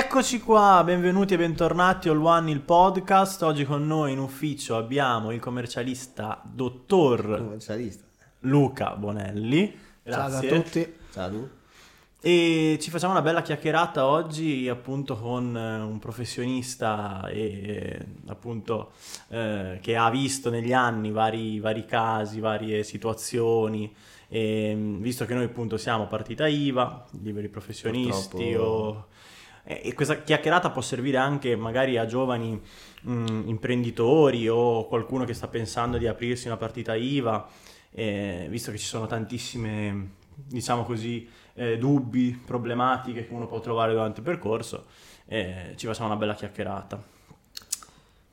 Eccoci 0.00 0.38
qua, 0.38 0.82
benvenuti 0.84 1.34
e 1.34 1.38
bentornati 1.38 2.08
All 2.08 2.24
One 2.24 2.52
il 2.52 2.60
podcast. 2.60 3.42
Oggi 3.42 3.64
con 3.64 3.84
noi 3.84 4.12
in 4.12 4.20
ufficio 4.20 4.76
abbiamo 4.76 5.32
il 5.32 5.40
commercialista 5.40 6.40
dottor 6.44 7.38
Commercialista. 7.38 8.04
Luca 8.42 8.94
Bonelli. 8.94 9.76
Ciao 10.08 10.28
Grazie. 10.28 10.50
a 10.50 10.62
tutti. 10.62 10.94
Ciao. 11.12 11.48
E 12.20 12.78
ci 12.80 12.90
facciamo 12.90 13.12
una 13.12 13.22
bella 13.22 13.42
chiacchierata 13.42 14.06
oggi 14.06 14.68
appunto 14.68 15.16
con 15.18 15.56
eh, 15.56 15.80
un 15.80 15.98
professionista 15.98 17.26
e, 17.28 17.40
eh, 17.40 18.06
appunto 18.28 18.92
eh, 19.30 19.80
che 19.82 19.96
ha 19.96 20.08
visto 20.10 20.48
negli 20.48 20.72
anni 20.72 21.10
vari, 21.10 21.58
vari 21.58 21.84
casi, 21.84 22.38
varie 22.38 22.84
situazioni 22.84 23.92
e 24.28 24.74
mh, 24.76 25.00
visto 25.00 25.24
che 25.24 25.34
noi 25.34 25.44
appunto 25.44 25.76
siamo 25.76 26.06
partita 26.06 26.46
IVA, 26.46 27.04
liberi 27.22 27.48
professionisti 27.48 28.36
Purtroppo- 28.52 28.64
o- 28.64 29.06
e 29.68 29.82
e 29.84 29.92
questa 29.92 30.22
chiacchierata 30.22 30.70
può 30.70 30.80
servire 30.80 31.18
anche 31.18 31.54
magari 31.54 31.98
a 31.98 32.06
giovani 32.06 32.58
mh, 33.02 33.42
imprenditori 33.44 34.48
o 34.48 34.86
qualcuno 34.86 35.26
che 35.26 35.34
sta 35.34 35.46
pensando 35.46 35.98
di 35.98 36.06
aprirsi 36.06 36.46
una 36.46 36.56
partita 36.56 36.94
IVA, 36.94 37.46
eh, 37.90 38.46
visto 38.48 38.70
che 38.70 38.78
ci 38.78 38.86
sono 38.86 39.06
tantissime, 39.06 40.12
diciamo 40.34 40.84
così, 40.84 41.28
eh, 41.52 41.76
dubbi, 41.76 42.40
problematiche 42.42 43.26
che 43.26 43.34
uno 43.34 43.46
può 43.46 43.60
trovare 43.60 43.92
durante 43.92 44.20
il 44.20 44.26
percorso, 44.26 44.86
eh, 45.26 45.74
ci 45.76 45.86
facciamo 45.86 46.06
una 46.08 46.16
bella 46.16 46.34
chiacchierata. 46.34 47.02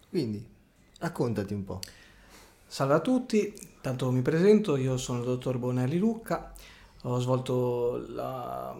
Quindi, 0.09 0.47
raccontati 0.99 1.53
un 1.53 1.65
po'. 1.65 1.79
Salve 2.65 2.93
a 2.93 2.99
tutti, 3.01 3.53
tanto 3.81 4.09
mi 4.09 4.21
presento, 4.21 4.77
io 4.77 4.95
sono 4.95 5.19
il 5.19 5.25
dottor 5.25 5.57
Bonelli 5.57 5.97
Lucca, 5.97 6.53
ho 7.03 7.19
svolto 7.19 8.05
la, 8.07 8.75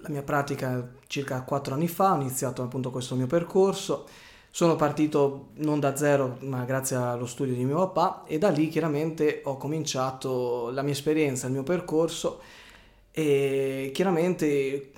la 0.00 0.08
mia 0.08 0.22
pratica 0.22 0.88
circa 1.06 1.42
quattro 1.42 1.74
anni 1.74 1.88
fa, 1.88 2.12
ho 2.12 2.20
iniziato 2.20 2.62
appunto 2.62 2.90
questo 2.90 3.14
mio 3.14 3.26
percorso, 3.26 4.06
sono 4.50 4.76
partito 4.76 5.48
non 5.56 5.78
da 5.78 5.96
zero 5.96 6.38
ma 6.40 6.64
grazie 6.64 6.96
allo 6.96 7.26
studio 7.26 7.54
di 7.54 7.64
mio 7.64 7.76
papà 7.76 8.24
e 8.26 8.38
da 8.38 8.48
lì 8.48 8.68
chiaramente 8.68 9.42
ho 9.44 9.56
cominciato 9.56 10.70
la 10.70 10.82
mia 10.82 10.92
esperienza, 10.92 11.46
il 11.46 11.52
mio 11.52 11.62
percorso 11.62 12.40
e 13.10 13.90
chiaramente 13.92 14.92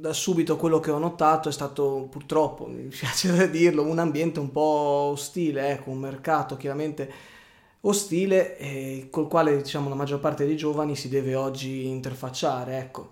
da 0.00 0.12
subito 0.14 0.56
quello 0.56 0.80
che 0.80 0.90
ho 0.90 0.98
notato 0.98 1.48
è 1.48 1.52
stato 1.52 2.08
purtroppo, 2.10 2.66
mi 2.70 2.84
piace 2.84 3.34
da 3.34 3.46
dirlo, 3.46 3.84
un 3.84 3.98
ambiente 3.98 4.40
un 4.40 4.50
po' 4.50 5.10
ostile, 5.12 5.70
ecco, 5.70 5.90
un 5.90 5.98
mercato 5.98 6.56
chiaramente 6.56 7.12
ostile 7.82 8.58
eh, 8.58 9.08
col 9.10 9.28
quale 9.28 9.56
diciamo 9.56 9.88
la 9.88 9.94
maggior 9.94 10.20
parte 10.20 10.44
dei 10.46 10.56
giovani 10.56 10.96
si 10.96 11.08
deve 11.08 11.34
oggi 11.34 11.86
interfacciare, 11.86 12.78
ecco. 12.78 13.10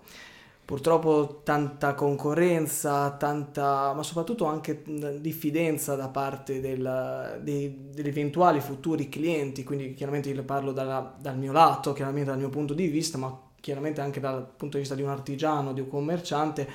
Purtroppo 0.69 1.41
tanta 1.43 1.95
concorrenza, 1.95 3.09
tanta, 3.17 3.91
ma 3.93 4.03
soprattutto 4.03 4.45
anche 4.45 4.83
diffidenza 5.19 5.95
da 5.95 6.09
parte 6.09 6.61
del- 6.61 7.39
dei- 7.41 7.89
degli 7.91 8.07
eventuali 8.07 8.61
futuri 8.61 9.09
clienti, 9.09 9.63
quindi 9.63 9.95
chiaramente 9.95 10.29
io 10.29 10.43
parlo 10.43 10.71
dalla- 10.71 11.15
dal 11.19 11.39
mio 11.39 11.51
lato, 11.51 11.91
chiaramente 11.93 12.29
dal 12.29 12.37
mio 12.37 12.49
punto 12.49 12.75
di 12.75 12.85
vista, 12.87 13.17
ma 13.17 13.35
chiaramente 13.59 14.01
anche 14.01 14.19
dal 14.19 14.45
punto 14.45 14.75
di 14.75 14.81
vista 14.81 14.93
di 14.95 15.01
un 15.01 15.09
artigiano, 15.09 15.73
di 15.73 15.81
un 15.81 15.87
commerciante, 15.89 16.67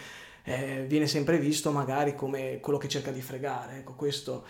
eh, 0.43 0.85
viene 0.89 1.07
sempre 1.07 1.39
visto 1.39 1.71
magari 1.71 2.17
come 2.17 2.59
quello 2.61 2.79
che 2.79 2.89
cerca 2.89 3.13
di 3.13 3.23
fregare, 3.23 3.79
ecco 3.79 3.95
questo. 3.95 4.45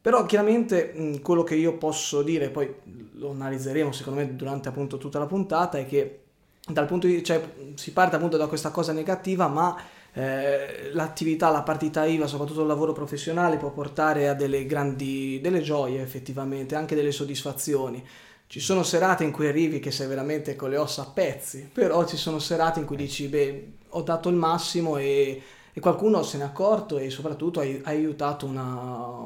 Però 0.00 0.24
chiaramente 0.24 0.92
mh, 0.94 1.20
quello 1.20 1.42
che 1.42 1.56
io 1.56 1.76
posso 1.76 2.22
dire, 2.22 2.50
poi 2.50 2.72
lo 3.14 3.30
analizzeremo 3.30 3.90
secondo 3.92 4.20
me 4.20 4.36
durante 4.36 4.68
appunto 4.68 4.96
tutta 4.98 5.18
la 5.18 5.26
puntata, 5.26 5.78
è 5.78 5.86
che 5.86 6.22
dal 6.68 6.86
punto 6.86 7.06
di 7.06 7.22
cioè, 7.22 7.42
si 7.74 7.92
parte 7.92 8.16
appunto 8.16 8.36
da 8.36 8.46
questa 8.46 8.70
cosa 8.70 8.92
negativa, 8.92 9.48
ma 9.48 9.76
eh, 10.12 10.90
l'attività, 10.92 11.50
la 11.50 11.62
partita 11.62 12.04
IVA, 12.04 12.26
soprattutto 12.26 12.62
il 12.62 12.66
lavoro 12.66 12.92
professionale, 12.92 13.56
può 13.56 13.70
portare 13.70 14.28
a 14.28 14.34
delle 14.34 14.66
grandi, 14.66 15.40
delle 15.40 15.60
gioie 15.60 16.02
effettivamente, 16.02 16.74
anche 16.74 16.94
delle 16.94 17.12
soddisfazioni. 17.12 18.04
Ci 18.46 18.60
sono 18.60 18.82
serate 18.82 19.24
in 19.24 19.30
cui 19.30 19.46
arrivi 19.46 19.78
che 19.78 19.90
sei 19.90 20.06
veramente 20.06 20.56
con 20.56 20.70
le 20.70 20.78
ossa 20.78 21.02
a 21.02 21.06
pezzi, 21.06 21.68
però 21.72 22.06
ci 22.06 22.16
sono 22.16 22.38
serate 22.38 22.80
in 22.80 22.86
cui 22.86 22.96
dici, 22.96 23.28
beh, 23.28 23.72
ho 23.90 24.02
dato 24.02 24.28
il 24.30 24.36
massimo 24.36 24.96
e, 24.96 25.42
e 25.72 25.80
qualcuno 25.80 26.22
se 26.22 26.38
n'è 26.38 26.44
accorto 26.44 26.98
e 26.98 27.10
soprattutto 27.10 27.60
hai, 27.60 27.80
hai 27.84 27.96
aiutato 27.96 28.46
una, 28.46 28.64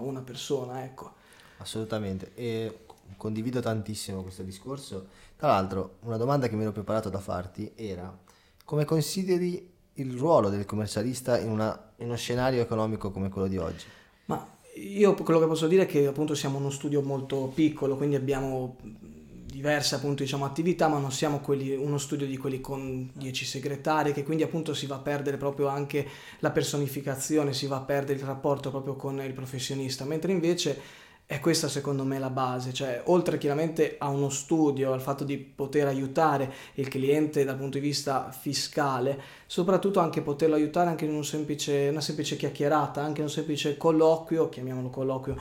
una 0.01 0.21
persona, 0.21 0.83
ecco. 0.83 1.13
Assolutamente. 1.59 2.33
E 2.35 2.79
condivido 3.23 3.61
tantissimo 3.61 4.23
questo 4.23 4.43
discorso. 4.43 5.07
Tra 5.37 5.47
l'altro, 5.47 5.99
una 6.01 6.17
domanda 6.17 6.49
che 6.49 6.57
mi 6.57 6.63
ero 6.63 6.73
preparato 6.73 7.09
da 7.09 7.21
farti 7.21 7.71
era 7.77 8.13
come 8.65 8.85
consideri 8.85 9.71
il 9.95 10.17
ruolo 10.17 10.49
del 10.49 10.65
commercialista 10.65 11.39
in, 11.39 11.49
una- 11.49 11.93
in 11.99 12.07
uno 12.07 12.17
scenario 12.17 12.61
economico 12.61 13.13
come 13.13 13.29
quello 13.29 13.47
di 13.47 13.59
oggi? 13.59 13.85
Ma 14.25 14.45
io 14.75 15.15
quello 15.15 15.39
che 15.39 15.47
posso 15.47 15.69
dire 15.69 15.85
è 15.85 15.87
che 15.87 16.05
appunto 16.09 16.35
siamo 16.35 16.59
uno 16.59 16.71
studio 16.71 17.01
molto 17.01 17.53
piccolo, 17.55 17.97
quindi 17.97 18.17
abbiamo 18.17 18.77
diverse 18.83 19.95
appunto 19.95 20.25
diciamo 20.25 20.45
attività, 20.45 20.89
ma 20.89 20.99
non 20.99 21.13
siamo 21.13 21.39
quelli- 21.39 21.77
uno 21.77 21.99
studio 21.99 22.27
di 22.27 22.37
quelli 22.37 22.61
con 22.61 23.09
10 23.15 23.45
segretari, 23.45 24.13
che 24.13 24.25
quindi 24.25 24.43
appunto 24.43 24.75
si 24.75 24.87
va 24.87 24.97
a 24.97 24.99
perdere 24.99 25.37
proprio 25.37 25.69
anche 25.69 26.09
la 26.41 26.51
personificazione, 26.51 27.53
si 27.53 27.69
va 27.69 27.77
a 27.77 27.83
perdere 27.83 28.19
il 28.19 28.25
rapporto 28.25 28.71
proprio 28.71 28.97
con 28.97 29.21
il 29.21 29.33
professionista, 29.33 30.05
mentre 30.05 30.33
invece 30.33 31.01
è 31.33 31.41
questa 31.41 31.67
secondo 31.67 32.05
me 32.05 32.19
la 32.19 32.29
base, 32.29 32.75
cioè 32.75 33.01
oltre 33.07 33.39
chiaramente 33.39 33.97
a 33.99 34.09
uno 34.09 34.29
studio, 34.29 34.93
al 34.93 35.01
fatto 35.01 35.25
di 35.25 35.39
poter 35.39 35.87
aiutare 35.87 36.53
il 36.75 36.89
cliente 36.89 37.43
dal 37.43 37.57
punto 37.57 37.79
di 37.79 37.87
vista 37.87 38.31
fiscale, 38.31 39.19
soprattutto 39.47 39.99
anche 39.99 40.21
poterlo 40.21 40.57
aiutare 40.57 40.91
anche 40.91 41.07
in 41.07 41.15
un 41.15 41.25
semplice, 41.25 41.89
una 41.91 42.03
semplice 42.03 42.37
chiacchierata, 42.37 43.03
anche 43.03 43.21
in 43.21 43.29
un 43.29 43.33
semplice 43.33 43.79
colloquio, 43.79 44.51
chiamiamolo 44.51 44.91
colloquio. 44.91 45.37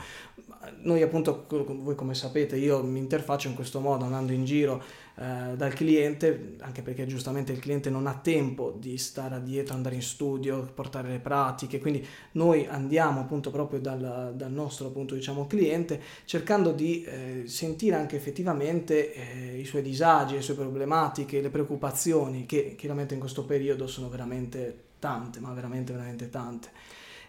Noi 0.80 1.02
appunto, 1.02 1.46
voi 1.48 1.94
come 1.94 2.14
sapete, 2.14 2.56
io 2.56 2.82
mi 2.82 2.98
interfaccio 2.98 3.48
in 3.48 3.54
questo 3.54 3.80
modo, 3.80 4.04
andando 4.04 4.32
in 4.32 4.44
giro 4.44 4.82
eh, 5.16 5.56
dal 5.56 5.72
cliente, 5.74 6.56
anche 6.60 6.82
perché 6.82 7.06
giustamente 7.06 7.52
il 7.52 7.58
cliente 7.58 7.90
non 7.90 8.06
ha 8.06 8.14
tempo 8.14 8.74
di 8.78 8.96
stare 8.98 9.42
dietro, 9.42 9.74
andare 9.74 9.94
in 9.94 10.02
studio, 10.02 10.70
portare 10.74 11.08
le 11.08 11.18
pratiche, 11.18 11.78
quindi 11.80 12.06
noi 12.32 12.66
andiamo 12.66 13.20
appunto 13.20 13.50
proprio 13.50 13.78
dal, 13.78 14.32
dal 14.34 14.52
nostro 14.52 14.88
appunto 14.88 15.14
diciamo 15.14 15.46
cliente 15.46 16.00
cercando 16.24 16.72
di 16.72 17.04
eh, 17.04 17.42
sentire 17.46 17.96
anche 17.96 18.16
effettivamente 18.16 19.12
eh, 19.12 19.58
i 19.58 19.64
suoi 19.64 19.82
disagi, 19.82 20.34
le 20.34 20.42
sue 20.42 20.54
problematiche, 20.54 21.40
le 21.40 21.50
preoccupazioni 21.50 22.46
che 22.46 22.74
chiaramente 22.76 23.14
in 23.14 23.20
questo 23.20 23.44
periodo 23.44 23.86
sono 23.86 24.08
veramente 24.08 24.90
tante, 24.98 25.40
ma 25.40 25.52
veramente 25.52 25.92
veramente 25.92 26.30
tante. 26.30 26.70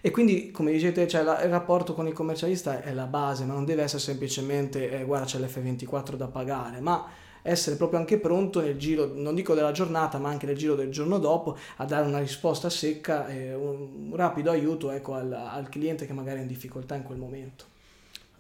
E 0.06 0.12
quindi, 0.12 0.52
come 0.52 0.74
dicete, 0.74 1.08
cioè, 1.08 1.24
la- 1.24 1.42
il 1.44 1.50
rapporto 1.50 1.94
con 1.94 2.08
il 2.08 2.14
commercialista 2.14 2.82
è 2.82 2.92
la 2.94 3.06
base, 3.06 3.46
ma 3.46 3.54
non 3.54 3.64
deve 3.64 3.84
essere 3.84 4.02
semplicemente, 4.02 4.92
eh, 4.92 5.06
guarda, 5.06 5.26
c'è 5.26 5.40
l'F24 5.40 6.18
da 6.18 6.28
pagare, 6.28 6.82
ma 6.82 7.08
essere 7.42 7.78
proprio 7.78 8.00
anche 8.00 8.18
pronto 8.20 8.60
nel 8.60 8.78
giro, 8.78 9.10
non 9.14 9.34
dico 9.34 9.54
della 9.54 9.72
giornata, 9.72 10.18
ma 10.18 10.28
anche 10.28 10.46
nel 10.46 10.58
giro 10.58 10.76
del 10.76 10.92
giorno 10.92 11.20
dopo, 11.20 11.58
a 11.78 11.86
dare 11.86 12.06
una 12.06 12.20
risposta 12.20 12.70
secca 12.70 13.28
e 13.30 13.54
un, 13.54 14.10
un 14.10 14.16
rapido 14.18 14.52
aiuto 14.52 14.92
ecco, 14.92 15.14
al, 15.14 15.32
al 15.32 15.70
cliente 15.70 16.06
che 16.06 16.12
magari 16.12 16.40
è 16.40 16.42
in 16.42 16.48
difficoltà 16.48 16.96
in 16.96 17.04
quel 17.04 17.18
momento. 17.18 17.64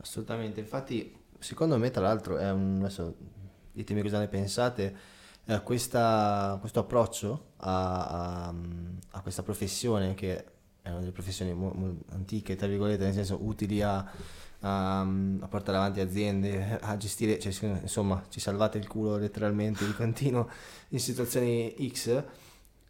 Assolutamente, 0.01 0.59
infatti 0.59 1.15
secondo 1.39 1.77
me 1.77 1.91
tra 1.91 2.01
l'altro 2.01 2.37
è 2.37 2.51
un, 2.51 2.79
adesso 2.81 3.15
ditemi 3.71 4.01
cosa 4.01 4.19
ne 4.19 4.27
pensate, 4.27 4.95
eh, 5.45 5.61
questa- 5.63 6.57
questo 6.59 6.79
approccio 6.81 7.51
a, 7.57 8.47
a- 8.47 8.53
a 9.11 9.21
questa 9.21 9.43
professione 9.43 10.13
che 10.13 10.43
è 10.83 10.89
una 10.89 10.99
delle 10.99 11.11
professioni 11.11 11.53
mo- 11.53 11.73
mo- 11.75 11.97
antiche, 12.11 12.55
tra 12.57 12.67
virgolette, 12.67 13.03
nel 13.05 13.13
senso 13.13 13.39
utili 13.41 13.81
a, 13.81 13.97
a- 14.61 14.99
a 15.01 15.47
portare 15.49 15.77
avanti 15.77 16.01
aziende, 16.01 16.79
a 16.81 16.97
gestire, 16.97 17.39
cioè, 17.39 17.53
insomma 17.81 18.23
ci 18.29 18.39
salvate 18.39 18.77
il 18.77 18.87
culo 18.87 19.17
letteralmente 19.17 19.85
di 19.85 19.93
continuo 19.93 20.49
in 20.89 20.99
situazioni 20.99 21.75
X. 21.91 22.23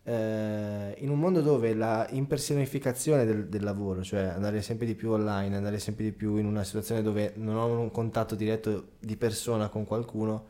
eh, 0.06 0.95
in 1.00 1.09
un 1.09 1.19
mondo 1.19 1.41
dove 1.41 1.73
la 1.73 2.07
impersonificazione 2.12 3.25
del, 3.25 3.47
del 3.47 3.63
lavoro, 3.63 4.03
cioè 4.03 4.23
andare 4.23 4.62
sempre 4.62 4.85
di 4.85 4.95
più 4.95 5.12
online, 5.12 5.56
andare 5.56 5.79
sempre 5.79 6.03
di 6.06 6.12
più 6.12 6.38
in 6.38 6.45
una 6.45 6.63
situazione 6.63 7.01
dove 7.01 7.33
non 7.38 7.56
ho 7.57 7.68
un 7.79 7.91
contatto 7.91 8.35
diretto 8.35 8.89
di 9.00 9.15
persona 9.18 9.69
con 9.69 9.85
qualcuno, 9.85 10.47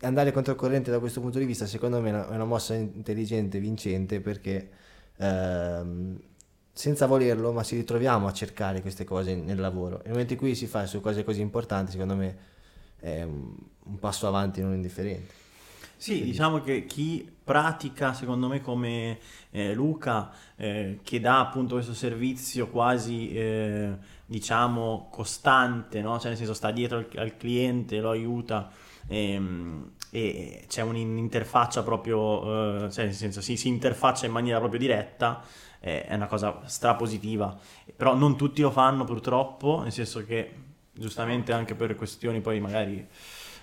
andare 0.00 0.32
controcorrente 0.32 0.90
da 0.90 0.98
questo 0.98 1.20
punto 1.20 1.38
di 1.38 1.44
vista, 1.44 1.66
secondo 1.66 2.00
me 2.00 2.10
è 2.10 2.12
una, 2.12 2.28
è 2.30 2.34
una 2.34 2.44
mossa 2.44 2.74
intelligente, 2.74 3.58
vincente, 3.60 4.20
perché 4.20 4.70
ehm, 5.18 6.18
senza 6.74 7.06
volerlo, 7.06 7.52
ma 7.52 7.62
ci 7.62 7.76
ritroviamo 7.76 8.26
a 8.26 8.32
cercare 8.32 8.80
queste 8.82 9.04
cose 9.04 9.36
nel 9.36 9.60
lavoro. 9.60 10.00
Nel 10.02 10.10
momento 10.10 10.32
in 10.32 10.38
cui 10.40 10.56
si 10.56 10.66
fa 10.66 10.84
su 10.86 11.00
cose 11.00 11.22
così 11.22 11.40
importanti, 11.40 11.92
secondo 11.92 12.16
me 12.16 12.36
è 12.98 13.22
un, 13.22 13.54
passo 14.00 14.26
avanti 14.26 14.60
non 14.60 14.74
indifferente. 14.74 15.42
Sì, 15.96 16.24
diciamo 16.24 16.60
che 16.60 16.84
chi 16.84 17.32
pratica, 17.44 18.12
secondo 18.12 18.48
me, 18.48 18.60
come 18.60 19.18
eh, 19.52 19.72
Luca, 19.72 20.32
eh, 20.56 20.98
che 21.02 21.20
dà 21.20 21.38
appunto 21.38 21.76
questo 21.76 21.94
servizio 21.94 22.68
quasi, 22.68 23.32
eh, 23.32 23.96
diciamo, 24.26 25.08
costante, 25.10 26.02
no? 26.02 26.18
Cioè 26.18 26.30
nel 26.30 26.36
senso 26.36 26.54
sta 26.54 26.72
dietro 26.72 26.98
al, 26.98 27.08
al 27.14 27.36
cliente, 27.36 28.00
lo 28.00 28.10
aiuta 28.10 28.68
ehm, 29.06 29.92
e 30.10 30.64
c'è 30.68 30.82
un'interfaccia 30.82 31.82
proprio, 31.82 32.84
eh, 32.84 32.90
cioè 32.90 33.06
nel 33.06 33.14
senso 33.14 33.40
si, 33.40 33.56
si 33.56 33.68
interfaccia 33.68 34.26
in 34.26 34.32
maniera 34.32 34.58
proprio 34.58 34.78
diretta, 34.78 35.42
è 35.80 36.14
una 36.14 36.26
cosa 36.26 36.62
strapositiva, 36.64 37.54
però 37.94 38.14
non 38.14 38.36
tutti 38.36 38.62
lo 38.62 38.70
fanno 38.70 39.04
purtroppo, 39.04 39.80
nel 39.82 39.92
senso 39.92 40.24
che 40.24 40.50
giustamente 40.92 41.52
anche 41.52 41.74
per 41.74 41.94
questioni 41.94 42.40
poi 42.40 42.60
magari 42.60 43.06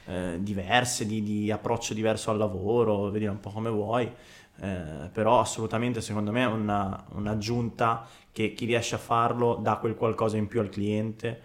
eh, 0.05 0.38
diverse, 0.39 1.05
di, 1.05 1.23
di, 1.23 1.51
approccio 1.51 1.94
diverso 1.94 2.31
al 2.31 2.37
lavoro, 2.37 3.09
vedi 3.09 3.25
un 3.25 3.39
po' 3.39 3.49
come 3.49 3.69
vuoi, 3.69 4.11
eh, 4.59 5.09
però 5.11 5.39
assolutamente 5.39 6.01
secondo 6.01 6.31
me 6.31 6.44
è 6.44 6.47
una, 6.47 7.05
un'aggiunta 7.13 8.05
che 8.31 8.53
chi 8.53 8.65
riesce 8.65 8.95
a 8.95 8.99
farlo 8.99 9.55
dà 9.55 9.77
quel 9.77 9.95
qualcosa 9.95 10.37
in 10.37 10.47
più 10.47 10.59
al 10.59 10.69
cliente 10.69 11.41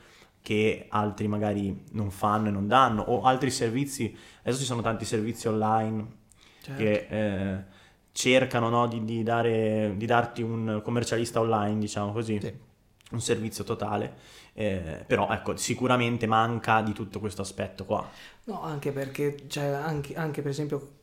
che 0.47 0.87
altri 0.91 1.27
magari 1.27 1.87
non 1.95 2.13
fanno 2.13 2.47
e 2.47 2.51
non 2.53 2.69
danno, 2.69 3.03
o 3.03 3.23
altri 3.23 3.51
servizi, 3.51 4.17
adesso 4.43 4.61
ci 4.61 4.65
sono 4.65 4.81
tanti 4.81 5.05
servizi 5.05 5.49
online 5.49 6.07
certo. 6.63 6.81
che 6.81 7.07
eh, 7.11 7.65
cercano 8.13 8.69
no, 8.69 8.87
di, 8.87 9.05
di, 9.05 9.25
dare, 9.25 9.95
di, 9.97 10.07
darti 10.07 10.43
un 10.43 10.83
commercialista 10.85 11.41
online, 11.41 11.81
diciamo 11.81 12.13
così, 12.13 12.39
sì. 12.41 12.57
un 13.11 13.21
servizio 13.21 13.65
totale, 13.65 14.15
eh, 14.53 15.03
però 15.05 15.29
ecco, 15.33 15.57
sicuramente 15.57 16.29
manca 16.29 16.81
di 16.81 16.93
tutto 16.93 17.19
questo 17.19 17.43
aspetto 17.43 17.85
qua. 17.85 18.09
No, 18.45 18.63
anche 18.63 18.93
perché, 18.93 19.49
cioè, 19.49 19.65
anche, 19.65 20.15
anche 20.15 20.43
per 20.43 20.53
esempio 20.53 20.99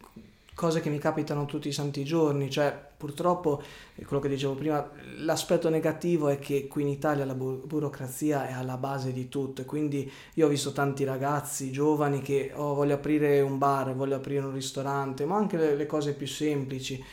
cose 0.55 0.81
che 0.81 0.89
mi 0.89 0.99
capitano 0.99 1.45
tutti 1.45 1.67
i 1.67 1.71
santi 1.71 2.03
giorni, 2.03 2.49
cioè 2.49 2.77
purtroppo, 2.95 3.61
quello 4.05 4.21
che 4.21 4.29
dicevo 4.29 4.55
prima, 4.55 4.89
l'aspetto 5.17 5.69
negativo 5.69 6.29
è 6.29 6.39
che 6.39 6.67
qui 6.67 6.83
in 6.83 6.89
Italia 6.89 7.25
la 7.25 7.33
bu- 7.33 7.65
burocrazia 7.65 8.47
è 8.47 8.53
alla 8.53 8.77
base 8.77 9.11
di 9.11 9.27
tutto 9.29 9.61
e 9.61 9.65
quindi 9.65 10.09
io 10.35 10.45
ho 10.45 10.49
visto 10.49 10.71
tanti 10.71 11.03
ragazzi 11.03 11.71
giovani 11.71 12.21
che 12.21 12.51
oh, 12.53 12.73
voglio 12.75 12.93
aprire 12.93 13.41
un 13.41 13.57
bar, 13.57 13.95
voglio 13.95 14.15
aprire 14.15 14.45
un 14.45 14.53
ristorante, 14.53 15.25
ma 15.25 15.35
anche 15.35 15.57
le, 15.57 15.75
le 15.75 15.85
cose 15.85 16.13
più 16.13 16.27
semplici 16.27 17.03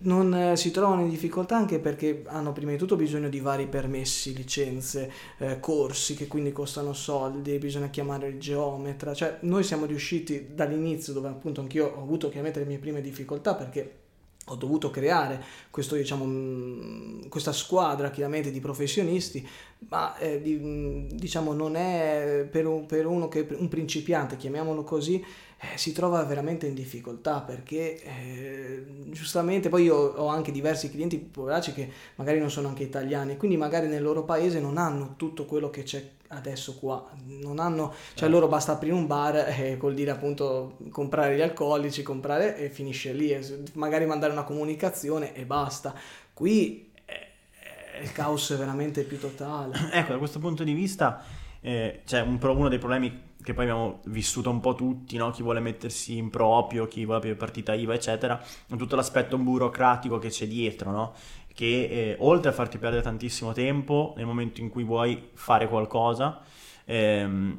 non 0.00 0.32
eh, 0.34 0.56
si 0.56 0.70
trovano 0.70 1.02
in 1.02 1.08
difficoltà 1.08 1.56
anche 1.56 1.78
perché 1.78 2.22
hanno 2.26 2.52
prima 2.52 2.70
di 2.70 2.78
tutto 2.78 2.96
bisogno 2.96 3.28
di 3.28 3.40
vari 3.40 3.66
permessi, 3.66 4.34
licenze, 4.34 5.10
eh, 5.38 5.58
corsi 5.60 6.14
che 6.14 6.26
quindi 6.26 6.52
costano 6.52 6.92
soldi, 6.92 7.58
bisogna 7.58 7.88
chiamare 7.88 8.28
il 8.28 8.38
geometra, 8.38 9.14
cioè 9.14 9.38
noi 9.40 9.64
siamo 9.64 9.86
riusciti 9.86 10.54
dall'inizio 10.54 11.12
dove 11.12 11.28
appunto 11.28 11.60
anch'io 11.60 11.86
ho 11.86 12.02
avuto 12.02 12.28
chiaramente 12.28 12.60
le 12.60 12.66
mie 12.66 12.78
prime 12.78 13.00
difficoltà 13.00 13.54
perché 13.54 14.06
ho 14.50 14.54
dovuto 14.54 14.90
creare 14.90 15.42
questo, 15.70 15.94
diciamo, 15.94 16.24
mm, 16.24 17.28
questa 17.28 17.52
squadra 17.52 18.10
chiaramente 18.10 18.50
di 18.50 18.60
professionisti, 18.60 19.46
ma 19.88 20.16
eh, 20.18 20.40
mm, 20.44 21.08
diciamo 21.12 21.52
non 21.52 21.76
è 21.76 22.46
per, 22.50 22.66
un, 22.66 22.86
per 22.86 23.06
uno 23.06 23.28
che 23.28 23.46
un 23.50 23.68
principiante, 23.68 24.36
chiamiamolo 24.36 24.84
così, 24.84 25.22
eh, 25.60 25.76
si 25.76 25.92
trova 25.92 26.22
veramente 26.22 26.66
in 26.66 26.74
difficoltà 26.74 27.40
perché 27.40 28.00
eh, 28.02 28.84
giustamente 29.10 29.68
poi 29.68 29.84
io 29.84 29.96
ho 29.96 30.26
anche 30.28 30.52
diversi 30.52 30.90
clienti 30.90 31.18
poveracci 31.18 31.72
che 31.72 31.90
magari 32.14 32.38
non 32.38 32.50
sono 32.50 32.68
anche 32.68 32.84
italiani 32.84 33.36
quindi 33.36 33.56
magari 33.56 33.88
nel 33.88 34.02
loro 34.02 34.24
paese 34.24 34.60
non 34.60 34.78
hanno 34.78 35.14
tutto 35.16 35.46
quello 35.46 35.68
che 35.68 35.82
c'è 35.82 36.16
adesso 36.28 36.76
qua. 36.78 37.08
Non 37.24 37.58
hanno 37.58 37.94
cioè 38.14 38.28
eh. 38.28 38.30
loro 38.30 38.48
basta 38.48 38.72
aprire 38.72 38.94
un 38.94 39.06
bar 39.06 39.36
e 39.58 39.76
col 39.76 39.94
dire 39.94 40.10
appunto 40.10 40.76
comprare 40.90 41.36
gli 41.36 41.40
alcolici 41.40 42.02
comprare 42.02 42.56
e 42.56 42.70
finisce 42.70 43.12
lì 43.12 43.36
magari 43.74 44.06
mandare 44.06 44.32
una 44.32 44.44
comunicazione 44.44 45.34
e 45.34 45.44
basta. 45.44 45.94
Qui 46.32 46.92
eh, 47.04 48.02
il 48.02 48.12
caos 48.12 48.52
è 48.52 48.56
veramente 48.56 49.02
più 49.02 49.18
totale. 49.18 49.90
Ecco 49.92 50.12
da 50.12 50.18
questo 50.18 50.38
punto 50.38 50.64
di 50.64 50.72
vista 50.72 51.22
eh, 51.60 52.02
c'è 52.04 52.20
un, 52.20 52.38
uno 52.40 52.68
dei 52.68 52.78
problemi 52.78 53.26
che 53.48 53.54
poi 53.54 53.64
abbiamo 53.64 54.00
vissuto 54.08 54.50
un 54.50 54.60
po' 54.60 54.74
tutti, 54.74 55.16
no? 55.16 55.30
chi 55.30 55.42
vuole 55.42 55.60
mettersi 55.60 56.18
in 56.18 56.28
proprio, 56.28 56.86
chi 56.86 57.04
vuole 57.04 57.20
aprire 57.20 57.34
partita 57.34 57.72
IVA, 57.72 57.94
eccetera, 57.94 58.38
tutto 58.76 58.94
l'aspetto 58.94 59.38
burocratico 59.38 60.18
che 60.18 60.28
c'è 60.28 60.46
dietro, 60.46 60.90
no? 60.90 61.14
che 61.54 61.84
eh, 61.84 62.16
oltre 62.18 62.50
a 62.50 62.52
farti 62.52 62.76
perdere 62.76 63.00
tantissimo 63.00 63.52
tempo 63.52 64.12
nel 64.18 64.26
momento 64.26 64.60
in 64.60 64.68
cui 64.68 64.84
vuoi 64.84 65.30
fare 65.32 65.66
qualcosa, 65.66 66.42
ehm, 66.84 67.58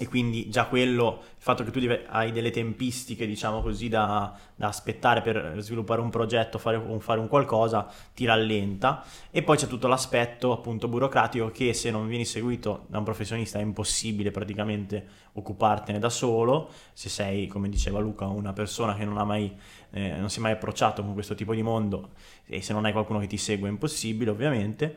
e 0.00 0.06
quindi 0.06 0.48
già 0.48 0.66
quello, 0.66 1.22
il 1.36 1.42
fatto 1.42 1.64
che 1.64 1.72
tu 1.72 1.80
hai 2.10 2.30
delle 2.30 2.50
tempistiche, 2.50 3.26
diciamo 3.26 3.60
così, 3.60 3.88
da, 3.88 4.32
da 4.54 4.68
aspettare 4.68 5.22
per 5.22 5.56
sviluppare 5.58 6.00
un 6.00 6.08
progetto, 6.08 6.58
fare, 6.58 6.80
fare, 7.00 7.18
un 7.18 7.26
qualcosa, 7.26 7.90
ti 8.14 8.24
rallenta. 8.24 9.04
E 9.32 9.42
poi 9.42 9.56
c'è 9.56 9.66
tutto 9.66 9.88
l'aspetto 9.88 10.52
appunto 10.52 10.86
burocratico 10.86 11.50
che 11.50 11.74
se 11.74 11.90
non 11.90 12.06
vieni 12.06 12.24
seguito 12.24 12.84
da 12.86 12.98
un 12.98 13.04
professionista 13.04 13.58
è 13.58 13.62
impossibile 13.62 14.30
praticamente 14.30 15.04
occupartene 15.32 15.98
da 15.98 16.10
solo. 16.10 16.70
Se 16.92 17.08
sei, 17.08 17.48
come 17.48 17.68
diceva 17.68 17.98
Luca, 17.98 18.26
una 18.26 18.52
persona 18.52 18.94
che 18.94 19.04
non 19.04 19.18
ha 19.18 19.24
mai, 19.24 19.52
eh, 19.90 20.16
non 20.16 20.30
si 20.30 20.38
è 20.38 20.42
mai 20.42 20.52
approcciato 20.52 21.02
con 21.02 21.12
questo 21.12 21.34
tipo 21.34 21.54
di 21.54 21.62
mondo 21.62 22.10
e 22.46 22.62
se 22.62 22.72
non 22.72 22.84
hai 22.84 22.92
qualcuno 22.92 23.18
che 23.18 23.26
ti 23.26 23.36
segue 23.36 23.66
è 23.66 23.70
impossibile 23.72 24.30
ovviamente. 24.30 24.96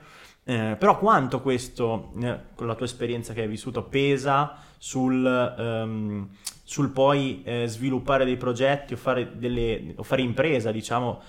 Eh, 0.51 0.75
però 0.75 0.99
quanto 0.99 1.39
questo, 1.39 2.11
eh, 2.21 2.37
con 2.55 2.67
la 2.67 2.75
tua 2.75 2.85
esperienza 2.85 3.31
che 3.31 3.43
hai 3.43 3.47
vissuto, 3.47 3.83
pesa 3.83 4.57
sul, 4.77 5.55
um, 5.57 6.27
sul 6.63 6.89
poi 6.89 7.41
eh, 7.45 7.67
sviluppare 7.67 8.25
dei 8.25 8.35
progetti 8.35 8.93
o 8.93 8.97
fare, 8.97 9.37
delle, 9.37 9.93
o 9.95 10.03
fare 10.03 10.21
impresa, 10.21 10.71
diciamo, 10.71 11.21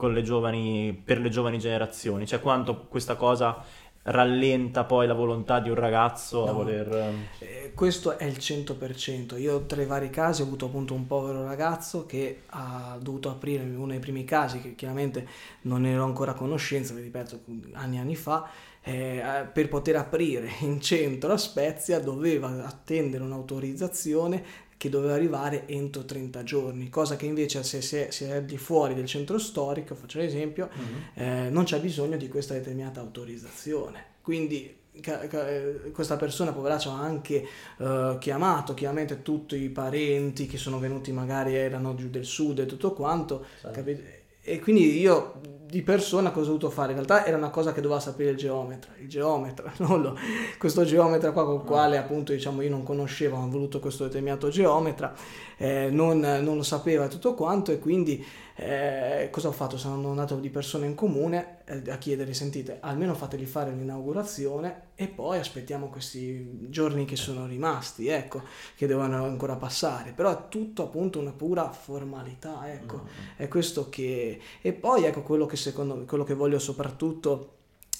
le 0.00 0.22
giovani, 0.22 0.98
per 1.04 1.20
le 1.20 1.28
giovani 1.28 1.58
generazioni? 1.58 2.26
Cioè 2.26 2.40
quanto 2.40 2.86
questa 2.88 3.16
cosa 3.16 3.62
rallenta 4.02 4.84
poi 4.84 5.06
la 5.06 5.12
volontà 5.12 5.60
di 5.60 5.68
un 5.68 5.74
ragazzo 5.74 6.44
no, 6.44 6.50
a 6.50 6.52
voler... 6.52 6.88
Ehm, 6.90 7.26
eh, 7.40 7.72
questo 7.74 8.16
è 8.16 8.24
il 8.24 8.38
100%. 8.38 9.38
Io 9.38 9.66
tra 9.66 9.82
i 9.82 9.86
vari 9.86 10.08
casi 10.08 10.40
ho 10.40 10.46
avuto 10.46 10.66
appunto 10.66 10.94
un 10.94 11.06
povero 11.06 11.44
ragazzo 11.44 12.06
che 12.06 12.42
ha 12.46 12.96
dovuto 13.00 13.28
aprire 13.28 13.62
uno 13.62 13.88
dei 13.88 13.98
primi 13.98 14.24
casi, 14.24 14.60
che 14.60 14.74
chiaramente 14.74 15.28
non 15.62 15.84
ero 15.84 16.04
ancora 16.04 16.30
a 16.30 16.34
conoscenza, 16.34 16.94
vi 16.94 17.02
ripeto, 17.02 17.40
anni 17.72 17.96
e 17.96 18.00
anni 18.00 18.16
fa, 18.16 18.48
eh, 18.82 19.48
per 19.52 19.68
poter 19.68 19.96
aprire 19.96 20.48
in 20.60 20.80
centro 20.80 21.32
a 21.32 21.36
Spezia 21.36 22.00
doveva 22.00 22.64
attendere 22.66 23.22
un'autorizzazione 23.22 24.68
che 24.76 24.88
doveva 24.88 25.12
arrivare 25.12 25.68
entro 25.68 26.06
30 26.06 26.42
giorni, 26.42 26.88
cosa 26.88 27.16
che 27.16 27.26
invece 27.26 27.62
se, 27.62 27.82
se, 27.82 28.10
se 28.10 28.30
è 28.30 28.42
di 28.42 28.56
fuori 28.56 28.94
del 28.94 29.04
centro 29.04 29.38
storico, 29.38 29.94
faccio 29.94 30.18
l'esempio, 30.18 30.70
mm-hmm. 30.74 31.46
eh, 31.46 31.50
non 31.50 31.64
c'è 31.64 31.78
bisogno 31.80 32.16
di 32.16 32.28
questa 32.28 32.54
determinata 32.54 32.98
autorizzazione. 33.00 34.04
Quindi 34.22 34.74
eh, 34.92 35.90
questa 35.92 36.16
persona 36.16 36.52
poveraccia 36.52 36.92
ha 36.92 37.00
anche 37.00 37.46
uh, 37.76 38.18
chiamato 38.18 38.74
chiaramente 38.74 39.22
tutti 39.22 39.56
i 39.56 39.68
parenti 39.68 40.46
che 40.46 40.56
sono 40.56 40.78
venuti 40.78 41.12
magari 41.12 41.54
erano 41.54 41.94
giù 41.94 42.08
del 42.08 42.24
sud 42.24 42.58
e 42.58 42.66
tutto 42.66 42.92
quanto 42.92 43.44
sì. 43.60 44.19
E 44.50 44.58
quindi 44.58 44.98
io 44.98 45.34
di 45.70 45.82
persona 45.82 46.32
cosa 46.32 46.46
ho 46.46 46.54
dovuto 46.54 46.70
fare? 46.70 46.88
In 46.92 47.04
realtà 47.04 47.24
era 47.24 47.36
una 47.36 47.50
cosa 47.50 47.72
che 47.72 47.80
doveva 47.80 48.00
sapere 48.00 48.30
il 48.30 48.36
geometra, 48.36 48.92
il 48.98 49.08
geometra, 49.08 49.72
non 49.78 50.02
lo, 50.02 50.18
questo 50.58 50.84
geometra 50.84 51.30
qua 51.30 51.44
con 51.44 51.54
il 51.56 51.62
quale 51.62 51.96
appunto 51.96 52.32
diciamo 52.32 52.60
io 52.62 52.70
non 52.70 52.82
conoscevo, 52.82 53.36
ho 53.36 53.48
voluto 53.48 53.78
questo 53.78 54.04
determinato 54.04 54.48
geometra, 54.48 55.14
eh, 55.56 55.88
non, 55.92 56.18
non, 56.18 56.56
lo 56.56 56.64
sapeva 56.64 57.06
tutto 57.06 57.34
quanto 57.34 57.70
e 57.70 57.78
quindi 57.78 58.24
eh, 58.62 59.30
cosa 59.30 59.48
ho 59.48 59.52
fatto? 59.52 59.78
Sono 59.78 60.10
andato 60.10 60.36
di 60.36 60.50
persone 60.50 60.84
in 60.84 60.94
comune 60.94 61.60
eh, 61.64 61.90
a 61.90 61.96
chiedere, 61.96 62.34
sentite, 62.34 62.76
almeno 62.80 63.14
fateli 63.14 63.46
fare 63.46 63.72
l'inaugurazione 63.72 64.88
e 64.94 65.08
poi 65.08 65.38
aspettiamo 65.38 65.88
questi 65.88 66.68
giorni 66.68 67.06
che 67.06 67.16
sono 67.16 67.46
rimasti, 67.46 68.08
ecco, 68.08 68.42
che 68.76 68.86
devono 68.86 69.24
ancora 69.24 69.56
passare, 69.56 70.12
però 70.12 70.30
è 70.30 70.48
tutto 70.50 70.82
appunto 70.82 71.18
una 71.18 71.32
pura 71.32 71.72
formalità, 71.72 72.70
ecco, 72.70 72.96
mm-hmm. 72.96 73.36
è 73.36 73.48
questo 73.48 73.88
che... 73.88 74.38
E 74.60 74.72
poi 74.74 75.04
ecco 75.04 75.22
quello 75.22 75.46
che 75.46 75.56
secondo 75.56 75.96
me, 75.96 76.04
quello 76.04 76.24
che 76.24 76.34
voglio 76.34 76.58
soprattutto 76.58 77.54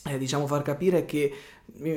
eh, 0.04 0.18
diciamo 0.18 0.46
far 0.46 0.62
capire 0.62 1.04
che 1.04 1.32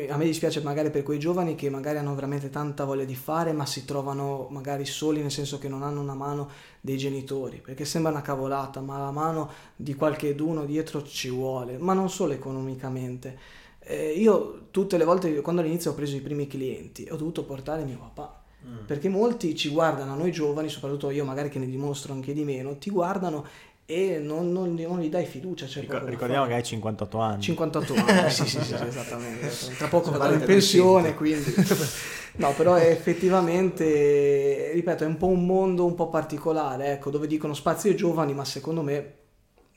a 0.10 0.17
me 0.17 0.25
dispiace 0.25 0.62
magari 0.62 0.89
per 0.91 1.03
quei 1.03 1.20
giovani 1.20 1.55
che 1.55 1.70
magari 1.70 1.98
hanno 1.98 2.13
veramente 2.13 2.50
tanta 2.50 2.84
voglia 2.84 3.05
di 3.05 3.15
fare 3.15 3.53
ma 3.53 3.65
si 3.65 3.86
trovano 3.86 4.48
magari 4.51 4.86
soli 4.86 5.22
nel 5.22 5.32
senso 5.32 5.58
che 5.58 5.70
non 5.70 5.84
hanno 5.84 6.01
una 6.01 6.13
mano 6.13 6.50
dei 6.86 6.98
genitori 6.98 7.62
perché 7.63 7.86
sembra 7.86 8.12
una 8.12 8.22
cavolata 8.22 8.82
ma 8.82 8.98
la 8.98 9.12
mano 9.12 9.50
di 9.74 9.94
qualche 9.94 10.36
d'uno 10.36 10.66
dietro 10.66 11.02
ci 11.02 11.30
vuole 11.30 11.78
ma 11.78 11.94
non 11.94 12.10
solo 12.10 12.34
economicamente 12.34 13.40
eh, 13.80 14.12
io 14.12 14.66
tutte 14.70 14.98
le 14.98 15.06
volte 15.06 15.40
quando 15.40 15.62
all'inizio 15.62 15.92
ho 15.92 15.94
preso 15.94 16.18
i 16.18 16.20
primi 16.20 16.46
clienti 16.46 17.08
ho 17.10 17.16
dovuto 17.16 17.46
portare 17.46 17.86
mio 17.86 18.00
papà 18.00 18.44
mm. 18.68 18.86
perché 18.86 19.08
molti 19.08 19.56
ci 19.56 19.70
guardano 19.70 20.13
noi 20.16 20.34
giovani 20.34 20.68
soprattutto 20.68 21.10
io 21.10 21.24
magari 21.24 21.48
che 21.48 21.60
ne 21.60 21.68
dimostro 21.68 22.12
anche 22.12 22.34
di 22.34 22.44
meno 22.44 22.78
ti 22.78 22.90
guardano 22.90 23.46
e 23.86 24.20
non, 24.20 24.52
non, 24.52 24.74
non, 24.74 25.02
gli 25.02 25.10
dai 25.10 25.25
fiducia. 25.25 25.68
Ricor- 25.78 26.08
ricordiamo 26.08 26.46
che 26.48 26.54
hai 26.54 26.63
58 26.63 27.18
anni. 27.20 27.42
58 27.42 27.94
anni, 27.94 28.32
sì, 28.32 28.48
sì, 28.48 28.63
sì, 28.63 28.74
esattamente. 28.80 29.50
Tra 29.78 29.88
poco 29.90 30.12
vado 30.12 30.36
in 30.36 30.44
pensione, 30.46 31.13
quindi... 31.13 31.54
No, 32.36 32.54
però 32.54 32.78
effettivamente, 32.78 34.72
ripeto, 34.74 35.04
è 35.04 35.08
un 35.08 35.18
po' 35.18 35.28
un 35.28 35.46
mondo 35.46 35.86
un 35.86 35.94
po' 35.94 36.10
particolare, 36.10 36.94
ecco, 36.94 37.12
dove 37.12 37.28
dicono 37.28 37.54
spazio 37.54 37.94
giovani, 37.94 38.34
ma 38.34 38.44
secondo 38.44 38.82
me 38.82 39.13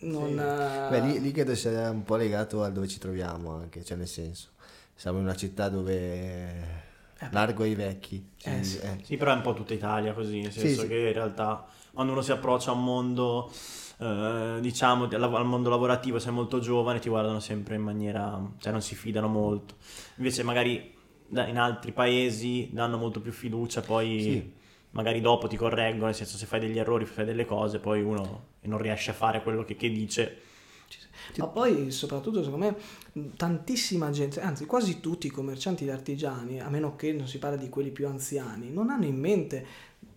non... 0.01 0.29
Sì. 0.29 0.91
Beh, 0.91 1.01
lì, 1.01 1.21
lì 1.21 1.33
credo 1.33 1.55
sia 1.55 1.91
un 1.91 2.03
po' 2.03 2.17
legato 2.17 2.63
a 2.63 2.71
dove 2.71 2.89
ci 2.89 2.99
troviamo 2.99 3.55
anche, 3.55 3.85
cioè 3.85 3.99
nel 3.99 4.09
senso, 4.09 4.49
siamo 4.95 5.19
in 5.19 5.25
una 5.25 5.37
città 5.37 5.69
dove 5.69 6.85
largo 7.31 7.63
ai 7.63 7.75
vecchi. 7.75 8.27
Eh, 8.43 8.65
sì. 8.65 8.79
eh. 8.79 8.99
Sì, 9.03 9.17
però 9.17 9.33
è 9.33 9.37
un 9.37 9.43
po' 9.43 9.53
tutta 9.53 9.75
Italia 9.75 10.15
così, 10.15 10.41
nel 10.41 10.53
senso 10.53 10.83
sì. 10.83 10.89
che 10.89 10.97
in 10.97 11.13
realtà 11.13 11.67
quando 11.93 12.13
uno 12.13 12.23
si 12.23 12.33
approccia 12.33 12.71
a 12.71 12.75
un 12.75 12.85
mondo, 12.85 13.51
eh, 13.99 14.59
diciamo, 14.61 15.05
al 15.11 15.47
mondo 15.47 15.69
lavorativo, 15.69 16.19
sei 16.19 16.33
molto 16.33 16.59
giovane, 16.59 17.01
ti 17.01 17.09
guardano 17.11 17.41
sempre 17.41 17.75
in 17.75 17.83
maniera, 17.83 18.41
cioè 18.59 18.73
non 18.73 18.83
si 18.83 18.95
fidano 18.95 19.29
molto. 19.29 19.75
Invece 20.17 20.43
magari 20.43 20.95
in 21.30 21.59
altri 21.59 21.92
paesi 21.92 22.68
danno 22.73 22.97
molto 22.99 23.21
più 23.21 23.33
fiducia, 23.33 23.80
poi 23.80 24.21
Sì. 24.21 24.52
magari 24.90 25.21
dopo 25.21 25.47
ti 25.49 25.56
correggono, 25.56 26.06
nel 26.06 26.14
senso 26.14 26.37
se 26.37 26.47
fai 26.47 26.61
degli 26.61 26.78
errori, 26.78 27.04
fai 27.04 27.25
delle 27.25 27.45
cose, 27.45 27.78
poi 27.78 28.02
uno 28.02 28.54
non 28.62 28.78
riesce 28.78 29.11
a 29.11 29.14
fare 29.14 29.42
quello 29.42 29.64
che, 29.64 29.76
che 29.76 29.90
dice. 29.90 30.40
Ma 31.38 31.49
poi 31.49 31.90
soprattutto 31.90 32.42
secondo 32.45 32.66
me 32.66 33.30
tantissima 33.37 34.11
gente, 34.11 34.40
anzi 34.40 34.64
quasi 34.64 35.00
tutti 35.00 35.26
i 35.26 35.30
commercianti 35.30 35.83
ed 35.85 35.90
artigiani, 35.90 36.61
a 36.61 36.68
meno 36.68 36.95
che 36.95 37.12
non 37.12 37.26
si 37.26 37.38
parla 37.38 37.56
di 37.56 37.68
quelli 37.68 37.90
più 37.90 38.06
anziani, 38.06 38.71
non 38.71 38.90
hanno 38.90 39.06
in 39.06 39.18
mente 39.18 39.66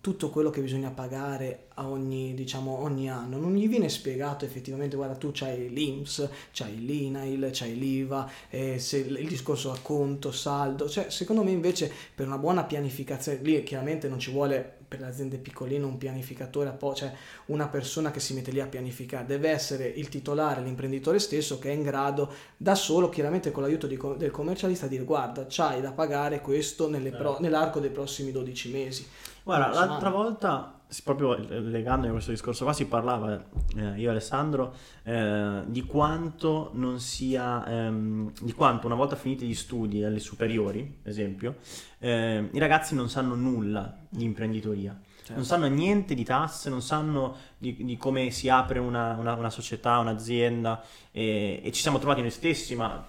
tutto 0.01 0.29
quello 0.29 0.50
che 0.50 0.62
bisogna 0.62 0.91
pagare 0.91 1.65
a 1.75 1.88
ogni, 1.88 2.34
diciamo, 2.34 2.82
ogni 2.82 3.10
anno. 3.10 3.38
Non 3.38 3.56
gli 3.56 3.68
viene 3.68 3.89
spiegato 3.89 4.46
effettivamente, 4.46 4.96
guarda 4.96 5.15
tu 5.15 5.32
c'hai 5.34 5.70
l'INPS, 5.70 6.29
c'hai 6.51 6.86
l'INAIL, 6.86 7.50
c'hai 7.51 7.77
l'IVA, 7.77 8.29
eh, 8.50 8.79
se 8.79 8.98
il 8.98 9.27
discorso 9.27 9.72
a 9.72 9.77
conto, 9.82 10.32
saldo. 10.32 10.89
Cioè, 10.89 11.10
secondo 11.10 11.44
me 11.44 11.51
invece 11.51 11.91
per 12.15 12.27
una 12.27 12.38
buona 12.38 12.63
pianificazione, 12.63 13.39
lì 13.41 13.62
chiaramente 13.63 14.08
non 14.08 14.20
ci 14.20 14.32
vuole 14.32 14.77
per 14.89 15.00
le 15.00 15.06
aziende 15.06 15.38
piccoline 15.38 15.86
un 15.86 16.00
pianificatore, 16.00 16.75
cioè 16.96 17.13
una 17.46 17.68
persona 17.68 18.10
che 18.10 18.20
si 18.20 18.34
mette 18.34 18.50
lì 18.50 18.60
a 18.60 18.65
pianificare, 18.65 19.25
deve 19.25 19.50
essere 19.50 19.86
il 19.86 20.10
titolare, 20.10 20.63
l'imprenditore 20.63 21.20
stesso 21.20 21.60
che 21.60 21.70
è 21.70 21.74
in 21.74 21.84
grado 21.84 22.34
da 22.58 22.74
solo, 22.74 23.08
chiaramente 23.10 23.51
con 23.51 23.62
l'aiuto 23.62 23.86
di 23.86 24.00
del 24.18 24.32
commercialista, 24.32 24.88
di 24.88 24.96
dire 24.96 25.03
guarda, 25.03 25.46
c'hai 25.48 25.79
da 25.79 25.91
pagare 25.91 26.41
questo 26.41 26.89
nelle 26.89 27.12
pro- 27.12 27.38
nell'arco 27.39 27.79
dei 27.79 27.91
prossimi 27.91 28.32
12 28.32 28.72
mesi. 28.72 29.08
Guarda, 29.50 29.74
l'altra 29.74 30.10
volta, 30.12 30.79
proprio 31.03 31.36
legandomi 31.36 32.10
a 32.10 32.12
questo 32.12 32.29
discorso 32.29 32.65
qua, 32.65 32.74
si 32.74 32.86
parlava, 32.86 33.34
eh, 33.75 34.00
io 34.00 34.08
e 34.08 34.10
Alessandro, 34.10 34.75
eh, 35.03 35.63
di 35.65 35.86
quanto 35.86 36.70
non 36.74 37.00
sia, 37.00 37.65
ehm, 37.68 38.32
di 38.41 38.53
quanto 38.53 38.86
una 38.86 38.94
volta 38.96 39.15
finiti 39.15 39.48
gli 39.48 39.56
studi 39.56 40.03
alle 40.03 40.20
superiori, 40.20 40.84
per 41.01 41.12
esempio, 41.12 41.56
eh, 41.98 42.48
i 42.51 42.60
ragazzi 42.60 42.94
non 42.94 43.10
sanno 43.10 43.34
nulla 43.34 43.98
di 44.08 44.24
imprenditoria. 44.24 44.96
Non 45.34 45.46
sanno 45.46 45.65
niente 45.68 46.13
di 46.13 46.24
tasse, 46.24 46.70
non 46.70 46.82
sanno 46.84 47.36
di, 47.58 47.75
di 47.84 47.98
come 47.98 48.29
si 48.32 48.50
apre 48.50 48.77
una, 48.79 49.15
una- 49.20 49.34
una 49.34 49.50
società, 49.50 49.98
un'azienda 49.98 50.84
e, 51.12 51.60
e 51.63 51.72
ci 51.72 51.82
siamo 51.82 51.98
trovati 51.98 52.22
noi 52.22 52.32
stessi, 52.32 52.75
ma 52.75 53.03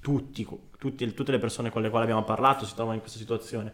tutti, 0.00 0.46
tutti- 0.78 1.14
tutte 1.14 1.30
le 1.32 1.38
persone 1.38 1.70
con 1.70 1.82
le 1.82 1.90
quali 1.90 2.04
abbiamo 2.04 2.24
parlato 2.24 2.64
si 2.64 2.74
trovano 2.74 2.94
in 2.94 3.00
questa 3.00 3.18
situazione 3.18 3.72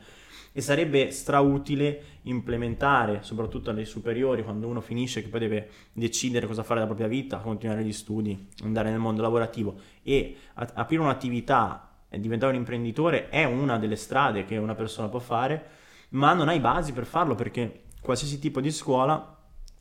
e 0.56 0.62
sarebbe 0.62 1.10
strautile 1.10 2.20
implementare, 2.22 3.18
soprattutto 3.20 3.68
alle 3.68 3.84
superiori, 3.84 4.42
quando 4.42 4.66
uno 4.66 4.80
finisce 4.80 5.20
che 5.20 5.28
poi 5.28 5.40
deve 5.40 5.68
decidere 5.92 6.46
cosa 6.46 6.62
fare 6.62 6.76
della 6.80 6.86
propria 6.86 7.08
vita, 7.08 7.36
continuare 7.40 7.84
gli 7.84 7.92
studi, 7.92 8.48
andare 8.62 8.88
nel 8.88 8.98
mondo 8.98 9.20
lavorativo. 9.20 9.74
E 10.02 10.34
aprire 10.54 11.02
un'attività 11.02 11.90
e 12.08 12.18
diventare 12.18 12.52
un 12.52 12.58
imprenditore 12.58 13.28
è 13.28 13.44
una 13.44 13.76
delle 13.76 13.96
strade 13.96 14.46
che 14.46 14.56
una 14.56 14.74
persona 14.74 15.08
può 15.08 15.18
fare, 15.18 15.62
ma 16.10 16.32
non 16.32 16.48
hai 16.48 16.58
basi 16.58 16.94
per 16.94 17.04
farlo 17.04 17.34
perché 17.34 17.82
qualsiasi 18.00 18.38
tipo 18.38 18.62
di 18.62 18.70
scuola 18.70 19.36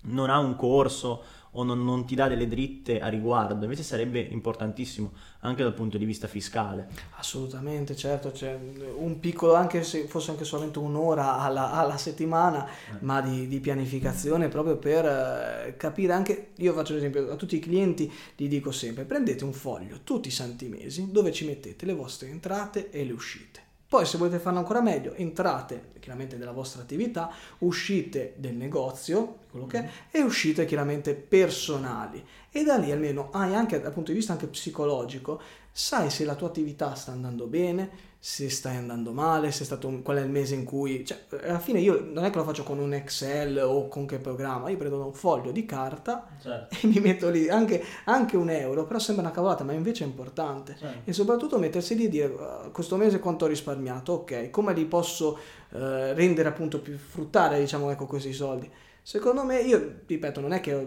non 0.08 0.30
ha 0.30 0.40
un 0.40 0.58
corso 0.58 1.24
o 1.56 1.64
non, 1.64 1.84
non 1.84 2.06
ti 2.06 2.16
dà 2.16 2.28
delle 2.28 2.48
dritte 2.48 3.00
a 3.00 3.08
riguardo, 3.08 3.64
invece 3.64 3.84
sarebbe 3.84 4.20
importantissimo 4.20 5.12
anche 5.40 5.64
dal 5.64 5.74
punto 5.74 5.98
di 5.98 6.06
vista 6.06 6.28
fiscale. 6.28 6.88
Assolutamente, 7.18 7.96
certo, 7.96 8.32
c'è 8.32 8.58
un 8.98 9.20
piccolo, 9.20 9.54
anche 9.54 9.84
se 9.84 10.08
fosse 10.08 10.32
anche 10.32 10.44
solamente 10.44 10.80
un'ora 10.80 11.40
alla, 11.40 11.72
alla 11.72 11.98
settimana, 11.98 12.68
ma 13.00 13.22
di, 13.22 13.48
di 13.48 13.60
pianificazione 13.60 14.48
proprio 14.48 14.78
per 14.78 15.06
eh, 15.06 15.76
capire 15.78 16.14
anche, 16.14 16.52
io 16.56 16.74
faccio 16.74 16.94
l'esempio, 16.94 17.32
a 17.32 17.36
tutti 17.36 17.56
i 17.56 17.60
clienti 17.60 18.12
gli 18.36 18.48
dico 18.48 18.72
sempre, 18.72 19.06
prendete 19.06 19.44
un 19.44 19.54
foglio 19.54 20.00
tutti 20.04 20.28
i 20.28 20.32
santi 20.32 20.68
mesi 20.68 21.12
dove 21.12 21.32
ci 21.32 21.46
mettete 21.46 21.86
le 21.86 21.94
vostre 21.94 22.30
entrate 22.30 22.90
e 22.90 23.04
le 23.06 23.12
uscite. 23.12 23.65
Poi 23.88 24.06
se 24.06 24.18
volete 24.18 24.40
farlo 24.40 24.60
ancora 24.60 24.82
meglio, 24.82 25.14
entrate 25.14 25.92
chiaramente 26.00 26.38
della 26.38 26.52
vostra 26.52 26.82
attività, 26.82 27.32
uscite 27.60 28.34
del 28.38 28.56
negozio, 28.56 29.40
quello 29.50 29.68
che 29.68 29.78
è, 29.80 29.90
e 30.12 30.22
uscite 30.22 30.66
chiaramente 30.66 31.14
personali. 31.14 32.24
E 32.50 32.64
da 32.64 32.78
lì 32.78 32.92
almeno 32.92 33.30
hai 33.32 33.54
anche 33.54 33.80
dal 33.80 33.94
punto 33.94 34.12
di 34.12 34.18
vista 34.18 34.34
anche 34.34 34.48
psicologico, 34.48 35.40
sai 35.72 36.10
se 36.10 36.26
la 36.26 36.36
tua 36.36 36.48
attività 36.48 36.96
sta 36.96 37.12
andando 37.12 37.46
bene, 37.46 38.14
se 38.28 38.50
stai 38.50 38.76
andando 38.76 39.12
male, 39.12 39.52
se 39.52 39.62
è 39.62 39.66
stato 39.66 39.88
un- 39.88 40.02
qual 40.02 40.18
è 40.18 40.22
il 40.22 40.30
mese 40.32 40.56
in 40.56 40.64
cui... 40.64 41.06
Cioè, 41.06 41.26
alla 41.44 41.60
fine 41.60 41.80
io 41.80 42.04
non 42.12 42.26
è 42.26 42.32
che 42.32 42.38
lo 42.38 42.44
faccio 42.44 42.64
con 42.64 42.80
un 42.80 42.92
Excel 42.96 43.56
o 43.64 43.88
con 43.88 44.08
che 44.08 44.18
programma, 44.18 44.68
io 44.70 44.78
prendo 44.78 45.06
un 45.06 45.14
foglio 45.14 45.52
di 45.52 45.64
carta 45.68 46.28
e 46.70 46.88
mi 46.88 47.00
metto 47.00 47.30
lì 47.30 47.48
anche, 47.50 47.84
anche 48.06 48.36
un 48.36 48.50
euro, 48.50 48.86
però 48.86 48.98
sembra 48.98 49.26
una 49.26 49.34
cavolata, 49.34 49.64
ma 49.64 49.74
invece 49.74 50.06
è 50.06 50.08
importante. 50.08 50.76
E 51.04 51.14
soprattutto 51.14 51.60
mettersi 51.60 51.96
lì 51.96 52.06
e 52.06 52.10
dire 52.10 52.26
"Uh, 52.26 52.72
questo 52.72 52.96
mese 52.96 53.20
quanto 53.20 53.46
ho 53.46 53.48
risparmiato, 53.48 54.14
ok, 54.14 54.50
come 54.50 54.74
li 54.74 54.86
posso 54.86 55.38
eh, 55.72 56.14
rendere 56.14 56.50
appunto 56.50 56.80
più 56.82 56.98
fruttare, 56.98 57.60
diciamo, 57.60 57.92
ecco 57.92 58.08
questi 58.08 58.34
soldi. 58.34 58.68
Secondo 59.04 59.44
me, 59.46 59.62
io 59.62 60.00
ripeto, 60.08 60.42
non 60.42 60.52
è 60.52 60.60
che 60.62 60.74
ho 60.74 60.84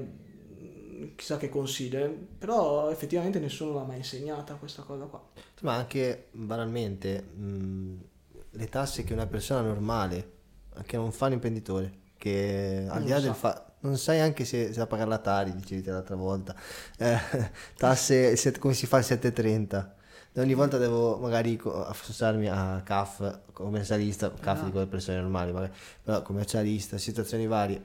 chissà 1.16 1.36
che 1.36 1.48
consiglio, 1.48 2.04
eh, 2.04 2.08
però 2.08 2.90
effettivamente 2.90 3.38
nessuno 3.38 3.72
l'ha 3.74 3.84
mai 3.84 3.98
insegnata 3.98 4.54
questa 4.54 4.82
cosa 4.82 5.04
qua. 5.04 5.22
Ma 5.62 5.74
anche 5.74 6.28
banalmente 6.32 7.20
mh, 7.22 7.94
le 8.50 8.68
tasse 8.68 9.04
che 9.04 9.12
una 9.12 9.26
persona 9.26 9.60
normale, 9.62 10.32
che 10.86 10.96
non 10.96 11.12
fa 11.12 11.26
l'imprenditore, 11.28 11.92
che 12.16 12.86
al 12.88 12.96
Non 12.96 13.04
di 13.04 13.10
là 13.10 13.16
sa. 13.18 13.22
del 13.24 13.34
fa- 13.34 13.72
non 13.80 13.96
sai 13.96 14.20
anche 14.20 14.44
se, 14.44 14.72
se 14.72 14.78
da 14.78 14.86
pagare 14.86 15.08
la 15.08 15.18
Tari, 15.18 15.54
dicevi 15.54 15.82
te 15.82 15.90
l'altra 15.90 16.16
volta, 16.16 16.54
eh, 16.98 17.16
tasse, 17.76 18.34
set- 18.36 18.58
come 18.58 18.74
si 18.74 18.86
fa 18.86 18.98
il 18.98 19.04
730. 19.04 19.94
Ogni 20.34 20.54
volta 20.54 20.78
devo 20.78 21.16
magari 21.18 21.60
associarmi 21.64 22.48
a 22.48 22.80
CAF, 22.84 23.40
commercialista, 23.52 24.30
CAF 24.32 24.60
Ah. 24.60 24.64
dico 24.66 24.78
le 24.78 24.86
persone 24.86 25.20
normali, 25.20 25.50
magari, 25.52 25.72
però 26.02 26.22
commercialista, 26.22 26.96
situazioni 26.96 27.46
varie. 27.48 27.82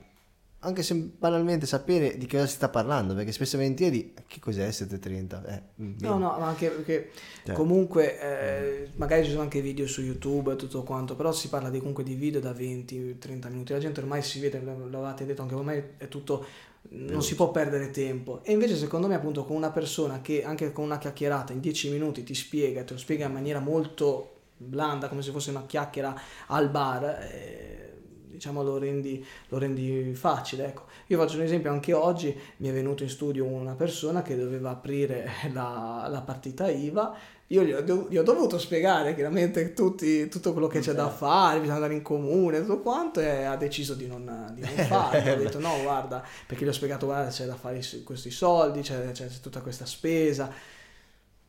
Anche 0.64 0.82
se 0.82 0.94
banalmente 0.94 1.66
sapere 1.66 2.16
di 2.16 2.26
che 2.26 2.36
cosa 2.36 2.48
si 2.48 2.54
sta 2.54 2.68
parlando, 2.68 3.14
perché 3.14 3.32
spesso 3.32 3.56
e 3.56 3.58
volentieri 3.58 4.14
che 4.26 4.40
cos'è 4.40 4.66
il 4.66 4.72
730? 4.72 5.44
Eh, 5.46 5.62
mm, 5.82 5.94
No, 6.00 6.18
no, 6.18 6.36
ma 6.38 6.46
anche 6.46 6.68
perché 6.68 7.10
Cioè. 7.44 7.54
comunque 7.54 8.20
eh, 8.20 8.88
magari 8.96 9.24
ci 9.24 9.30
sono 9.30 9.42
anche 9.42 9.60
video 9.60 9.86
su 9.86 10.02
YouTube 10.02 10.52
e 10.52 10.56
tutto 10.56 10.82
quanto, 10.82 11.16
però 11.16 11.32
si 11.32 11.48
parla 11.48 11.70
di, 11.70 11.78
comunque 11.78 12.02
di 12.02 12.14
video 12.14 12.40
da 12.40 12.52
20-30 12.52 13.50
minuti. 13.50 13.72
La 13.72 13.78
gente 13.78 14.00
ormai 14.00 14.22
si 14.22 14.40
vede, 14.40 14.60
lo 14.60 14.88
lo 14.88 15.04
avete 15.06 15.26
detto 15.26 15.42
anche 15.42 15.54
ormai 15.54 15.82
è 15.98 16.08
tutto 16.08 16.44
non 16.90 17.22
si 17.22 17.34
può 17.34 17.50
perdere 17.50 17.90
tempo. 17.90 18.40
E 18.44 18.52
invece 18.52 18.76
secondo 18.76 19.06
me 19.06 19.14
appunto 19.14 19.44
con 19.44 19.56
una 19.56 19.70
persona 19.70 20.20
che 20.20 20.44
anche 20.44 20.72
con 20.72 20.84
una 20.84 20.98
chiacchierata 20.98 21.52
in 21.52 21.60
10 21.60 21.90
minuti 21.90 22.22
ti 22.22 22.34
spiega, 22.34 22.84
te 22.84 22.92
lo 22.92 22.98
spiega 22.98 23.26
in 23.26 23.32
maniera 23.32 23.58
molto 23.58 24.30
blanda, 24.56 25.08
come 25.08 25.22
se 25.22 25.30
fosse 25.30 25.50
una 25.50 25.64
chiacchiera 25.66 26.14
al 26.46 26.68
bar, 26.70 27.04
eh, 27.30 27.93
diciamo 28.34 28.62
lo 28.62 28.78
rendi, 28.78 29.24
lo 29.48 29.58
rendi 29.58 30.14
facile. 30.14 30.66
Ecco. 30.66 30.84
Io 31.08 31.18
faccio 31.18 31.36
un 31.36 31.42
esempio, 31.42 31.70
anche 31.70 31.92
oggi 31.92 32.36
mi 32.58 32.68
è 32.68 32.72
venuto 32.72 33.02
in 33.02 33.08
studio 33.08 33.44
una 33.44 33.74
persona 33.74 34.22
che 34.22 34.36
doveva 34.36 34.70
aprire 34.70 35.28
la, 35.52 36.06
la 36.10 36.20
partita 36.20 36.70
IVA. 36.70 37.16
Io 37.48 37.62
gli 37.62 37.72
ho, 37.72 38.06
gli 38.08 38.16
ho 38.16 38.22
dovuto 38.22 38.58
spiegare 38.58 39.14
chiaramente 39.14 39.74
tutti- 39.74 40.28
tutto 40.28 40.52
quello 40.52 40.66
che 40.66 40.80
c'è 40.80 40.92
da 40.92 41.10
fare, 41.10 41.58
bisogna 41.58 41.76
andare 41.76 41.94
in 41.94 42.02
comune, 42.02 42.60
tutto 42.60 42.80
quanto, 42.80 43.20
e 43.20 43.44
ha 43.44 43.56
deciso 43.56 43.94
di 43.94 44.06
non, 44.06 44.50
di 44.54 44.62
non 44.62 44.70
farlo. 44.86 45.32
Ho 45.32 45.36
detto 45.36 45.58
no, 45.60 45.82
guarda, 45.82 46.24
perché 46.46 46.64
gli 46.64 46.68
ho 46.68 46.72
spiegato, 46.72 47.04
guarda, 47.06 47.30
c'è 47.30 47.44
da 47.44 47.54
fare 47.54 47.80
questi 48.02 48.30
soldi, 48.30 48.80
c'è, 48.80 49.10
c'è 49.12 49.28
tutta 49.42 49.60
questa 49.60 49.84
spesa, 49.84 50.50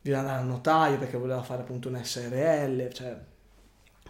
bisogna 0.00 0.20
andare 0.20 0.40
al 0.40 0.46
notaio 0.46 0.98
perché 0.98 1.16
voleva 1.16 1.42
fare 1.42 1.62
appunto 1.62 1.88
un 1.88 1.98
SRL, 2.00 2.92
cioè 2.92 3.18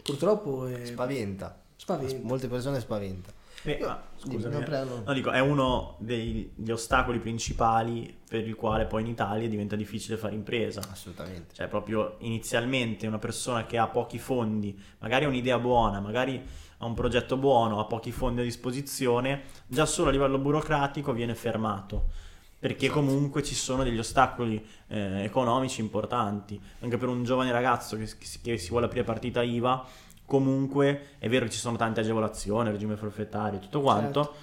purtroppo 0.03 0.67
è 0.67 0.85
Spaventa. 0.85 1.65
Spaventa. 1.77 2.27
Molte 2.27 2.49
persone 2.49 2.81
spaventa. 2.81 3.33
Eh, 3.63 3.79
ma, 3.81 4.01
scusami, 4.17 4.65
no, 5.05 5.13
dico, 5.13 5.31
è 5.31 5.41
uno 5.41 5.97
degli 5.99 6.71
ostacoli 6.71 7.19
principali 7.19 8.17
per 8.29 8.47
il 8.47 8.55
quale 8.55 8.87
poi 8.87 9.03
in 9.03 9.09
Italia 9.09 9.49
diventa 9.49 9.75
difficile 9.75 10.17
fare 10.17 10.35
impresa. 10.35 10.81
Assolutamente. 10.91 11.55
Cioè, 11.55 11.67
proprio 11.67 12.17
inizialmente 12.19 13.07
una 13.07 13.19
persona 13.19 13.67
che 13.67 13.77
ha 13.77 13.89
pochi 13.89 14.19
fondi, 14.19 14.79
magari 14.99 15.25
ha 15.25 15.29
un'idea 15.29 15.59
buona, 15.59 16.01
magari 16.01 16.41
ha 16.79 16.87
un 16.87 16.95
progetto 16.95 17.37
buono, 17.37 17.81
ha 17.81 17.87
pochi 17.87 18.13
fondi 18.13 18.41
a 18.43 18.45
disposizione, 18.45 19.43
già 19.67 19.87
solo 19.87 20.11
a 20.11 20.13
livello 20.13 20.39
burocratico 20.39 21.13
viene 21.13 21.35
fermato. 21.35 22.25
Perché 22.59 22.89
comunque 22.89 23.43
ci 23.43 23.55
sono 23.55 23.83
degli 23.83 23.99
ostacoli 23.99 24.65
eh, 24.89 25.23
economici 25.25 25.81
importanti. 25.81 26.61
Anche 26.81 26.97
per 26.97 27.09
un 27.09 27.23
giovane 27.23 27.53
ragazzo 27.53 27.97
che, 27.97 28.09
che 28.43 28.59
si 28.59 28.71
vuole 28.71 28.87
aprire 28.87 29.05
partita 29.05 29.43
IVA, 29.43 29.87
comunque 30.27 31.03
è 31.19 31.29
vero 31.29 31.47
che 31.47 31.53
ci 31.53 31.59
sono 31.59 31.77
tante 31.77 32.01
agevolazioni, 32.01 32.71
regime 32.71 32.97
forfettario, 32.97 33.59
tutto 33.59 33.81
quanto, 33.81 34.35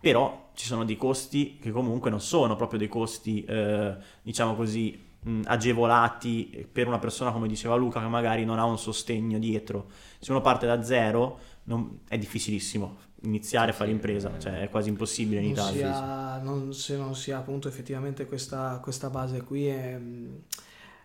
però 0.00 0.50
ci 0.54 0.66
sono 0.66 0.84
dei 0.84 0.96
costi 0.96 1.58
che 1.60 1.70
comunque 1.70 2.10
non 2.10 2.20
sono 2.20 2.56
proprio 2.56 2.78
dei 2.78 2.88
costi, 2.88 3.44
eh, 3.44 3.94
diciamo 4.22 4.54
così, 4.54 5.00
mh, 5.20 5.42
agevolati 5.44 6.66
per 6.70 6.86
una 6.86 6.98
persona 6.98 7.30
come 7.32 7.46
diceva 7.48 7.74
Luca 7.76 8.00
che 8.00 8.06
magari 8.06 8.44
non 8.44 8.58
ha 8.58 8.64
un 8.64 8.78
sostegno 8.78 9.38
dietro. 9.38 9.86
Se 10.18 10.30
uno 10.30 10.40
parte 10.40 10.66
da 10.66 10.82
zero 10.82 11.38
non- 11.64 12.00
è 12.08 12.18
difficilissimo 12.18 12.96
iniziare 13.24 13.70
a 13.70 13.74
fare 13.74 13.92
impresa, 13.92 14.32
cioè 14.40 14.62
è 14.62 14.68
quasi 14.68 14.88
impossibile 14.88 15.40
in 15.40 15.52
non 15.52 15.52
Italia. 15.52 15.92
si 15.94 16.00
ha- 16.02 16.40
non- 16.42 16.72
se 16.74 16.96
non 16.96 17.14
si 17.14 17.30
ha 17.30 17.38
appunto 17.38 17.68
effettivamente 17.68 18.26
questa, 18.26 18.80
questa 18.82 19.10
base 19.10 19.42
qui 19.44 19.66
è, 19.68 19.96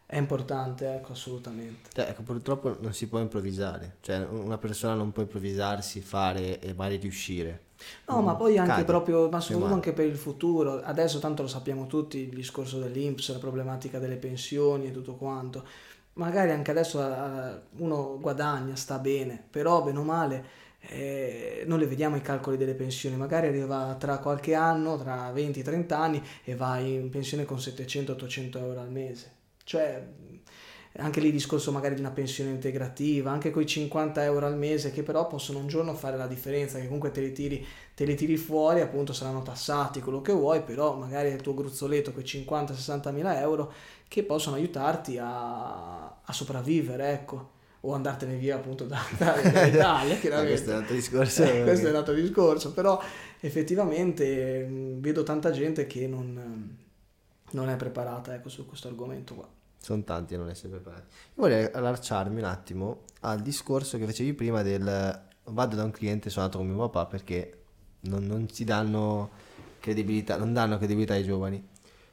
è 0.09 0.15
importante, 0.15 0.95
ecco, 0.95 1.11
assolutamente. 1.11 1.89
Cioè, 1.91 2.07
ecco, 2.07 2.21
purtroppo 2.21 2.77
non 2.79 2.93
si 2.93 3.09
può 3.09 3.19
improvvisare, 3.19 3.97
cioè 3.99 4.25
una 4.25 4.57
persona 4.57 4.93
non 4.93 5.11
può 5.11 5.21
improvvisarsi, 5.21 5.99
fare 5.99 6.61
e 6.61 6.73
magari 6.73 6.95
riuscire. 6.95 7.65
No, 8.07 8.21
ma 8.21 8.35
poi 8.35 8.57
anche 8.57 8.71
Cade. 8.71 8.85
proprio, 8.85 9.29
ma 9.29 9.41
soprattutto 9.41 9.73
anche 9.73 9.91
per 9.91 10.05
il 10.05 10.15
futuro. 10.15 10.81
Adesso 10.81 11.19
tanto 11.19 11.41
lo 11.41 11.49
sappiamo 11.49 11.87
tutti, 11.87 12.19
il 12.19 12.33
discorso 12.33 12.79
dell'Inps, 12.79 13.33
la 13.33 13.37
problematica 13.37 13.99
delle 13.99 14.15
pensioni 14.15 14.87
e 14.87 14.91
tutto 14.91 15.15
quanto. 15.15 15.65
Magari 16.13 16.51
anche 16.51 16.71
adesso 16.71 17.01
eh, 17.01 17.59
uno 17.79 18.17
guadagna, 18.19 18.75
sta 18.77 18.99
bene, 18.99 19.45
però 19.49 19.83
bene 19.83 19.99
o 19.99 20.03
male 20.03 20.45
eh, 20.79 21.63
non 21.67 21.79
le 21.79 21.85
vediamo 21.85 22.15
i 22.15 22.21
calcoli 22.21 22.55
delle 22.55 22.75
pensioni. 22.75 23.17
Magari 23.17 23.47
arriva 23.47 23.95
tra 23.99 24.19
qualche 24.19 24.53
anno, 24.55 24.97
tra 24.97 25.31
20-30 25.33 25.93
anni 25.93 26.23
e 26.45 26.55
va 26.55 26.77
in 26.79 27.09
pensione 27.09 27.43
con 27.43 27.57
700-800 27.57 28.57
euro 28.57 28.79
al 28.79 28.89
mese. 28.89 29.36
Cioè, 29.67 30.01
anche 30.99 31.19
lì 31.19 31.27
il 31.27 31.33
discorso 31.33 31.73
magari 31.73 31.93
di 31.95 31.99
una 31.99 32.11
pensione 32.11 32.51
integrativa, 32.51 33.31
anche 33.31 33.51
quei 33.51 33.65
50 33.65 34.23
euro 34.23 34.45
al 34.45 34.57
mese 34.57 34.91
che 34.91 35.03
però 35.03 35.27
possono 35.27 35.59
un 35.59 35.67
giorno 35.67 35.93
fare 35.93 36.15
la 36.15 36.25
differenza, 36.25 36.79
che 36.79 36.85
comunque 36.85 37.11
te 37.11 37.19
li 37.19 37.33
tiri, 37.33 37.65
te 37.93 38.05
li 38.05 38.15
tiri 38.15 38.37
fuori, 38.37 38.79
appunto 38.79 39.11
saranno 39.11 39.41
tassati, 39.41 39.99
quello 39.99 40.21
che 40.21 40.31
vuoi, 40.31 40.61
però 40.61 40.95
magari 40.95 41.31
è 41.31 41.33
il 41.33 41.41
tuo 41.41 41.53
gruzzoletto 41.53 42.13
quei 42.13 42.23
50-60 42.23 43.11
mila 43.11 43.37
euro 43.41 43.73
che 44.07 44.23
possono 44.23 44.55
aiutarti 44.55 45.17
a, 45.17 46.21
a 46.21 46.33
sopravvivere, 46.33 47.11
ecco, 47.11 47.49
o 47.81 47.93
andartene 47.93 48.37
via 48.37 48.55
appunto 48.55 48.85
da, 48.85 49.01
da- 49.19 49.41
dall'Italia, 49.41 50.15
chiaramente. 50.15 50.63
questo 50.63 50.71
è 50.71 50.73
un 50.75 50.79
altro 50.79 50.95
discorso. 50.95 51.43
Eh, 51.43 51.63
questo 51.63 51.87
è 51.87 51.89
un 51.89 51.95
altro 51.97 52.13
discorso, 52.13 52.71
però 52.71 53.01
effettivamente 53.41 54.63
mh, 54.65 55.01
vedo 55.01 55.23
tanta 55.23 55.51
gente 55.51 55.85
che 55.87 56.07
non, 56.07 56.77
non 57.51 57.69
è 57.69 57.75
preparata 57.75 58.33
ecco, 58.33 58.47
su 58.47 58.65
questo 58.65 58.87
argomento 58.87 59.35
qua. 59.35 59.56
Sono 59.79 60.03
tanti 60.03 60.35
a 60.35 60.37
non 60.37 60.49
essere 60.49 60.69
preparati. 60.69 61.03
Io 61.03 61.33
vorrei 61.35 61.69
allacciarmi 61.71 62.39
un 62.39 62.45
attimo 62.45 63.03
al 63.21 63.41
discorso 63.41 63.97
che 63.97 64.05
facevi 64.05 64.33
prima 64.33 64.61
del 64.61 65.25
vado 65.45 65.75
da 65.75 65.83
un 65.83 65.91
cliente 65.91 66.29
suonato 66.29 66.57
con 66.57 66.67
mio 66.67 66.77
papà 66.77 67.05
perché 67.05 67.63
non, 68.01 68.25
non 68.25 68.49
ci 68.49 68.63
danno 68.63 69.29
credibilità, 69.79 70.37
non 70.37 70.53
danno 70.53 70.77
credibilità 70.77 71.13
ai 71.13 71.23
giovani. 71.23 71.65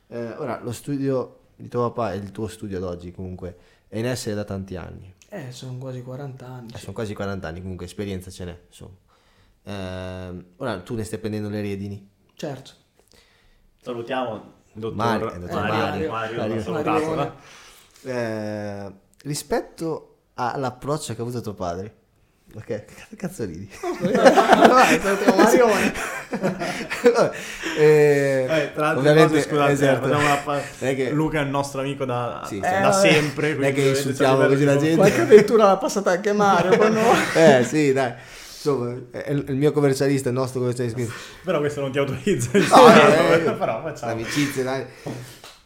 Eh, 0.09 0.33
ora, 0.33 0.61
lo 0.63 0.73
studio 0.73 1.41
di 1.57 1.69
tuo 1.69 1.91
papà 1.91 2.13
e 2.13 2.17
il 2.17 2.31
tuo 2.31 2.47
studio 2.47 2.77
ad 2.77 2.85
oggi 2.85 3.13
comunque 3.13 3.57
è 3.89 3.99
in 3.99 4.07
essere 4.07 4.35
da 4.35 4.45
tanti 4.45 4.77
anni. 4.77 5.13
Eh, 5.29 5.51
sono 5.51 5.77
quasi 5.79 6.03
40 6.03 6.47
anni. 6.47 6.69
Eh, 6.69 6.77
sì. 6.77 6.81
sono 6.81 6.93
quasi 6.93 7.15
40 7.15 7.49
anni, 7.49 7.61
comunque 7.61 7.87
esperienza 7.87 8.31
ce 8.31 8.45
n'è, 8.45 8.61
insomma. 8.69 8.97
Ehm, 9.65 10.45
ora 10.57 10.81
tu 10.81 10.95
ne 10.95 11.05
stai 11.05 11.19
prendendo 11.19 11.49
le 11.49 11.61
redini. 11.61 12.09
Certo. 12.35 12.71
Salutiamo 13.81 14.54
dottor 14.75 14.97
Mario, 14.97 15.33
eh, 15.33 15.39
dottor 15.39 15.61
Mario, 15.63 16.11
Mario. 16.11 16.73
Mario, 16.73 17.33
eh. 18.03 18.11
Eh, 18.11 18.93
rispetto 19.25 20.17
all'approccio 20.35 21.15
che 21.15 21.21
ha 21.21 21.25
avuto 21.25 21.41
tuo 21.41 21.55
padre. 21.55 21.95
Ok, 22.57 22.65
che 22.67 23.17
cazzo 23.17 23.45
ridi? 23.45 23.69
Vai, 24.01 25.01
Marione. 25.37 25.93
Eh, 27.77 28.47
Eh, 28.49 28.73
tra 28.73 28.83
l'altro, 28.85 29.01
ovviamente, 29.01 29.35
cose, 29.35 29.49
scusate, 29.49 29.73
esatto. 29.73 30.07
facciamo 30.07 30.25
una 30.25 30.37
pa- 30.37 30.61
che- 30.79 31.11
Luca 31.11 31.41
è 31.41 31.43
il 31.43 31.49
nostro 31.49 31.81
amico 31.81 32.05
da, 32.05 32.43
Sì, 32.47 32.61
da. 32.61 32.89
Eh, 32.89 32.93
sempre. 32.93 33.55
Non 33.55 33.65
è 33.65 33.73
quindi 33.73 33.91
che 33.91 33.97
insultiamo 33.97 34.47
così 34.47 34.65
la 34.65 34.77
gente. 34.77 34.97
Qualche 34.97 35.21
avventura 35.23 35.65
l'ha 35.67 35.77
passata 35.77 36.11
anche 36.13 36.33
Mario 36.33 36.77
con 36.77 36.93
noi. 36.93 37.17
eh 37.35 37.65
sì, 37.65 37.93
dai. 37.93 38.13
Insomma, 38.65 38.99
è 39.11 39.31
il 39.31 39.57
mio 39.57 39.73
commercialista, 39.73 40.31
il 40.31 40.35
nostro 40.35 40.61
commercialista. 40.61 41.03
Però 41.45 41.59
questo 41.59 41.83
non 41.83 41.93
ti 41.93 41.99
autorizza. 41.99 42.51
No, 42.53 43.35
eh, 43.35 43.53
però 43.59 43.83
facciamo. 43.83 44.13
Amicizie, 44.13 44.63
dai. 44.63 44.87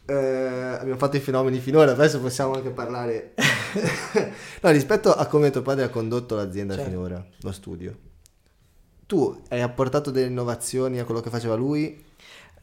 Eh, 0.04 0.14
abbiamo 0.14 0.96
fatto 0.98 1.16
i 1.16 1.20
fenomeni 1.20 1.58
finora, 1.60 1.92
adesso 1.92 2.20
possiamo 2.20 2.54
anche 2.54 2.70
parlare. 2.70 3.34
no, 4.62 4.70
rispetto 4.70 5.12
a 5.12 5.26
come 5.26 5.50
tuo 5.50 5.62
padre 5.62 5.84
ha 5.84 5.88
condotto 5.90 6.34
l'azienda 6.34 6.74
Certo. 6.74 6.90
finora, 6.90 7.24
lo 7.42 7.52
studio. 7.52 7.96
Tu 9.06 9.42
hai 9.50 9.60
apportato 9.62 10.10
delle 10.10 10.26
innovazioni 10.26 10.98
a 10.98 11.04
quello 11.04 11.20
che 11.20 11.30
faceva 11.30 11.54
lui? 11.54 12.04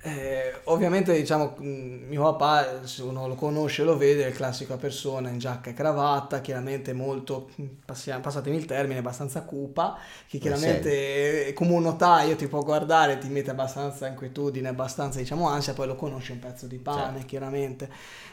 Eh, 0.07 0.53
ovviamente, 0.65 1.15
diciamo, 1.15 1.55
mh, 1.57 1.63
mio 2.09 2.21
papà, 2.21 2.85
se 2.85 3.01
uno 3.01 3.27
lo 3.27 3.33
conosce, 3.33 3.83
lo 3.83 3.97
vede, 3.97 4.23
è 4.25 4.27
il 4.27 4.35
classica 4.35 4.77
persona 4.77 5.29
in 5.29 5.39
giacca 5.39 5.71
e 5.71 5.73
cravatta, 5.73 6.41
chiaramente 6.41 6.93
molto, 6.93 7.49
mh, 7.55 7.63
passia- 7.85 8.19
passatemi 8.19 8.55
il 8.55 8.65
termine, 8.65 8.99
abbastanza 8.99 9.41
cupa, 9.41 9.97
che 10.27 10.37
chiaramente 10.37 11.47
eh, 11.47 11.53
come 11.53 11.71
un 11.71 11.81
notaio 11.81 12.35
ti 12.35 12.47
può 12.47 12.61
guardare, 12.63 13.17
ti 13.17 13.29
mette 13.29 13.49
abbastanza 13.49 14.05
inquietudine, 14.07 14.67
abbastanza, 14.67 15.17
diciamo, 15.17 15.47
ansia, 15.49 15.73
poi 15.73 15.87
lo 15.87 15.95
conosce 15.95 16.33
un 16.33 16.39
pezzo 16.39 16.67
di 16.67 16.77
pane, 16.77 17.25
chiaramente. 17.25 17.89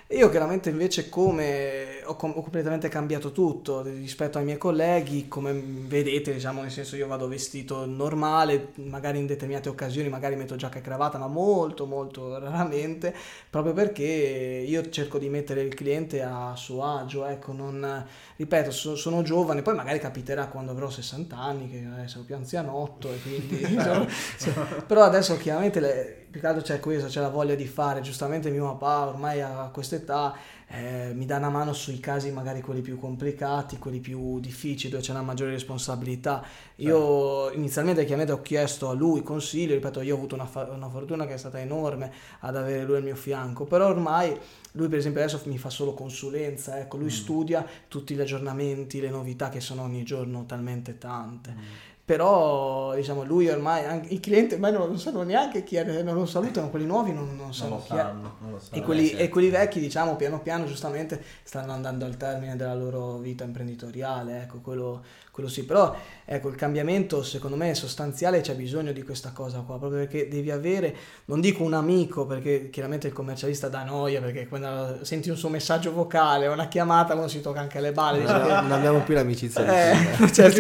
Io 0.09 0.29
chiaramente 0.29 0.69
invece 0.69 1.09
come 1.09 2.03
ho, 2.05 2.17
com- 2.17 2.33
ho 2.37 2.43
completamente 2.43 2.89
cambiato 2.89 3.33
tutto 3.33 3.81
rispetto 3.81 4.37
ai 4.37 4.45
miei 4.45 4.59
colleghi, 4.59 5.27
come 5.27 5.55
vedete, 5.55 6.35
diciamo, 6.35 6.61
nel 6.61 6.71
senso 6.71 6.97
io 6.97 7.07
vado 7.07 7.29
vestito 7.29 7.87
normale, 7.87 8.73
magari 8.75 9.19
in 9.19 9.27
determinate 9.27 9.71
occasioni 9.71 10.11
magari 10.11 10.37
metto 10.37 10.55
giacca 10.57 10.79
e 10.79 10.83
cravatta, 10.83 11.17
ma 11.17 11.29
molto 11.29 11.61
molto 11.87 12.39
raramente, 12.39 13.15
proprio 13.51 13.73
perché 13.73 14.03
io 14.03 14.89
cerco 14.91 15.19
di 15.19 15.29
mettere 15.29 15.63
il 15.63 15.75
cliente 15.75 16.23
a 16.23 16.55
suo 16.57 16.85
agio, 16.85 17.25
ecco, 17.27 17.53
non 17.53 18.05
ripeto, 18.37 18.71
so- 18.71 18.97
sono 18.97 19.23
giovane, 19.23 19.63
poi 19.63 19.75
magari 19.75 19.99
capiterà 19.99 20.47
quando 20.47 20.73
avrò 20.73 20.91
60 20.91 21.37
anni 21.37 21.71
che 21.71 22.03
eh, 22.03 22.09
sono 22.09 22.25
più 22.25 22.35
anzianotto 22.35 23.13
e 23.13 23.21
quindi 23.21 23.57
diciamo, 23.67 24.07
cioè, 24.39 24.53
però 24.87 25.03
adesso 25.03 25.37
chiaramente 25.37 25.81
le- 25.81 26.27
più 26.31 26.41
che 26.41 26.47
altro 26.47 26.63
c'è 26.63 26.81
questo, 26.81 27.09
c'è 27.09 27.21
la 27.21 27.29
voglia 27.29 27.55
di 27.55 27.67
fare, 27.67 28.01
giustamente 28.01 28.49
mio 28.51 28.65
papà 28.77 29.09
ormai 29.09 29.43
a 29.43 29.69
questa 29.73 29.97
età 29.97 30.35
eh, 30.75 31.13
mi 31.15 31.27
dà 31.27 31.37
una 31.37 31.51
mano 31.51 31.75
sui 31.75 32.01
casi 32.01 32.31
magari 32.31 32.63
quelli 32.63 32.81
più 32.81 32.99
complicati, 32.99 33.79
quelli 33.79 34.01
più 34.01 34.41
difficili, 34.41 34.91
dove 34.91 35.03
c'è 35.03 35.11
una 35.11 35.21
maggiore 35.21 35.51
responsabilità. 35.51 36.43
Io 36.77 37.51
inizialmente 37.51 38.05
chiaramente 38.05 38.33
ho 38.33 38.41
chiesto 38.41 38.89
a 38.89 38.95
lui 38.95 39.23
consiglio, 39.23 39.75
ripeto, 39.75 40.01
io 40.01 40.15
ho 40.15 40.17
avuto 40.17 40.35
una, 40.35 40.47
fa- 40.47 40.71
una 40.71 40.89
fortuna 40.89 41.27
che 41.27 41.35
è 41.35 41.37
stata 41.37 41.61
enorme 41.61 42.11
ad 42.41 42.57
avere 42.57 42.85
lui 42.85 42.97
al 42.97 43.03
mio 43.03 43.17
fianco, 43.17 43.67
però 43.67 43.89
ormai 43.89 44.35
lui 44.73 44.89
per 44.89 44.99
esempio 44.99 45.21
adesso 45.21 45.43
mi 45.45 45.59
fa 45.59 45.69
solo 45.69 45.93
consulenza, 45.93 46.79
ecco, 46.79 46.97
lui 46.97 47.11
studia 47.11 47.67
tutti 47.89 48.15
gli 48.15 48.21
aggiornamenti, 48.21 49.01
le 49.01 49.11
novità 49.11 49.51
che 49.51 49.61
sono 49.61 49.83
ogni 49.83 50.03
giorno 50.05 50.47
talmente 50.47 50.97
tante. 50.97 51.91
Però 52.05 52.95
diciamo 52.95 53.23
lui 53.25 53.49
ormai, 53.49 53.85
anche, 53.85 54.09
i 54.13 54.21
clienti 54.21 54.55
ormai 54.55 54.73
non 54.73 54.89
lo 54.89 54.97
sanno 54.99 55.23
neanche 55.23 55.63
chi 55.63 55.77
è, 55.77 56.03
non 56.03 56.15
lo 56.15 56.27
salutano, 56.27 56.69
quelli 56.69 56.85
nuovi 56.87 57.13
non, 57.13 57.37
non 57.37 57.53
Non 57.53 57.53
sanno 57.53 57.77
lo 57.77 57.83
chi 57.83 57.97
è. 57.97 58.01
sanno, 58.01 58.37
non 58.41 58.51
lo 58.53 58.59
sanno. 58.59 58.83
E 58.83 58.85
quelli, 58.85 59.07
certo. 59.09 59.23
e 59.23 59.29
quelli 59.29 59.49
vecchi, 59.51 59.79
diciamo, 59.81 60.17
piano 60.17 60.41
piano, 60.41 60.65
giustamente, 60.65 61.23
stanno 61.45 61.73
andando 61.73 62.05
al 62.05 62.17
termine 62.17 62.57
della 62.57 62.75
loro 62.75 63.19
vita 63.19 63.45
imprenditoriale, 63.45 64.43
ecco, 64.43 64.61
quello, 64.61 65.05
quello 65.33 65.49
sì. 65.49 65.65
Però, 65.65 65.97
ecco, 66.27 66.49
il 66.49 66.57
cambiamento, 66.57 67.23
secondo 67.23 67.57
me, 67.57 67.71
è 67.71 67.75
sostanziale, 67.75 68.43
c'è 68.43 68.55
bisogno 68.55 68.93
di 68.93 69.03
questa 69.03 69.33
cosa 69.33 69.61
qua, 69.61 69.79
proprio 69.79 70.01
perché 70.01 70.29
devi 70.29 70.51
avere, 70.51 70.95
non 71.25 71.41
dico 71.41 71.65
un 71.65 71.73
amico, 71.73 72.27
perché 72.27 72.69
chiaramente 72.69 73.07
il 73.07 73.15
commercialista 73.15 73.69
dà 73.69 73.83
noia, 73.83 74.21
perché 74.21 74.47
quando 74.47 74.99
senti 75.05 75.31
un 75.31 75.37
suo 75.39 75.49
messaggio 75.49 75.91
vocale 75.91 76.49
o 76.49 76.53
una 76.53 76.69
chiamata, 76.69 77.15
uno 77.15 77.29
si 77.29 77.41
tocca 77.41 77.61
anche 77.61 77.81
le 77.81 77.93
balle, 77.93 78.19
Non 78.19 78.27
dice, 78.27 78.41
abbiamo, 78.41 78.69
non 78.69 78.73
abbiamo 78.73 79.01
più 79.01 79.15
l'amicizia 79.15 79.91
eh, 79.91 80.29
cioè, 80.33 80.53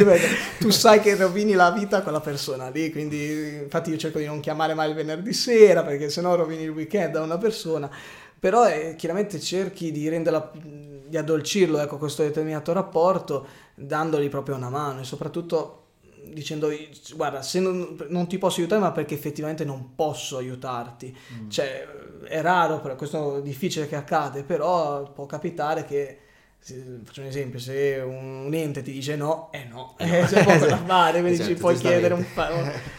tu 0.58 0.70
sai 0.70 1.00
che 1.00 1.16
rovini 1.16 1.52
la 1.52 1.70
vita 1.70 1.98
a 1.98 2.02
quella 2.02 2.20
persona 2.20 2.70
lì, 2.70 2.90
quindi 2.90 3.60
infatti 3.62 3.90
io 3.90 3.98
cerco 3.98 4.18
di 4.18 4.24
non 4.24 4.40
chiamare 4.40 4.72
mai 4.72 4.88
il 4.88 4.94
venerdì 4.94 5.34
sera 5.34 5.82
perché 5.82 6.08
sennò 6.08 6.34
rovini 6.34 6.62
il 6.62 6.70
weekend 6.70 7.16
a 7.16 7.20
una 7.20 7.36
persona. 7.36 7.90
Però 8.42 8.68
eh, 8.68 8.96
chiaramente 8.96 9.38
cerchi 9.38 9.92
di 9.92 10.08
renderla, 10.08 10.50
di 11.06 11.16
addolcirlo, 11.16 11.78
ecco, 11.78 11.96
questo 11.96 12.24
determinato 12.24 12.72
rapporto, 12.72 13.46
dandogli 13.76 14.28
proprio 14.28 14.56
una 14.56 14.68
mano 14.68 14.98
e 14.98 15.04
soprattutto 15.04 15.90
dicendo 16.24 16.68
guarda 17.14 17.40
se 17.40 17.60
non, 17.60 17.96
non 18.08 18.26
ti 18.26 18.38
posso 18.38 18.58
aiutare 18.58 18.80
ma 18.80 18.90
perché 18.90 19.14
effettivamente 19.14 19.64
non 19.64 19.94
posso 19.94 20.38
aiutarti. 20.38 21.16
Cioè 21.46 21.86
è 22.24 22.40
raro 22.40 22.80
questo 22.96 23.36
è 23.36 23.42
difficile 23.42 23.86
che 23.86 23.94
accade 23.94 24.42
però 24.42 25.12
può 25.12 25.24
capitare 25.26 25.84
che 25.84 26.18
se- 26.62 27.00
faccio 27.02 27.20
un 27.22 27.26
esempio 27.26 27.58
se 27.58 28.00
un, 28.04 28.44
un 28.46 28.54
ente 28.54 28.82
ti 28.82 28.92
dice 28.92 29.16
no 29.16 29.48
è 29.50 29.66
no. 29.68 29.96
Eh, 29.98 30.22
c'è 30.26 30.44
poco 30.44 30.66
da 30.66 30.76
fare 30.86 31.20
quindi 31.20 31.38
Certo, 31.38 31.52
ci 31.52 31.58
puoi 31.58 31.76
chiedere 31.76 32.14
un 32.14 32.24
po' 32.32 32.42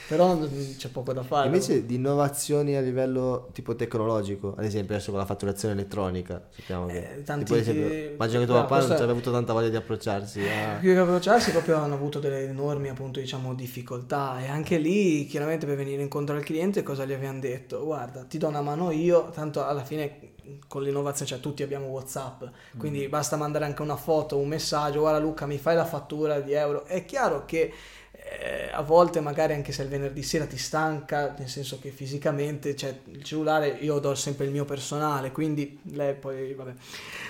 però 0.08 0.38
c'è 0.78 0.90
poco 0.90 1.14
da 1.14 1.24
fare. 1.24 1.48
Invece 1.48 1.86
di 1.86 1.96
innovazioni 1.96 2.76
a 2.76 2.82
livello 2.82 3.50
tipo 3.54 3.76
tecnologico, 3.76 4.54
ad 4.56 4.66
esempio 4.66 4.94
adesso 4.96 5.12
con 5.12 5.20
la 5.20 5.26
fatturazione 5.26 5.74
elettronica, 5.74 6.46
sappiamo 6.52 6.88
che... 6.88 7.16
Eh, 7.16 7.24
tanti 7.24 7.46
tipo, 7.46 7.58
esempio, 7.58 8.12
immagino 8.12 8.40
che 8.42 8.46
tuo 8.46 8.56
no, 8.56 8.62
papà 8.62 8.80
non 8.80 8.88
ci 8.88 9.02
abbia 9.02 9.12
avuto 9.12 9.32
tanta 9.32 9.54
voglia 9.54 9.70
di 9.70 9.76
approcciarsi 9.76 10.42
a... 10.42 10.78
più 10.82 10.94
che 10.94 11.00
approcciarsi 11.00 11.52
proprio 11.52 11.78
hanno 11.78 11.96
avuto 11.96 12.20
delle 12.20 12.44
enormi 12.44 12.90
appunto 12.90 13.20
diciamo 13.20 13.56
difficoltà. 13.56 14.42
E 14.44 14.48
anche 14.48 14.78
lì 14.78 15.26
chiaramente 15.26 15.66
per 15.66 15.78
venire 15.78 16.02
incontro 16.02 16.36
al 16.36 16.44
cliente 16.44 16.84
cosa 16.84 17.06
gli 17.06 17.14
abbiamo 17.14 17.40
detto? 17.40 17.84
Guarda 17.84 18.24
ti 18.26 18.38
do 18.38 18.48
una 18.48 18.62
mano 18.62 18.92
io 18.92 19.30
tanto 19.30 19.66
alla 19.66 19.84
fine 19.84 20.33
con 20.68 20.84
l'innovazione, 20.84 21.30
cioè 21.30 21.40
tutti 21.40 21.64
abbiamo 21.64 21.88
WhatsApp, 21.88 22.44
quindi 22.78 23.08
Mm. 23.08 23.10
basta 23.10 23.36
mandare 23.38 23.66
anche 23.66 23.82
una 23.82 23.96
foto, 23.96 24.38
un 24.38 24.48
messaggio, 24.48 25.00
guarda 25.02 25.20
Luca 25.20 25.46
mi 25.46 25.58
fai 25.58 25.76
la 25.76 25.86
fattura 25.86 26.40
di 26.40 26.54
euro. 26.54 26.86
È 26.86 27.06
chiaro 27.06 27.46
che 27.46 27.72
eh, 28.12 28.70
a 28.72 28.82
volte 28.82 29.20
magari 29.20 29.54
anche 29.54 29.72
se 29.72 29.84
il 29.84 29.90
venerdì 29.90 30.24
sera 30.24 30.46
ti 30.46 30.58
stanca, 30.58 31.34
nel 31.38 31.50
senso 31.50 31.80
che 31.80 31.90
fisicamente, 31.92 32.76
cioè 32.76 32.96
il 33.06 33.24
cellulare 33.24 33.68
io 33.70 34.00
do 34.00 34.16
sempre 34.16 34.46
il 34.46 34.52
mio 34.52 34.66
personale, 34.66 35.32
quindi 35.32 35.80
lei 35.92 36.14
poi, 36.16 36.54
vabbè, 36.54 36.74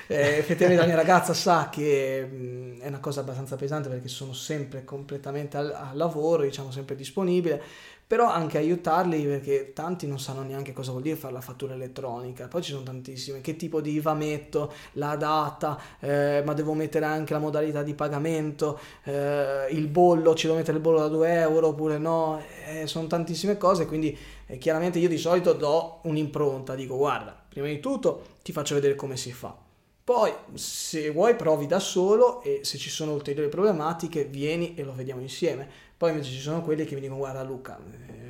Eh, 0.08 0.38
effettivamente 0.38 0.82
la 0.82 0.88
mia 0.88 0.96
ragazza 1.02 1.34
sa 1.34 1.70
che 1.70 2.24
mh, 2.26 2.80
è 2.82 2.88
una 2.88 3.00
cosa 3.00 3.22
abbastanza 3.22 3.56
pesante 3.56 3.90
perché 3.90 4.08
sono 4.08 4.34
sempre 4.34 4.84
completamente 4.84 5.58
al, 5.58 5.72
al 5.72 5.96
lavoro, 5.98 6.44
diciamo 6.44 6.72
sempre 6.72 6.96
disponibile, 6.96 7.62
però 8.06 8.30
anche 8.30 8.58
aiutarli 8.58 9.24
perché 9.24 9.74
tanti 9.74 10.08
non 10.08 10.20
sanno 10.20 10.44
neanche 10.44 10.74
cosa 10.74 10.92
vuol 10.92 11.04
dire 11.04 11.16
fare 11.16 11.34
la 11.34 11.42
fattura 11.42 11.74
elettronica, 11.74 12.48
poi 12.48 12.62
ci 12.62 12.72
sono 12.72 12.84
tantissime, 12.84 13.42
che 13.42 13.56
tipo 13.56 13.82
di 13.82 13.92
IVA 13.94 14.14
metto, 14.14 14.72
la 14.94 15.16
data, 15.16 15.80
eh, 16.00 16.42
ma 16.46 16.54
devo 16.54 16.74
mettere 16.74 17.06
anche 17.06 17.34
la 17.34 17.40
modalità 17.40 17.84
di 17.84 17.94
pagamento, 17.94 18.80
eh, 19.04 19.68
il 19.72 19.88
bollo, 19.88 20.36
ci 20.36 20.46
devo 20.46 20.58
mettere 20.58 20.78
il 20.78 20.84
bollo 20.84 21.00
da 21.00 21.08
2 21.08 21.40
euro 21.40 21.68
oppure 21.70 21.98
no, 21.98 22.42
Eh, 22.66 22.88
sono 22.88 23.08
tantissime 23.08 23.58
cose, 23.58 23.86
quindi 23.86 24.18
eh, 24.48 24.58
chiaramente 24.58 25.00
io 25.00 25.10
di 25.10 25.18
solito 25.18 25.54
do 25.54 26.00
un'impronta, 26.04 26.76
dico 26.76 26.96
guarda, 26.98 27.36
prima 27.48 27.68
di 27.68 27.80
tutto 27.80 28.38
ti 28.42 28.52
faccio 28.52 28.76
vedere 28.76 28.96
come 28.96 29.18
si 29.18 29.32
fa. 29.32 29.63
Poi, 30.04 30.34
se 30.56 31.12
vuoi, 31.12 31.36
provi 31.36 31.66
da 31.66 31.80
solo 31.80 32.42
e 32.42 32.60
se 32.64 32.78
ci 32.78 32.90
sono 32.90 33.14
ulteriori 33.14 33.50
problematiche, 33.50 34.26
vieni 34.26 34.76
e 34.76 34.84
lo 34.84 34.94
vediamo 34.94 35.22
insieme. 35.22 35.66
Poi 35.96 36.12
invece 36.12 36.32
ci 36.32 36.42
sono 36.42 36.62
quelli 36.62 36.84
che 36.84 36.96
mi 36.96 37.02
dicono: 37.02 37.20
Guarda, 37.20 37.42
Luca, 37.44 37.80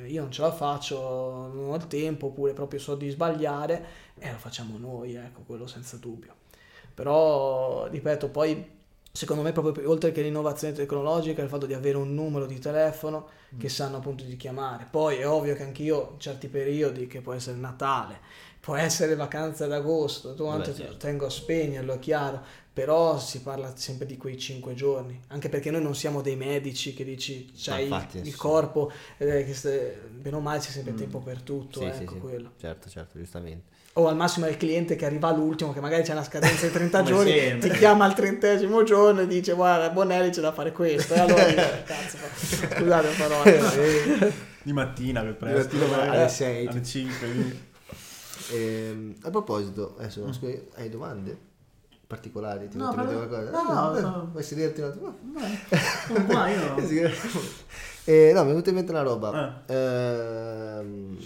eh, 0.02 0.08
io 0.08 0.22
non 0.22 0.30
ce 0.30 0.42
la 0.42 0.52
faccio, 0.52 1.50
non 1.52 1.70
ho 1.70 1.74
il 1.74 1.88
tempo, 1.88 2.26
oppure 2.26 2.52
proprio 2.52 2.78
so 2.78 2.94
di 2.94 3.10
sbagliare, 3.10 3.84
e 4.18 4.30
lo 4.30 4.38
facciamo 4.38 4.78
noi, 4.78 5.14
ecco, 5.16 5.42
quello 5.44 5.66
senza 5.66 5.96
dubbio. 5.96 6.34
Però, 6.94 7.88
ripeto, 7.88 8.28
poi 8.28 8.82
secondo 9.10 9.42
me, 9.42 9.52
proprio 9.52 9.88
oltre 9.90 10.12
che 10.12 10.22
l'innovazione 10.22 10.74
tecnologica, 10.74 11.42
il 11.42 11.48
fatto 11.48 11.66
di 11.66 11.74
avere 11.74 11.96
un 11.96 12.14
numero 12.14 12.46
di 12.46 12.58
telefono 12.58 13.28
che 13.58 13.68
sanno 13.68 13.96
appunto 13.96 14.24
di 14.24 14.36
chiamare. 14.36 14.86
Poi 14.90 15.16
è 15.18 15.28
ovvio 15.28 15.54
che 15.54 15.62
anch'io 15.62 16.10
in 16.12 16.20
certi 16.20 16.48
periodi, 16.48 17.06
che 17.06 17.20
può 17.20 17.32
essere 17.32 17.56
Natale, 17.56 18.18
può 18.64 18.76
essere 18.76 19.14
vacanze 19.14 19.66
d'agosto, 19.66 20.32
tu 20.34 20.44
quanto 20.44 20.74
certo. 20.74 20.96
tengo 20.96 21.26
a 21.26 21.30
spegnerlo, 21.30 21.92
è 21.92 21.98
chiaro, 21.98 22.40
però 22.72 23.18
si 23.18 23.42
parla 23.42 23.70
sempre 23.76 24.06
di 24.06 24.16
quei 24.16 24.38
cinque 24.38 24.72
giorni, 24.72 25.20
anche 25.28 25.50
perché 25.50 25.70
noi 25.70 25.82
non 25.82 25.94
siamo 25.94 26.22
dei 26.22 26.34
medici 26.34 26.94
che 26.94 27.04
dici 27.04 27.52
c'hai 27.54 27.82
infatti, 27.82 28.18
il, 28.18 28.26
il 28.26 28.34
corpo, 28.36 28.90
eh, 29.18 29.44
che 29.44 30.00
bene 30.10 30.36
o 30.36 30.40
male 30.40 30.60
c'è 30.60 30.70
sempre 30.70 30.94
tempo 30.94 31.18
per 31.18 31.42
tutto, 31.42 31.80
Sì, 31.80 31.84
ecco 31.84 32.14
sì. 32.14 32.18
quello. 32.20 32.52
Certo, 32.58 32.88
certo, 32.88 33.18
giustamente. 33.18 33.72
O 33.96 34.08
al 34.08 34.16
massimo 34.16 34.46
è 34.46 34.48
il 34.48 34.56
cliente 34.56 34.96
che 34.96 35.04
arriva 35.04 35.28
all'ultimo, 35.28 35.74
che 35.74 35.80
magari 35.80 36.02
c'è 36.02 36.12
una 36.12 36.24
scadenza 36.24 36.64
di 36.66 36.72
30 36.72 36.98
Come 37.02 37.10
giorni, 37.10 37.38
sempre. 37.38 37.68
ti 37.68 37.76
chiama 37.76 38.06
al 38.06 38.14
trentesimo 38.14 38.82
giorno 38.82 39.20
e 39.20 39.26
dice 39.26 39.52
guarda 39.52 39.90
Bonelli 39.90 40.30
c'è 40.30 40.40
da 40.40 40.52
fare 40.52 40.72
questo, 40.72 41.12
e 41.12 41.18
allora 41.18 41.44
dici, 41.44 41.56
cazzo, 41.84 42.16
scusate 42.74 43.08
le 43.08 43.14
parole. 43.18 44.32
Di 44.62 44.72
mattina 44.72 45.20
per 45.20 45.32
Di 45.32 45.36
presto. 45.36 45.76
mattina 45.76 45.86
magari 45.98 46.16
alle 46.16 46.28
sei. 46.30 46.66
Alle 46.66 46.82
5. 46.82 47.72
Ehm, 48.52 49.14
a 49.22 49.30
proposito, 49.30 49.94
adesso 49.98 50.32
scusi, 50.32 50.68
hai 50.74 50.88
domande 50.90 51.36
particolari? 52.06 52.68
Ti 52.68 52.76
No, 52.76 52.92
metto 52.92 53.04
però- 53.06 53.26
qualcosa? 53.26 53.50
no, 53.50 53.62
no, 53.90 53.96
Eh, 53.96 54.00
no. 54.02 54.28
Vuoi 54.30 54.42
sederti 54.42 54.80
un 54.80 54.86
attimo? 54.88 55.16
Sono 56.06 56.24
qua, 56.26 56.48
io. 56.48 56.74
Eh, 58.06 58.32
no, 58.34 58.40
mi 58.42 58.48
è 58.48 58.50
venuta 58.50 58.68
in 58.68 58.74
mente 58.76 58.90
una 58.90 59.00
roba. 59.00 59.62
Ehm, 59.66 61.18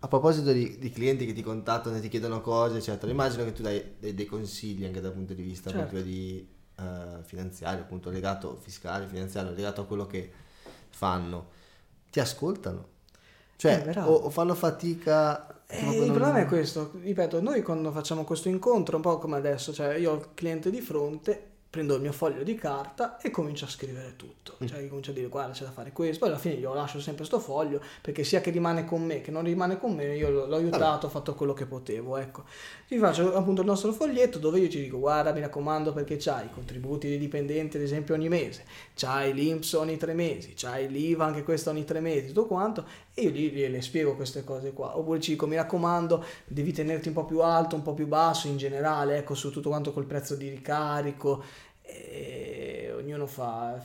a 0.00 0.08
proposito 0.08 0.52
di, 0.52 0.76
di 0.78 0.90
clienti 0.90 1.24
che 1.24 1.32
ti 1.32 1.40
contattano 1.42 1.96
e 1.96 2.00
ti 2.00 2.08
chiedono 2.08 2.40
cose, 2.40 2.78
eccetera, 2.78 3.10
immagino 3.12 3.44
che 3.44 3.52
tu 3.52 3.62
dai, 3.62 3.94
dai 4.00 4.12
dei 4.12 4.26
consigli 4.26 4.84
anche 4.84 5.00
dal 5.00 5.12
punto 5.12 5.34
di 5.34 5.42
vista 5.42 5.70
Certo. 5.70 5.86
proprio 5.86 6.02
di 6.02 6.46
eh, 6.80 7.22
finanziario, 7.22 7.82
appunto 7.82 8.10
legato 8.10 8.56
fiscale, 8.60 9.06
finanziario, 9.06 9.52
legato 9.52 9.82
a 9.82 9.86
quello 9.86 10.06
che 10.06 10.32
fanno. 10.90 11.50
Ti 12.10 12.18
ascoltano? 12.18 12.88
Cioè, 13.56 13.84
Eh, 13.86 14.00
o, 14.00 14.12
o 14.14 14.30
fanno 14.30 14.54
fatica... 14.56 15.53
Eh, 15.66 16.04
il 16.04 16.10
problema 16.10 16.40
è 16.40 16.46
questo, 16.46 16.92
ripeto, 17.02 17.40
noi 17.40 17.62
quando 17.62 17.90
facciamo 17.90 18.24
questo 18.24 18.48
incontro, 18.48 18.96
un 18.96 19.02
po' 19.02 19.18
come 19.18 19.36
adesso, 19.36 19.72
cioè 19.72 19.94
io 19.96 20.12
ho 20.12 20.14
il 20.16 20.28
cliente 20.34 20.70
di 20.70 20.80
fronte, 20.80 21.53
prendo 21.74 21.96
il 21.96 22.00
mio 22.00 22.12
foglio 22.12 22.44
di 22.44 22.54
carta 22.54 23.18
e 23.18 23.32
comincio 23.32 23.64
a 23.64 23.68
scrivere 23.68 24.14
tutto, 24.14 24.54
Mm. 24.62 24.66
cioè 24.68 24.86
comincio 24.86 25.10
a 25.10 25.14
dire 25.14 25.26
guarda 25.26 25.52
c'è 25.52 25.64
da 25.64 25.72
fare 25.72 25.90
questo, 25.90 26.20
poi 26.20 26.28
alla 26.28 26.38
fine 26.38 26.54
io 26.54 26.72
lascio 26.72 27.00
sempre 27.00 27.24
sto 27.24 27.40
foglio 27.40 27.80
perché 28.00 28.22
sia 28.22 28.40
che 28.40 28.50
rimane 28.52 28.84
con 28.84 29.02
me 29.04 29.20
che 29.20 29.32
non 29.32 29.42
rimane 29.42 29.76
con 29.76 29.92
me, 29.92 30.14
io 30.14 30.30
l'ho 30.30 30.46
l'ho 30.46 30.54
aiutato, 30.54 31.06
ho 31.06 31.10
fatto 31.10 31.34
quello 31.34 31.52
che 31.52 31.66
potevo, 31.66 32.16
ecco. 32.16 32.44
Ti 32.86 32.96
faccio 32.98 33.34
appunto 33.34 33.62
il 33.62 33.66
nostro 33.66 33.92
foglietto 33.92 34.38
dove 34.38 34.60
io 34.60 34.68
ci 34.68 34.82
dico 34.82 35.00
guarda 35.00 35.32
mi 35.32 35.40
raccomando 35.40 35.92
perché 35.92 36.16
c'hai 36.16 36.46
i 36.46 36.50
contributi 36.50 37.08
dei 37.08 37.18
dipendenti 37.18 37.76
ad 37.76 37.82
esempio 37.82 38.14
ogni 38.14 38.28
mese, 38.28 38.64
c'hai 38.94 39.32
l'Inps 39.34 39.72
ogni 39.72 39.96
tre 39.96 40.14
mesi, 40.14 40.52
c'hai 40.54 40.88
l'IVA 40.88 41.24
anche 41.24 41.42
questo 41.42 41.70
ogni 41.70 41.84
tre 41.84 41.98
mesi, 41.98 42.28
tutto 42.28 42.46
quanto 42.46 42.86
e 43.14 43.22
io 43.22 43.30
gli, 43.30 43.50
gliele 43.50 43.82
spiego 43.82 44.14
queste 44.14 44.44
cose 44.44 44.72
qua. 44.72 44.96
Oppure 44.96 45.18
ci 45.20 45.32
dico 45.32 45.48
mi 45.48 45.56
raccomando 45.56 46.24
devi 46.46 46.72
tenerti 46.72 47.08
un 47.08 47.14
po' 47.14 47.24
più 47.24 47.40
alto, 47.40 47.74
un 47.74 47.82
po' 47.82 47.94
più 47.94 48.06
basso 48.06 48.46
in 48.46 48.58
generale, 48.58 49.16
ecco 49.16 49.34
su 49.34 49.50
tutto 49.50 49.70
quanto 49.70 49.92
col 49.92 50.04
prezzo 50.06 50.36
di 50.36 50.48
ricarico 50.48 51.42
e 51.84 52.92
ognuno 52.96 53.26
fa 53.26 53.78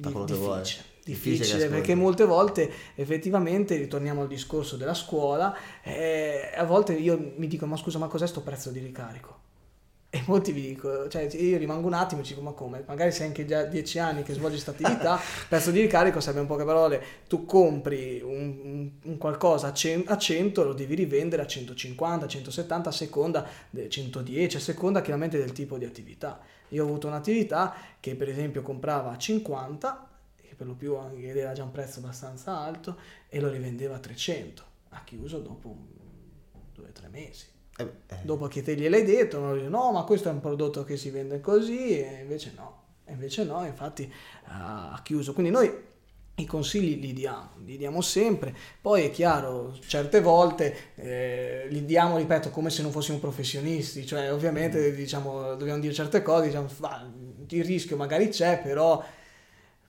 Fa 0.00 0.10
quello 0.10 0.24
che 0.24 0.34
vuole. 0.34 0.60
difficile. 0.62 0.92
Difficile 1.04 1.36
Difficile 1.44 1.68
perché 1.68 1.94
molte 1.94 2.24
volte 2.24 2.70
effettivamente 2.94 3.76
ritorniamo 3.76 4.22
al 4.22 4.26
discorso 4.28 4.76
della 4.76 4.94
scuola 4.94 5.54
eh, 5.82 6.50
a 6.56 6.64
volte 6.64 6.94
io 6.94 7.32
mi 7.36 7.46
dico 7.46 7.66
ma 7.66 7.76
scusa 7.76 7.98
ma 7.98 8.06
cos'è 8.08 8.26
sto 8.26 8.40
prezzo 8.40 8.70
di 8.70 8.78
ricarico 8.80 9.40
e 10.08 10.22
molti 10.26 10.52
vi 10.52 10.62
dico 10.68 11.06
cioè 11.08 11.24
io 11.24 11.58
rimango 11.58 11.86
un 11.88 11.92
attimo 11.92 12.22
e 12.22 12.24
dico 12.24 12.40
ma 12.40 12.52
come 12.52 12.84
magari 12.86 13.12
sei 13.12 13.26
anche 13.26 13.44
già 13.44 13.64
dieci 13.64 13.98
anni 13.98 14.22
che 14.22 14.32
svolgi 14.32 14.54
questa 14.62 14.70
attività 14.70 15.20
prezzo 15.46 15.70
di 15.70 15.80
ricarico 15.82 16.20
sarebbe 16.20 16.40
in 16.40 16.46
poche 16.46 16.64
parole 16.64 17.02
tu 17.28 17.44
compri 17.44 18.22
un, 18.24 18.90
un- 19.02 19.18
qualcosa 19.18 19.66
a, 19.66 19.72
cen- 19.74 20.04
a 20.06 20.16
100 20.16 20.64
lo 20.64 20.72
devi 20.72 20.94
rivendere 20.94 21.42
a 21.42 21.46
150 21.46 22.26
170 22.26 22.88
a 22.88 22.92
seconda 22.92 23.46
de- 23.68 23.90
110 23.90 24.56
a 24.56 24.60
seconda 24.60 25.02
chiaramente 25.02 25.36
del 25.36 25.52
tipo 25.52 25.76
di 25.76 25.84
attività 25.84 26.40
io 26.74 26.84
ho 26.84 26.86
avuto 26.88 27.06
un'attività 27.06 27.74
che 28.00 28.14
per 28.16 28.28
esempio 28.28 28.62
comprava 28.62 29.12
a 29.12 29.18
50 29.18 30.08
che 30.36 30.54
per 30.54 30.66
lo 30.66 30.74
più 30.74 30.96
era 31.16 31.52
già 31.52 31.62
un 31.62 31.70
prezzo 31.70 32.00
abbastanza 32.00 32.58
alto 32.58 32.98
e 33.28 33.40
lo 33.40 33.48
rivendeva 33.48 33.96
a 33.96 33.98
300 33.98 34.72
ha 34.90 35.02
chiuso 35.04 35.38
dopo 35.38 35.76
due 36.72 36.88
o 36.88 36.92
tre 36.92 37.08
mesi. 37.08 37.46
Eh, 37.76 37.90
eh, 38.06 38.16
dopo 38.22 38.46
che 38.46 38.62
te 38.62 38.76
gliel'hai 38.76 39.04
detto 39.04 39.38
uno 39.38 39.54
dice 39.54 39.68
no 39.68 39.90
ma 39.90 40.04
questo 40.04 40.28
è 40.28 40.32
un 40.32 40.40
prodotto 40.40 40.84
che 40.84 40.96
si 40.96 41.10
vende 41.10 41.40
così 41.40 42.00
e 42.00 42.20
invece 42.22 42.52
no. 42.56 42.82
E 43.04 43.12
invece 43.12 43.44
no 43.44 43.64
infatti 43.64 44.10
ha 44.44 45.00
chiuso. 45.02 45.32
Quindi 45.32 45.50
noi 45.50 45.72
i 46.36 46.46
consigli 46.46 46.98
li 47.00 47.12
diamo, 47.12 47.50
li 47.64 47.76
diamo 47.76 48.00
sempre, 48.00 48.54
poi 48.80 49.04
è 49.04 49.10
chiaro, 49.10 49.76
certe 49.86 50.20
volte 50.20 50.94
eh, 50.96 51.66
li 51.68 51.84
diamo, 51.84 52.16
ripeto, 52.16 52.50
come 52.50 52.70
se 52.70 52.82
non 52.82 52.90
fossimo 52.90 53.18
professionisti, 53.18 54.04
cioè 54.04 54.32
ovviamente 54.32 54.92
diciamo, 54.94 55.54
dobbiamo 55.54 55.78
dire 55.78 55.92
certe 55.94 56.22
cose, 56.22 56.46
diciamo, 56.46 56.68
"Va, 56.78 57.08
il 57.48 57.64
rischio 57.64 57.96
magari 57.96 58.28
c'è, 58.30 58.60
però, 58.60 59.00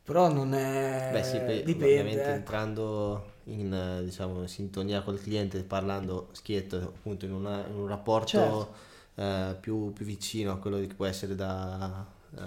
però 0.04 0.32
non 0.32 0.54
è... 0.54 1.10
Beh 1.12 1.24
sì, 1.24 1.40
poi, 1.40 1.64
dipende. 1.64 1.86
ovviamente 2.00 2.22
ecco. 2.22 2.32
entrando 2.32 3.32
in 3.46 3.74
eh, 3.74 4.04
diciamo, 4.04 4.46
sintonia 4.46 5.02
col 5.02 5.20
cliente, 5.20 5.64
parlando 5.64 6.30
schietto, 6.34 6.78
appunto 6.78 7.26
in, 7.26 7.34
una- 7.34 7.66
in 7.68 7.76
un 7.76 7.88
rapporto 7.88 8.28
Certo. 8.28 8.76
eh, 9.16 9.56
più, 9.60 9.94
più 9.94 10.06
vicino 10.06 10.52
a 10.52 10.58
quello 10.58 10.78
che 10.80 10.88
può 10.96 11.06
essere 11.08 11.34
da 11.36 12.06
eh, 12.38 12.42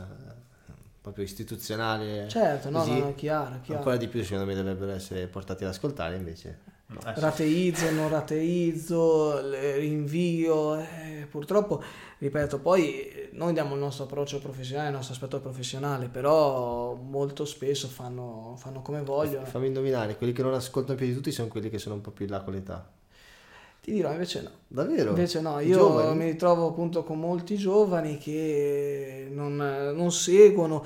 proprio 1.08 1.24
istituzionale. 1.24 2.28
Certo, 2.28 2.70
no, 2.70 2.80
così, 2.80 2.98
no, 2.98 3.06
no, 3.06 3.14
chiaro, 3.14 3.60
chiaro. 3.62 3.78
Ancora 3.78 3.96
di 3.96 4.08
più 4.08 4.22
secondo 4.22 4.44
me 4.44 4.54
dovrebbero 4.54 4.92
essere 4.92 5.26
portati 5.26 5.64
ad 5.64 5.70
ascoltare 5.70 6.16
invece. 6.16 6.76
Eh, 6.90 7.14
sì. 7.14 7.20
rateizzo, 7.20 7.90
non 7.90 8.08
rateizzo, 8.08 9.50
rinvio, 9.50 10.76
eh, 10.76 11.26
purtroppo, 11.30 11.82
ripeto, 12.16 12.60
poi 12.60 13.28
noi 13.32 13.52
diamo 13.52 13.74
il 13.74 13.80
nostro 13.80 14.04
approccio 14.04 14.38
professionale, 14.38 14.88
il 14.88 14.94
nostro 14.94 15.12
aspetto 15.12 15.38
professionale, 15.40 16.08
però 16.08 16.94
molto 16.94 17.44
spesso 17.44 17.88
fanno, 17.88 18.54
fanno 18.56 18.80
come 18.80 19.02
vogliono. 19.02 19.44
Fammi 19.44 19.66
indovinare, 19.66 20.16
quelli 20.16 20.32
che 20.32 20.42
non 20.42 20.54
ascoltano 20.54 20.96
più 20.96 21.06
di 21.06 21.14
tutti 21.14 21.30
sono 21.30 21.48
quelli 21.48 21.68
che 21.68 21.78
sono 21.78 21.96
un 21.96 22.00
po' 22.00 22.10
più 22.10 22.24
in 22.24 22.30
là 22.30 22.40
con 22.40 22.54
l'età. 22.54 22.90
Ti 23.88 23.94
dirò, 23.94 24.12
invece 24.12 24.42
no. 24.42 24.50
Davvero? 24.68 25.08
Invece 25.08 25.40
no, 25.40 25.60
io 25.60 25.78
giovani? 25.78 26.18
mi 26.18 26.24
ritrovo 26.26 26.68
appunto 26.68 27.04
con 27.04 27.18
molti 27.18 27.56
giovani 27.56 28.18
che 28.18 29.28
non, 29.30 29.56
non 29.56 30.12
seguono, 30.12 30.84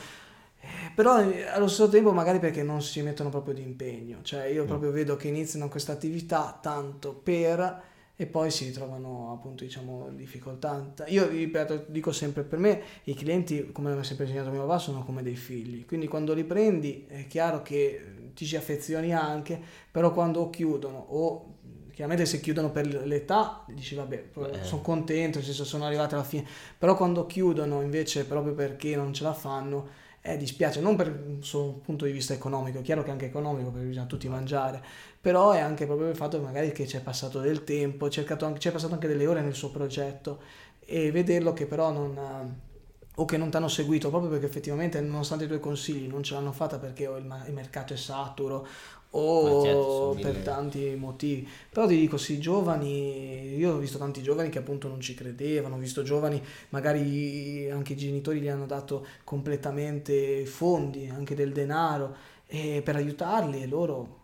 eh, 0.61 0.67
però 0.95 1.21
eh, 1.21 1.49
allo 1.49 1.67
stesso 1.67 1.89
tempo 1.89 2.13
magari 2.13 2.39
perché 2.39 2.63
non 2.63 2.81
si 2.81 3.03
mettono 3.03 3.29
proprio 3.29 3.55
di 3.55 3.63
impegno, 3.63 4.19
cioè 4.23 4.49
Mm. 4.49 4.55
io 4.55 4.65
proprio 4.67 4.93
vedo 4.93 5.17
che 5.17 5.27
iniziano 5.27 5.69
questa 5.69 5.91
attività 5.93 6.57
tanto 6.63 7.13
per 7.13 7.83
e 8.15 8.27
poi 8.27 8.53
si 8.53 8.67
ritrovano 8.67 9.33
appunto 9.33 9.65
diciamo 9.65 10.11
difficoltà. 10.13 10.93
Io 11.09 11.27
ripeto, 11.27 11.87
dico 11.89 12.13
sempre 12.13 12.45
per 12.45 12.61
me 12.61 12.83
i 13.05 13.15
clienti, 13.15 13.73
come 13.73 13.93
mi 13.93 13.99
ha 13.99 14.05
sempre 14.05 14.27
insegnato 14.27 14.51
mio 14.51 14.61
papà, 14.65 14.79
sono 14.79 15.03
come 15.03 15.25
dei 15.25 15.35
figli, 15.35 15.85
quindi 15.87 16.07
quando 16.07 16.35
li 16.35 16.45
prendi 16.45 17.05
è 17.09 17.27
chiaro 17.27 17.63
che 17.63 18.31
ti 18.35 18.47
ci 18.47 18.55
affezioni 18.55 19.13
anche, 19.13 19.61
però 19.91 20.13
quando 20.13 20.49
chiudono 20.51 20.99
o 21.09 21.57
chiaramente 21.93 22.27
se 22.27 22.41
chiudono 22.41 22.71
per 22.71 22.87
l'età 23.07 23.65
dici 23.69 23.95
vabbè, 23.95 24.25
Beh. 24.35 24.63
sono 24.63 24.83
contento, 24.83 25.39
nel 25.39 25.47
senso 25.47 25.65
sono 25.65 25.85
arrivati 25.85 26.15
alla 26.15 26.25
fine, 26.25 26.47
però 26.79 26.97
quando 26.97 27.27
chiudono 27.27 27.83
invece 27.83 28.25
proprio 28.25 28.55
perché 28.55 28.97
non 28.97 29.13
ce 29.13 29.23
la 29.25 29.35
fanno, 29.35 29.89
eh, 30.21 30.37
dispiace, 30.37 30.81
non 30.81 30.97
per 30.97 31.09
un 31.09 31.81
punto 31.81 32.05
di 32.05 32.13
vista 32.13 32.33
economico, 32.33 32.79
è 32.79 32.83
chiaro 32.83 33.03
che 33.03 33.09
è 33.09 33.13
anche 33.13 33.27
economico 33.27 33.71
perché 33.71 33.87
bisogna 33.87 34.07
tutti 34.07 34.29
mangiare, 34.29 34.83
però 35.21 35.53
è 35.53 35.59
anche 35.61 35.87
proprio 35.87 36.09
il 36.09 36.17
fatto 36.17 36.39
che 36.39 36.45
magari 36.45 36.73
che 36.73 36.85
c'è 36.85 37.01
passato 37.01 37.41
del 37.41 37.65
tempo, 37.65 38.09
c'è 38.09 38.25
passato 38.25 38.93
anche 38.95 39.09
delle 39.09 39.27
ore 39.27 39.41
nel 39.43 39.55
suo 39.55 39.71
progetto. 39.71 40.41
E 40.85 41.11
vederlo 41.13 41.53
che 41.53 41.67
però 41.67 41.91
non... 41.93 42.19
ha- 42.19 42.71
o 43.17 43.25
che 43.27 43.37
non 43.37 43.51
ti 43.51 43.57
hanno 43.57 43.69
seguito 43.69 44.09
proprio 44.09 44.31
perché 44.31 44.47
effettivamente 44.47 44.99
nonostante 45.01 45.45
i 45.45 45.47
tuoi 45.47 45.61
consigli 45.61 46.09
non 46.09 46.23
ce 46.23 46.33
l'hanno 46.35 46.53
fatta 46.53 46.79
perché 46.79 47.05
il 47.05 47.53
mercato 47.53 47.93
è 47.93 47.97
saturo 47.97 48.67
o 49.15 49.57
certo, 49.59 50.09
per 50.21 50.39
mille- 50.39 50.41
tanti 50.41 50.95
motivi 50.97 51.47
però 51.71 51.87
ti 51.87 51.97
dico 51.99 52.17
sì 52.17 52.39
giovani 52.39 53.55
io 53.57 53.75
ho 53.75 53.79
visto 53.79 53.99
tanti 53.99 54.23
giovani 54.23 54.49
che 54.49 54.59
appunto 54.59 54.89
non 54.89 55.01
ci 55.01 55.15
credevano 55.15 55.75
ho 55.77 55.79
visto 55.79 56.03
giovani 56.03 56.43
magari 56.71 57.71
anche 57.71 57.93
i 57.93 57.97
genitori 57.97 58.41
gli 58.41 58.49
hanno 58.49 58.67
dato 58.67 59.07
completamente 59.25 60.47
fondi 60.47 61.09
anche 61.09 61.35
del 61.35 61.53
denaro 61.53 62.17
eh, 62.47 62.81
per 62.85 62.97
aiutarli 62.97 63.63
e 63.63 63.67
loro 63.67 64.21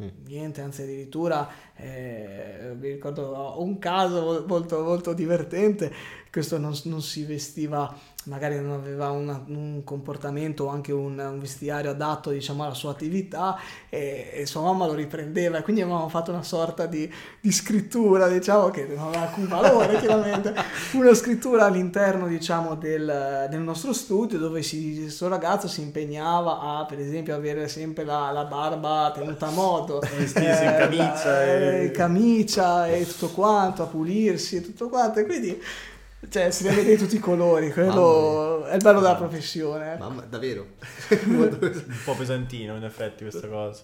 Mm. 0.00 0.12
niente, 0.24 0.60
anzi 0.60 0.82
addirittura 0.82 1.48
eh, 1.74 2.74
mi 2.78 2.92
ricordo 2.92 3.54
un 3.60 3.78
caso 3.78 4.44
molto, 4.46 4.82
molto 4.82 5.12
divertente, 5.12 5.92
questo 6.32 6.56
non, 6.56 6.72
non 6.84 7.02
si 7.02 7.24
vestiva, 7.24 7.94
magari 8.24 8.58
non 8.58 8.70
aveva 8.72 9.10
una- 9.10 9.42
un 9.48 9.82
comportamento 9.84 10.64
o 10.64 10.68
anche 10.68 10.90
un, 10.90 11.18
un 11.18 11.38
vestiario 11.38 11.90
adatto 11.90 12.30
diciamo 12.30 12.64
alla 12.64 12.72
sua 12.72 12.92
attività 12.92 13.58
e, 13.90 14.30
e 14.32 14.46
sua 14.46 14.62
mamma 14.62 14.86
lo 14.86 14.94
riprendeva. 14.94 15.58
E 15.58 15.62
quindi 15.62 15.82
avevamo 15.82 16.08
fatto 16.08 16.30
una 16.30 16.42
sorta 16.42 16.86
di, 16.86 17.12
di 17.38 17.52
scrittura 17.52 18.28
diciamo 18.28 18.70
che 18.70 18.86
non 18.86 19.08
aveva 19.08 19.22
alcun 19.28 19.46
valore 19.46 19.98
chiaramente, 19.98 20.54
una 20.94 21.12
scrittura 21.12 21.66
all'interno 21.66 22.26
diciamo 22.26 22.76
del, 22.76 23.46
del 23.50 23.60
nostro 23.60 23.92
studio 23.92 24.38
dove 24.38 24.62
si, 24.62 25.00
questo 25.02 25.28
ragazzo 25.28 25.68
si 25.68 25.82
impegnava 25.82 26.60
a 26.78 26.86
per 26.86 26.98
esempio 26.98 27.34
avere 27.34 27.68
sempre 27.68 28.04
la, 28.04 28.30
la 28.30 28.44
barba 28.44 29.12
tenuta 29.14 29.48
a 29.48 29.50
modo. 29.50 29.98
Vestirsi 30.16 30.62
in 30.64 30.70
eh, 30.70 30.76
camicia 30.78 31.30
la- 31.30 31.42
e- 31.44 31.84
eh, 31.84 31.90
camicia 31.90 32.86
e 32.88 33.06
tutto 33.06 33.28
quanto, 33.28 33.82
a 33.82 33.86
pulirsi 33.86 34.56
e 34.56 34.60
tutto 34.62 34.88
quanto. 34.88 35.18
E 35.18 35.26
quindi 35.26 35.60
cioè, 36.28 36.50
si 36.50 36.64
vede 36.64 36.84
di 36.84 36.96
tutti 36.96 37.16
i 37.16 37.18
colori. 37.18 37.72
Quello 37.72 38.64
è 38.64 38.74
il 38.74 38.82
bello 38.82 39.00
della 39.00 39.16
professione. 39.16 39.96
Mamma, 39.98 40.22
davvero? 40.22 40.66
un 41.26 42.00
po' 42.04 42.14
pesantino 42.14 42.76
in 42.76 42.84
effetti 42.84 43.24
questa 43.24 43.48
cosa. 43.48 43.82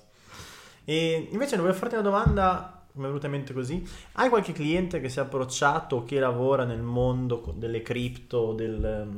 E 0.84 1.28
invece 1.30 1.56
volevo 1.56 1.76
farti 1.76 1.94
una 1.94 2.04
domanda, 2.04 2.86
mi 2.92 3.02
è 3.02 3.06
venuta 3.06 3.26
in 3.26 3.32
mente 3.32 3.52
così. 3.52 3.86
Hai 4.12 4.28
qualche 4.28 4.52
cliente 4.52 5.00
che 5.00 5.08
si 5.08 5.18
è 5.18 5.22
approcciato 5.22 5.96
o 5.96 6.04
che 6.04 6.18
lavora 6.18 6.64
nel 6.64 6.80
mondo 6.80 7.52
delle 7.56 7.82
cripto, 7.82 8.54
del, 8.54 9.14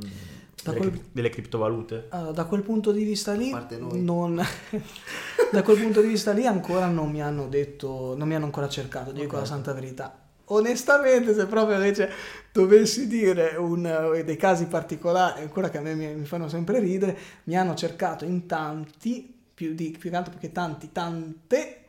delle, 0.63 0.77
quel- 0.77 1.01
delle 1.11 1.29
criptovalute? 1.29 2.07
Allora, 2.09 2.31
da 2.31 2.45
quel 2.45 2.63
punto 2.63 2.91
di 2.91 3.03
vista 3.05 3.33
lì, 3.33 3.55
non- 3.79 4.35
da 5.51 5.63
quel 5.63 5.79
punto 5.79 6.01
di 6.01 6.07
vista 6.07 6.33
lì 6.33 6.45
ancora 6.45 6.87
non 6.87 7.09
mi 7.09 7.21
hanno 7.21 7.47
detto, 7.47 8.15
non 8.17 8.27
mi 8.27 8.35
hanno 8.35 8.45
ancora 8.45 8.67
cercato, 8.67 9.11
dico 9.11 9.37
la 9.37 9.45
santa 9.45 9.71
verità. 9.73 10.20
Onestamente, 10.53 11.33
se 11.33 11.45
proprio 11.45 11.75
invece 11.77 12.09
dovessi 12.51 13.07
dire 13.07 13.55
un- 13.57 13.85
eh, 14.15 14.23
dei 14.23 14.35
casi 14.35 14.65
particolari, 14.65 15.41
ancora 15.41 15.69
che 15.69 15.77
a 15.77 15.81
me 15.81 15.95
mi, 15.95 16.13
mi 16.13 16.25
fanno 16.25 16.49
sempre 16.49 16.79
ridere, 16.79 17.17
mi 17.45 17.55
hanno 17.57 17.73
cercato 17.75 18.25
in 18.25 18.45
tanti, 18.47 19.33
più, 19.53 19.73
di, 19.73 19.95
più 19.97 20.09
che 20.09 20.15
altro 20.15 20.31
perché 20.33 20.51
tanti, 20.51 20.91
tante, 20.91 21.80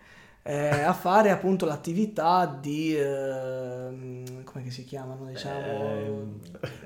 eh, 0.44 0.80
a 0.82 0.92
fare 0.92 1.30
appunto 1.30 1.66
l'attività 1.66 2.46
di, 2.60 2.96
ehm, 2.96 4.42
come 4.44 4.64
che 4.64 4.70
si 4.70 4.84
chiamano, 4.84 5.26
diciamo... 5.26 6.40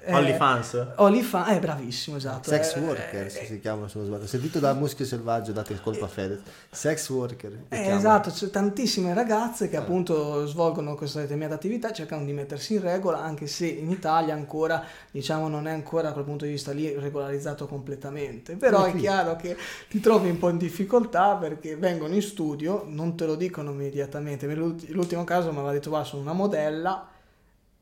Eh, 0.04 0.12
OnlyFans? 0.12 0.92
OnlyFans, 0.96 1.50
eh, 1.56 1.58
bravissimo, 1.58 2.16
esatto. 2.16 2.50
Sex 2.50 2.76
Eh, 2.76 2.80
worker 2.80 3.26
eh, 3.26 3.30
si 3.30 3.58
chiamano 3.60 3.88
se 3.88 3.98
non 3.98 4.06
sbaglio. 4.06 4.26
Sentito 4.26 4.58
da 4.58 4.72
Muschio 4.74 5.04
Selvaggio, 5.04 5.52
date 5.52 5.72
il 5.72 5.80
colpo 5.80 6.04
a 6.04 6.08
Fede. 6.08 6.40
Sex 6.70 7.08
worker. 7.08 7.64
Eh, 7.70 7.88
esatto, 7.92 8.30
c'è 8.30 8.50
tantissime 8.50 9.14
ragazze 9.14 9.68
che 9.68 9.76
Eh. 9.76 9.78
appunto 9.78 10.46
svolgono 10.46 10.94
questa 10.94 11.20
determinata 11.20 11.54
attività, 11.54 11.92
cercano 11.92 12.24
di 12.24 12.32
mettersi 12.32 12.74
in 12.74 12.82
regola, 12.82 13.22
anche 13.22 13.46
se 13.46 13.66
in 13.66 13.90
Italia 13.90 14.34
ancora, 14.34 14.84
diciamo, 15.10 15.48
non 15.48 15.66
è 15.66 15.72
ancora 15.72 16.02
da 16.08 16.12
quel 16.12 16.24
punto 16.24 16.44
di 16.44 16.50
vista 16.52 16.72
lì 16.72 16.94
regolarizzato 16.94 17.66
completamente. 17.66 18.54
Però 18.56 18.84
è 18.84 18.94
chiaro 18.94 19.34
che 19.36 19.56
ti 19.88 19.98
trovi 20.00 20.28
un 20.28 20.38
po' 20.38 20.50
in 20.50 20.58
difficoltà 20.58 21.34
perché 21.36 21.76
vengono 21.76 22.14
in 22.14 22.22
studio, 22.22 22.84
non 22.86 23.16
te 23.16 23.24
lo 23.26 23.34
dicono 23.46 23.70
immediatamente. 23.72 24.46
L'ult- 24.54 24.88
L'ultimo 24.88 25.24
caso 25.24 25.50
mi 25.52 25.58
aveva 25.58 25.72
detto, 25.72 25.88
guarda, 25.90 26.06
sono 26.08 26.22
una 26.22 26.32
modella. 26.32 27.08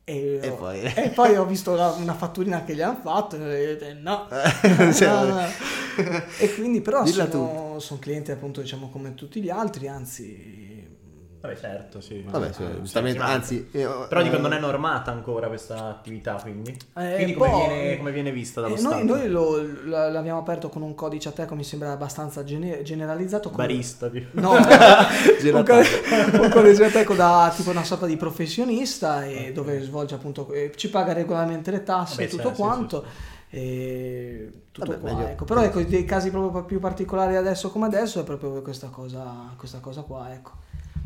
E, 0.06 0.38
E 0.42 0.48
ho- 0.50 0.56
poi? 0.56 0.82
e 0.82 1.10
poi 1.14 1.34
ho 1.36 1.46
visto 1.46 1.74
la- 1.74 1.92
una 1.92 2.12
fatturina 2.14 2.62
che 2.64 2.74
gli 2.74 2.82
hanno 2.82 2.98
fatto 3.00 3.36
e 3.36 3.76
detto, 3.78 3.86
no, 4.00 4.28
Cioè, 4.92 5.48
e 6.40 6.54
quindi 6.54 6.80
però 6.82 7.06
sono, 7.06 7.78
sono 7.78 8.00
clienti 8.00 8.30
appunto 8.30 8.60
diciamo 8.60 8.90
come 8.90 9.14
tutti 9.14 9.40
gli 9.40 9.48
altri, 9.48 9.88
anzi 9.88 10.83
Vabbè, 11.44 11.56
certo, 11.58 12.00
sì. 12.00 12.24
Vabbè, 12.26 12.52
sì, 12.52 12.62
Eh, 12.62 12.80
giustamente, 12.80 13.18
sì, 13.18 13.24
anzi... 13.24 13.68
io- 13.72 14.06
Però 14.08 14.22
dico, 14.22 14.36
eh, 14.36 14.40
non 14.40 14.54
è 14.54 14.58
normata 14.58 15.10
ancora 15.12 15.48
questa 15.48 15.88
attività, 15.90 16.38
quindi. 16.40 16.70
Eh, 16.96 17.14
quindi 17.16 17.34
come, 17.34 17.50
poi- 17.50 17.66
viene, 17.68 17.96
come 17.98 18.12
viene 18.12 18.32
vista 18.32 18.62
dallo 18.62 18.74
eh, 18.74 18.78
Stato? 18.78 18.94
noi, 18.96 19.04
noi 19.04 19.28
lo- 19.28 19.62
la- 19.84 20.08
l'abbiamo 20.10 20.38
aperto 20.38 20.70
con 20.70 20.80
un 20.80 20.94
codice 20.94 21.28
Ateco 21.28 21.54
mi 21.54 21.62
sembra 21.62 21.92
abbastanza 21.92 22.44
gene- 22.44 22.80
generalizzato 22.82 23.50
come- 23.50 23.66
Barista, 23.66 24.08
tipo. 24.08 24.40
No, 24.40 24.52
un, 24.52 24.66
Gelataio. 25.38 25.84
co- 26.32 26.42
un 26.44 26.48
codice 26.50 26.84
Ateco 26.86 27.14
da 27.14 27.52
tipo 27.54 27.68
una 27.70 27.84
sorta 27.84 28.06
di 28.06 28.16
professionista 28.16 29.24
e 29.26 29.52
dove 29.52 29.82
svolge 29.82 30.14
appunto 30.14 30.50
eh, 30.50 30.72
ci 30.76 30.88
paga 30.88 31.12
regolarmente 31.12 31.70
le 31.70 31.82
tasse 31.82 32.14
Vabbè, 32.22 32.26
e 32.26 32.28
tutto 32.28 32.48
sì, 32.54 32.60
quanto 32.60 33.04
e 33.50 34.50
tutto 34.72 34.86
Vabbè, 34.92 35.00
qua, 35.00 35.12
meglio- 35.12 35.28
ecco. 35.28 35.44
però 35.44 35.62
ecco 35.62 35.82
dei 35.82 36.04
casi 36.04 36.30
proprio 36.30 36.64
più 36.64 36.80
particolari 36.80 37.36
adesso 37.36 37.70
come 37.70 37.86
adesso 37.86 38.20
è 38.20 38.24
proprio 38.24 38.62
questa 38.62 38.88
cosa 38.88 39.52
questa 39.56 39.78
cosa 39.80 40.00
qua 40.02 40.32
ecco 40.32 40.62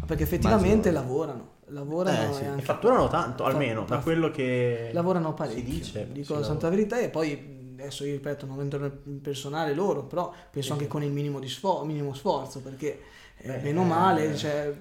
perché 0.09 0.23
effettivamente 0.25 0.89
Immagino- 0.89 1.09
lavorano 1.13 1.49
lavorano 1.71 2.31
Eh, 2.31 2.33
sì. 2.35 2.41
e 2.41 2.45
E 2.45 2.49
anche 2.49 2.65
fatturano 2.65 3.09
tanto, 3.09 3.45
Fa- 3.45 3.51
almeno, 3.51 3.85
da 3.85 3.99
quello 3.99 4.31
che 4.31 4.89
lavorano 4.95 5.29
si 5.29 5.35
parecchio 5.35 5.63
dice. 5.63 6.09
dico 6.11 6.33
si 6.33 6.41
la 6.41 6.45
santa 6.47 6.71
verità 6.71 6.99
e 6.99 7.11
poi 7.11 7.57
adesso 7.79 8.05
io 8.07 8.13
ripeto 8.13 8.47
non 8.47 8.59
entro 8.61 8.79
nel 8.81 8.91
personale 8.91 9.75
loro 9.75 10.05
però 10.05 10.33
penso 10.51 10.73
anche 10.73 10.87
con 10.87 11.03
il 11.03 11.11
minimo, 11.13 11.39
di 11.39 11.49
sfo- 11.49 11.85
minimo 11.85 12.15
sforzo 12.15 12.61
perché 12.61 13.01
eh, 13.37 13.47
Beh, 13.49 13.59
bene 13.59 13.79
o 13.79 13.83
eh. 13.83 13.87
male 13.87 14.35
cioè, 14.37 14.75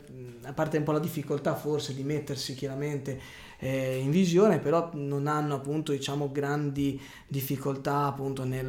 a 0.44 0.54
parte 0.54 0.78
un 0.78 0.84
po' 0.84 0.94
la 0.94 1.00
difficoltà 1.00 1.54
forse 1.56 1.94
di 1.94 2.04
mettersi 2.04 2.56
chiaramente 2.56 3.20
eh, 3.60 3.98
in 3.98 4.10
visione 4.10 4.58
però 4.60 4.90
non 4.94 5.28
hanno 5.28 5.56
appunto 5.56 5.92
diciamo 5.92 6.32
grandi 6.32 7.00
difficoltà 7.28 8.06
appunto 8.06 8.46
nel 8.46 8.68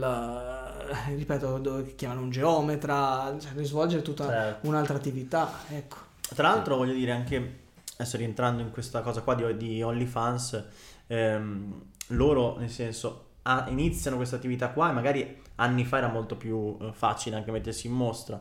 ripeto 1.17 1.87
chiamano 1.97 2.23
un 2.23 2.31
geometra 2.31 3.35
cioè 3.39 3.53
nel 3.55 3.65
svolgere 3.65 4.03
tutta 4.03 4.27
Certo. 4.27 4.67
un'altra 4.67 4.97
attività 4.97 5.51
ecco 5.71 5.97
Tra 6.35 6.49
l'altro 6.49 6.77
voglio 6.77 6.93
dire 6.93 7.13
anche, 7.13 7.59
adesso 7.97 8.17
rientrando 8.17 8.63
in 8.63 8.71
questa 8.71 9.01
cosa 9.01 9.23
qua 9.23 9.35
di, 9.35 9.57
di 9.57 9.83
OnlyFans, 9.83 10.65
ehm, 11.07 11.83
loro 12.09 12.59
nel 12.59 12.71
senso 12.71 13.27
ah, 13.43 13.67
iniziano 13.69 14.17
questa 14.17 14.37
attività 14.37 14.69
qua 14.71 14.91
e 14.91 14.93
magari 14.93 15.43
anni 15.57 15.85
fa 15.85 15.99
era 15.99 16.09
molto 16.09 16.37
più 16.37 16.77
eh, 16.81 16.93
facile 16.93 17.37
anche 17.37 17.51
mettersi 17.51 17.87
in 17.87 17.95
mostra. 17.95 18.41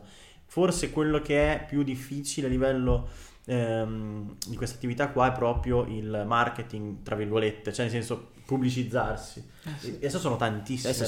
Forse 0.50 0.90
quello 0.90 1.20
che 1.20 1.54
è 1.54 1.64
più 1.66 1.82
difficile 1.82 2.46
a 2.46 2.50
livello 2.50 3.08
ehm, 3.44 4.36
di 4.46 4.56
questa 4.56 4.76
attività 4.76 5.08
qua 5.08 5.28
è 5.28 5.32
proprio 5.32 5.84
il 5.84 6.24
marketing, 6.26 7.02
tra 7.02 7.16
virgolette, 7.16 7.72
cioè 7.72 7.84
nel 7.84 7.92
senso 7.92 8.30
pubblicizzarsi. 8.46 9.46
E 9.82 9.96
Adesso 9.96 10.18
sono 10.18 10.36
tantissime 10.36 10.92
Adesso 10.92 11.04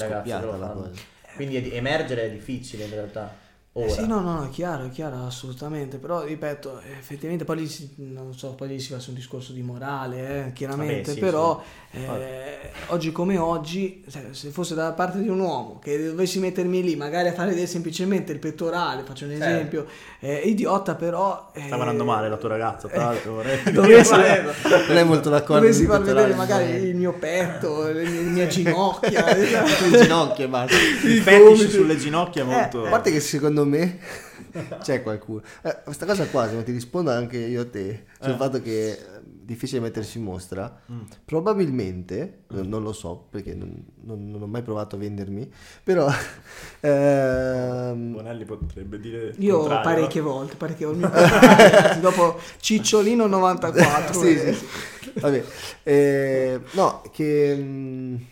lo 0.47 0.59
la 0.59 0.67
fanno. 0.69 0.81
cosa. 0.83 1.01
Quindi 1.37 1.57
è- 1.57 1.75
emergere 1.77 2.25
è 2.25 2.31
difficile 2.31 2.85
in 2.85 2.91
realtà. 2.91 3.49
Ora. 3.75 3.87
Eh 3.87 3.91
Sì, 3.91 4.05
no, 4.09 4.19
no, 4.21 4.33
no, 4.33 4.45
è 4.47 4.49
chiaro, 4.51 4.87
è 4.87 4.91
chiaro, 4.91 5.25
assolutamente. 5.25 5.99
Però, 5.99 6.25
ripeto, 6.25 6.81
effettivamente 6.99 7.45
poi 7.45 7.57
lì 7.59 7.69
si, 7.69 7.89
non 7.99 8.35
so, 8.35 8.55
poi 8.55 8.67
lì 8.67 8.81
si 8.81 8.91
fa 8.93 8.99
su 8.99 9.11
un 9.11 9.15
discorso 9.17 9.53
di 9.53 9.63
morale, 9.63 10.47
eh, 10.49 10.53
chiaramente. 10.53 11.03
Vabbè, 11.03 11.13
sì, 11.13 11.19
però, 11.21 11.63
sì. 11.93 11.99
eh, 12.05 12.59
oggi 12.89 13.13
come 13.13 13.39
oggi, 13.39 14.05
cioè, 14.11 14.25
se 14.33 14.51
fosse 14.51 14.75
da 14.75 14.91
parte 14.93 15.21
di 15.23 15.29
un 15.29 15.39
uomo 15.39 15.79
che 15.81 16.05
dovessi 16.05 16.41
mettermi 16.41 16.83
lì, 16.83 16.97
magari 16.97 17.29
a 17.29 17.33
fare 17.33 17.65
semplicemente 17.69 18.33
il 18.33 18.41
pettorale, 18.41 19.05
faccio 19.05 19.27
un 19.27 19.31
Certo. 19.31 19.45
esempio, 19.47 19.87
eh, 20.19 20.35
idiota, 20.47 20.97
però. 20.97 21.53
eh, 21.55 21.63
Sta 21.67 21.77
guardando 21.77 22.05
male 22.05 22.29
la 22.29 22.37
tua 22.39 22.49
ragazza, 22.49 22.89
tra 22.89 23.05
l'altro. 23.05 23.35
vorrei 23.35 23.57
dire. 23.63 23.71
Dovessi, 23.73 24.15
Non 24.15 24.97
è 24.97 25.05
molto 25.05 25.31
d'accordo. 25.31 25.61
dovessi 25.63 25.87
far 25.87 26.01
vedere 26.01 26.35
l'altro. 26.35 26.37
magari 26.39 26.73
il 26.89 26.97
mio 26.97 27.13
petto, 27.13 27.85
le 27.87 28.03
mie, 28.03 28.21
le 28.23 28.31
mie 28.31 28.47
ginocchia. 28.51 29.33
Le 29.33 30.03
ginocchia 30.03 30.49
basta. 30.49 30.75
Il 31.07 31.17
I 31.19 31.21
fetish 31.21 31.69
sulle 31.69 31.97
ginocchia 31.97 32.45
molto... 32.45 32.85
A 32.85 32.89
parte 32.89 33.13
che 33.13 33.21
secondo 33.21 33.60
me 33.65 33.99
c'è 34.81 35.03
qualcuno. 35.03 35.43
Eh, 35.63 35.79
questa 35.85 36.07
cosa 36.07 36.27
qua, 36.27 36.47
se 36.49 36.55
non 36.55 36.65
ti 36.65 36.73
rispondo 36.73 37.11
anche 37.11 37.37
io 37.39 37.63
a 37.63 37.67
te, 37.67 38.07
sul 38.21 38.33
Eh. 38.33 38.37
fatto 38.37 38.61
che 38.63 38.97
è 38.99 39.21
difficile 39.23 39.81
mettersi 39.81 40.19
in 40.19 40.25
mostra, 40.25 40.81
Mm. 40.93 41.01
probabilmente, 41.25 42.45
non- 42.49 42.69
non 42.69 42.83
lo 42.83 42.93
so 42.93 43.27
perché 43.31 43.55
non, 43.55 43.85
non- 44.03 44.31
non 44.31 44.43
ho 44.43 44.47
mai 44.47 44.63
provato 44.63 44.95
a 44.97 44.99
vendermi, 44.99 45.51
però 45.83 46.07
ehm, 46.81 48.13
Bonelli 48.13 48.45
potrebbe 48.45 48.99
dire 49.01 49.35
Io 49.39 49.65
parecchie 49.67 50.21
volte, 50.21 50.57
parecchie 50.57 50.87
volte. 50.87 51.09
dopo 52.01 52.39
Cicciolino 52.61 53.27
94. 53.27 54.13
Sì, 54.21 54.35
eh. 54.35 54.53
sì, 54.55 54.67
sì. 55.03 55.13
Vabbè, 55.21 55.45
eh, 55.83 56.61
no, 56.73 57.03
che 57.13 57.55
mh, 57.57 58.25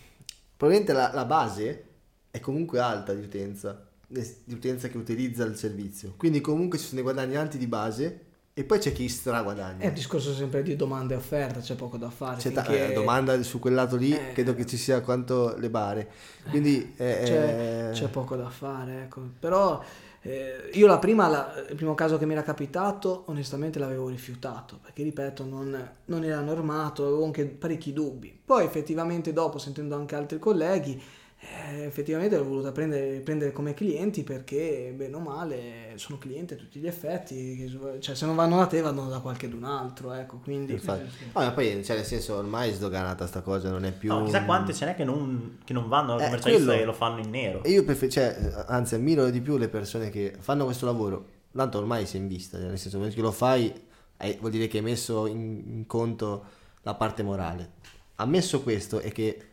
probabilmente 0.57 0.93
la, 0.97 1.11
la 1.13 1.25
base 1.25 1.85
è 2.31 2.39
comunque 2.41 2.79
alta 2.79 3.13
di 3.15 3.23
utenza, 3.23 3.88
di 4.09 4.55
utenza 4.55 4.89
che 4.89 4.97
utilizza 4.97 5.45
il 5.45 5.55
servizio. 5.57 6.15
Quindi 6.17 6.41
comunque 6.41 6.79
ci 6.79 6.85
sono 6.85 7.03
dei 7.03 7.03
guadagni 7.13 7.37
alti 7.37 7.59
di 7.59 7.67
base 7.67 8.21
e 8.55 8.65
poi 8.65 8.79
c'è 8.79 8.91
chi 8.93 9.09
straguadagna. 9.09 9.85
È 9.85 9.89
un 9.89 9.95
discorso 9.95 10.33
sempre 10.33 10.63
di 10.63 10.75
domanda 10.75 11.15
e 11.15 11.19
offerta, 11.19 11.61
c'è 11.61 11.75
poco 11.77 11.97
da 11.99 12.11
fare. 12.11 12.39
C'è 12.41 12.51
ta- 12.51 12.65
finché- 12.65 12.91
eh, 12.91 12.93
domanda 12.95 13.41
su 13.43 13.59
quel 13.59 13.75
lato 13.75 13.97
lì, 13.97 14.13
Eh. 14.13 14.33
credo 14.33 14.55
che 14.55 14.67
ci 14.67 14.77
sia 14.77 15.01
quanto 15.03 15.55
le 15.59 15.71
bare. 15.71 16.09
Quindi 16.49 16.95
eh, 16.97 17.21
c'è, 17.25 17.89
eh, 17.91 17.93
c'è 17.93 18.09
poco 18.09 18.35
da 18.35 18.49
fare, 18.49 19.03
ecco. 19.03 19.21
Però 19.39 19.81
eh, 20.23 20.71
io 20.73 20.87
la 20.89 20.99
prima, 20.99 21.29
la- 21.29 21.55
il 21.69 21.77
primo 21.77 21.95
caso 21.95 22.19
che 22.19 22.27
mi 22.27 22.33
era 22.33 22.43
capitato, 22.43 23.25
onestamente 23.27 23.79
l'avevo 23.79 24.09
rifiutato, 24.09 24.79
perché 24.83 25.03
ripeto, 25.05 25.45
non, 25.45 25.91
non 26.07 26.25
era 26.25 26.41
normato, 26.41 27.05
avevo 27.07 27.25
anche 27.27 27.45
parecchi 27.45 27.93
dubbi. 27.93 28.37
Poi 28.45 28.65
effettivamente 28.65 29.33
dopo, 29.33 29.59
sentendo 29.59 29.95
anche 29.95 30.17
altri 30.17 30.39
colleghi, 30.41 31.01
eh, 31.41 31.85
effettivamente 31.85 32.37
l'ho 32.37 32.45
voluta 32.45 32.73
prendere, 32.73 33.21
prendere 33.21 33.53
come 33.53 33.73
clienti 33.73 34.25
perché, 34.25 34.93
bene 34.97 35.15
o 35.15 35.21
male, 35.21 35.93
sono 35.95 36.19
clienti 36.19 36.55
a 36.55 36.57
tutti 36.57 36.81
gli 36.81 36.87
effetti, 36.87 37.71
cioè 38.01 38.15
se 38.17 38.27
non 38.27 38.35
vanno 38.35 38.57
da 38.57 38.67
te 38.67 38.81
vanno 38.81 39.09
da 39.09 39.21
qualche 39.21 39.49
d'un 39.49 39.63
altro, 39.63 40.13
ecco, 40.13 40.39
quindi... 40.39 40.73
infatti. 40.73 41.05
No, 41.33 41.41
ma 41.43 41.53
poi, 41.53 41.85
cioè, 41.85 41.97
nel 41.97 42.05
senso, 42.05 42.35
ormai 42.37 42.71
è 42.71 42.73
sdoganata 42.73 43.27
sta 43.27 43.41
cosa, 43.41 43.71
non 43.71 43.85
è 43.85 43.93
più... 43.93 44.09
No, 44.13 44.25
chissà 44.25 44.45
quante 44.45 44.75
ce 44.75 44.87
n'è 44.87 44.95
che 44.97 45.05
non, 45.05 45.59
che 45.65 45.73
non 45.73 45.89
vanno 45.89 46.15
al 46.15 46.21
Eh, 46.21 46.25
commercialista 46.25 46.65
quello. 46.67 46.83
e 46.83 46.85
lo 46.85 46.93
fanno 46.93 47.21
in 47.21 47.31
nero. 47.31 47.63
E 47.63 47.71
io 47.71 47.85
prefer- 47.85 48.11
cioè, 48.11 48.37
anzi, 48.67 48.97
ammiro 48.97 49.31
di 49.31 49.41
più 49.41 49.57
le 49.57 49.69
persone 49.69 50.11
che 50.11 50.35
fanno 50.41 50.65
questo 50.65 50.87
lavoro. 50.87 51.27
Tanto 51.53 51.79
ormai 51.79 52.05
è 52.05 52.17
in 52.17 52.27
vista, 52.29 52.59
cioè, 52.59 52.67
nel 52.69 52.79
senso, 52.79 53.01
che 53.01 53.21
lo 53.21 53.33
fai, 53.33 53.73
hai- 54.17 54.37
vuol 54.41 54.51
dire 54.51 54.67
che 54.67 54.79
hai 54.79 54.83
messo 54.85 55.27
in, 55.27 55.63
in 55.67 55.87
conto 55.87 56.45
la 56.83 56.95
parte 56.95 57.23
morale. 57.23 57.73
Ammesso 58.17 58.63
questo 58.63 58.99
e 58.99 59.13
che 59.13 59.48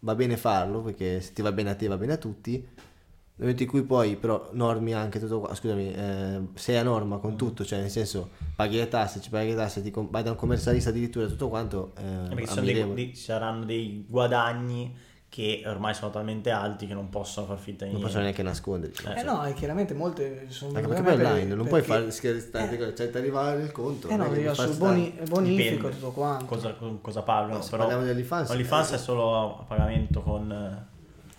va 0.00 0.14
bene 0.14 0.36
farlo, 0.36 0.80
perché 0.82 1.20
se 1.20 1.32
ti 1.32 1.42
va 1.42 1.52
bene 1.52 1.70
a 1.70 1.74
te 1.74 1.86
va 1.88 1.96
bene 1.96 2.12
a 2.14 2.16
tutti. 2.16 2.52
Nel 3.40 3.48
momento 3.48 3.62
in 3.62 3.68
cui 3.70 3.82
poi 3.84 4.16
però 4.16 4.50
normi 4.52 4.92
anche 4.92 5.18
tutto 5.18 5.40
qua, 5.40 5.54
scusami, 5.54 5.92
eh, 5.92 6.40
sei 6.54 6.76
a 6.76 6.82
norma 6.82 7.16
con 7.16 7.36
tutto, 7.38 7.64
cioè 7.64 7.80
nel 7.80 7.88
senso 7.88 8.28
paghi 8.54 8.76
le 8.76 8.88
tasse, 8.88 9.20
ci 9.20 9.30
paghi 9.30 9.48
le 9.50 9.54
tasse, 9.56 9.80
ti 9.82 9.90
com- 9.90 10.10
vai 10.10 10.22
da 10.22 10.30
un 10.32 10.36
commercialista 10.36 10.90
addirittura 10.90 11.26
tutto 11.26 11.48
quanto, 11.48 11.92
eh, 11.96 12.02
Eh, 12.02 12.34
perché 12.34 12.46
ci 12.48 12.60
dei- 12.60 12.94
dei- 12.94 13.14
ci 13.14 13.22
saranno 13.22 13.64
dei 13.64 14.04
guadagni 14.06 14.94
che 15.30 15.62
ormai 15.64 15.94
sono 15.94 16.10
talmente 16.10 16.50
alti 16.50 16.88
che 16.88 16.92
non 16.92 17.08
possono 17.08 17.46
far 17.46 17.56
finta 17.56 17.84
di 17.84 17.92
non 17.92 18.00
niente. 18.00 18.06
possono 18.06 18.22
neanche 18.24 18.42
nasconderli. 18.42 18.96
Eh, 19.14 19.20
Eh 19.20 19.22
no, 19.22 19.46
e 19.46 19.54
chiaramente 19.54 19.94
molte 19.94 20.46
sono 20.48 20.72
Anche 20.76 20.88
perché 20.88 21.02
poi 21.04 21.12
online 21.14 21.54
non 21.54 21.66
puoi 21.68 21.80
perché- 21.82 21.86
fare 21.86 22.10
scherzare, 22.10 22.94
cioè 22.96 23.10
ti 23.10 23.16
arriva 23.16 23.52
il 23.52 23.70
conto. 23.70 24.08
Eh 24.08 24.16
no, 24.16 24.24
non 24.24 24.32
arriva 24.32 24.52
sul 24.54 24.76
boni- 24.76 25.16
bonifico 25.28 25.70
Dipende 25.72 25.90
tutto 25.90 26.10
quanto. 26.10 26.44
Cosa, 26.46 26.74
cosa 27.00 27.22
pagano, 27.22 27.58
No, 27.58 27.64
però 27.64 27.76
parliamo 27.78 28.02
di 28.02 28.10
OnlyFans, 28.10 28.50
OnlyFans 28.50 28.90
eh, 28.90 28.94
è 28.96 28.98
solo 28.98 29.60
a 29.60 29.64
pagamento 29.64 30.20
con... 30.20 30.86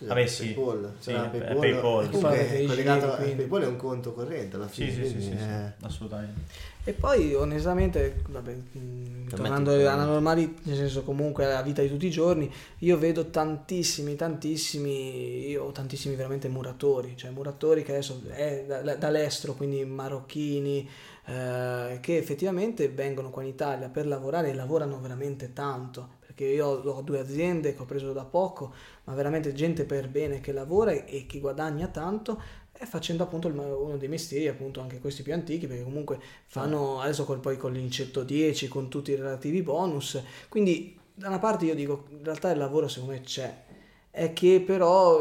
eh, 0.02 0.06
Vabbè 0.08 0.26
sì, 0.28 0.54
PayPal, 0.54 0.94
sì, 1.00 1.12
c'era 1.12 1.32
è 1.32 1.38
PayPal, 1.40 2.10
PayPal, 2.10 2.26
Avete 2.26 2.58
i 2.58 2.66
collegato 2.68 3.12
a 3.12 3.16
quindi. 3.18 3.36
PayPal 3.36 3.62
è 3.62 3.68
un 3.68 3.76
conto 3.76 4.14
corrente 4.14 4.56
alla 4.56 4.68
fine. 4.68 4.92
sì, 4.92 5.04
sì, 5.06 5.10
sì, 5.10 5.22
sì, 5.22 5.32
eh, 5.32 5.74
assolutamente. 5.82 6.40
E 6.84 6.94
poi 6.94 7.36
onestamente, 7.36 8.24
vabbè, 8.28 8.56
Per 8.72 9.38
tornando 9.38 9.70
me 9.76 9.86
alla 9.86 10.04
normalità, 10.06 10.60
nel 10.64 10.78
senso 10.78 11.04
comunque 11.04 11.46
alla 11.46 11.62
vita 11.62 11.84
di 11.84 11.88
tutti 11.90 12.08
i 12.08 12.10
giorni, 12.10 12.52
io 12.80 12.98
vedo 12.98 13.30
tantissimi, 13.30 14.16
tantissimi, 14.16 15.48
io 15.50 15.66
ho 15.66 15.72
tantissimi 15.72 16.16
veramente 16.16 16.48
muratori, 16.48 17.16
cioè 17.16 17.30
muratori 17.30 17.84
che 17.84 17.92
adesso 17.92 18.24
è 18.30 18.66
da- 18.68 18.96
dall'estero, 18.96 19.54
quindi 19.54 19.86
marocchini, 19.86 20.90
eh, 21.28 22.00
che 22.02 22.18
effettivamente 22.18 22.90
vengono 22.90 23.30
qua 23.30 23.44
in 23.44 23.50
Italia 23.50 23.88
per 23.90 24.08
lavorare 24.08 24.50
e 24.50 24.54
lavorano 24.56 25.00
veramente 25.00 25.54
tanto, 25.54 26.14
perché 26.32 26.46
io 26.46 26.68
ho 26.68 27.02
due 27.02 27.20
aziende 27.20 27.76
che 27.76 27.82
ho 27.82 27.86
preso 27.86 28.14
da 28.14 28.24
poco, 28.24 28.74
ma 29.04 29.14
veramente 29.14 29.52
gente 29.54 29.84
per 29.84 30.08
bene 30.08 30.40
che 30.40 30.54
lavora 30.54 30.92
e, 30.92 31.26
che 31.28 31.40
guadagna 31.40 31.88
tanto 31.88 32.42
e 32.72 32.86
facendo 32.86 33.24
appunto 33.24 33.50
uno 33.50 33.98
dei 33.98 34.08
mestieri 34.08 34.48
appunto 34.48 34.80
anche 34.80 35.00
questi 35.00 35.24
più 35.24 35.34
antichi 35.34 35.68
perché 35.68 35.84
comunque 35.84 36.20
fanno 36.48 37.02
adesso 37.02 37.26
col, 37.26 37.40
poi 37.40 37.58
con 37.58 37.74
l'incetto 37.74 38.24
10 38.24 38.70
con 38.70 38.88
tutti 38.88 39.12
i 39.12 39.16
relativi 39.16 39.62
bonus. 39.62 40.22
Quindi 40.48 40.98
da 41.14 41.28
una 41.28 41.40
parte 41.40 41.66
io 41.66 41.76
dico 41.76 42.06
in 42.10 42.24
realtà 42.24 42.50
il 42.50 42.58
lavoro 42.58 42.88
secondo 42.88 43.14
me 43.14 43.22
c'è. 43.22 43.64
È 44.10 44.32
che 44.32 44.64
però 44.66 45.18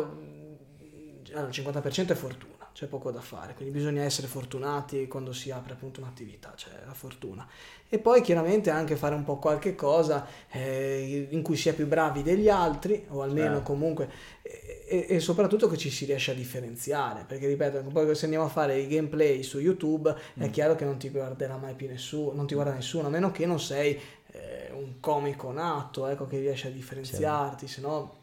allora, 1.33 1.49
il 1.49 1.65
50% 1.65 2.09
è 2.09 2.15
fortuna 2.15 2.50
c'è 2.81 2.87
poco 2.87 3.11
da 3.11 3.21
fare 3.21 3.53
quindi 3.53 3.75
bisogna 3.77 4.03
essere 4.03 4.27
fortunati 4.27 5.07
quando 5.07 5.35
si 5.35 5.51
apre 5.51 5.75
appunto 5.75 6.01
un'attività 6.01 6.55
c'è 6.57 6.71
la 6.87 6.95
fortuna 6.95 7.47
e 7.91 7.99
poi 7.99 8.23
chiaramente 8.23 8.71
anche 8.71 8.97
fare 8.97 9.15
un 9.15 9.23
po' 9.23 9.37
qualche 9.37 9.75
cosa 9.75 10.27
eh, 10.51 11.29
in 11.31 11.43
cui 11.43 11.57
si 11.57 11.69
è 11.69 11.75
più 11.75 11.87
bravi 11.87 12.23
degli 12.23 12.49
altri 12.49 13.05
o 13.11 13.21
almeno 13.21 13.57
Certo. 13.57 13.63
comunque 13.65 14.11
e, 14.41 15.05
e- 15.11 15.21
soprattutto 15.21 15.69
che 15.69 15.77
ci 15.77 15.91
si 15.91 16.07
riesce 16.07 16.31
a 16.31 16.35
differenziare 16.35 17.25
perché 17.29 17.47
ripeto 17.49 17.83
poi 17.83 18.15
se 18.15 18.25
andiamo 18.25 18.47
a 18.47 18.49
fare 18.49 18.79
i 18.79 18.87
gameplay 18.87 19.43
su 19.43 19.59
youtube 19.59 20.17
è 20.39 20.47
Mm. 20.47 20.51
chiaro 20.51 20.75
che 20.75 20.87
non 20.87 20.97
ti 20.97 21.11
guarderà 21.11 21.59
mai 21.59 21.75
più 21.75 21.87
nessuno 21.87 22.33
non 22.33 22.47
ti 22.47 22.55
guarda 22.55 22.73
nessuno 22.73 23.09
a 23.09 23.11
meno 23.11 23.31
che 23.31 23.45
non 23.45 23.61
sei 23.61 24.01
eh, 24.33 24.71
un 24.73 25.01
comico 25.01 25.53
nato 25.53 26.07
ecco 26.07 26.27
che 26.27 26.39
riesci 26.39 26.67
a 26.67 26.71
differenziarti 26.71 27.69
se 27.69 27.83
no 27.83 28.17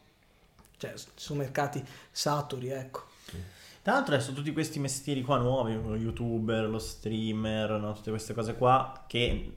cioè 0.78 0.94
sono 1.14 1.38
mercati 1.38 1.80
saturi 2.10 2.70
ecco 2.70 3.04
Tra 3.88 3.96
l'altro 3.96 4.16
adesso 4.16 4.34
tutti 4.34 4.52
questi 4.52 4.78
mestieri 4.78 5.22
qua 5.22 5.38
nuovi, 5.38 5.72
lo 5.72 5.96
youtuber, 5.96 6.68
lo 6.68 6.78
streamer, 6.78 7.70
no? 7.80 7.94
tutte 7.94 8.10
queste 8.10 8.34
cose 8.34 8.54
qua 8.54 9.04
che 9.06 9.54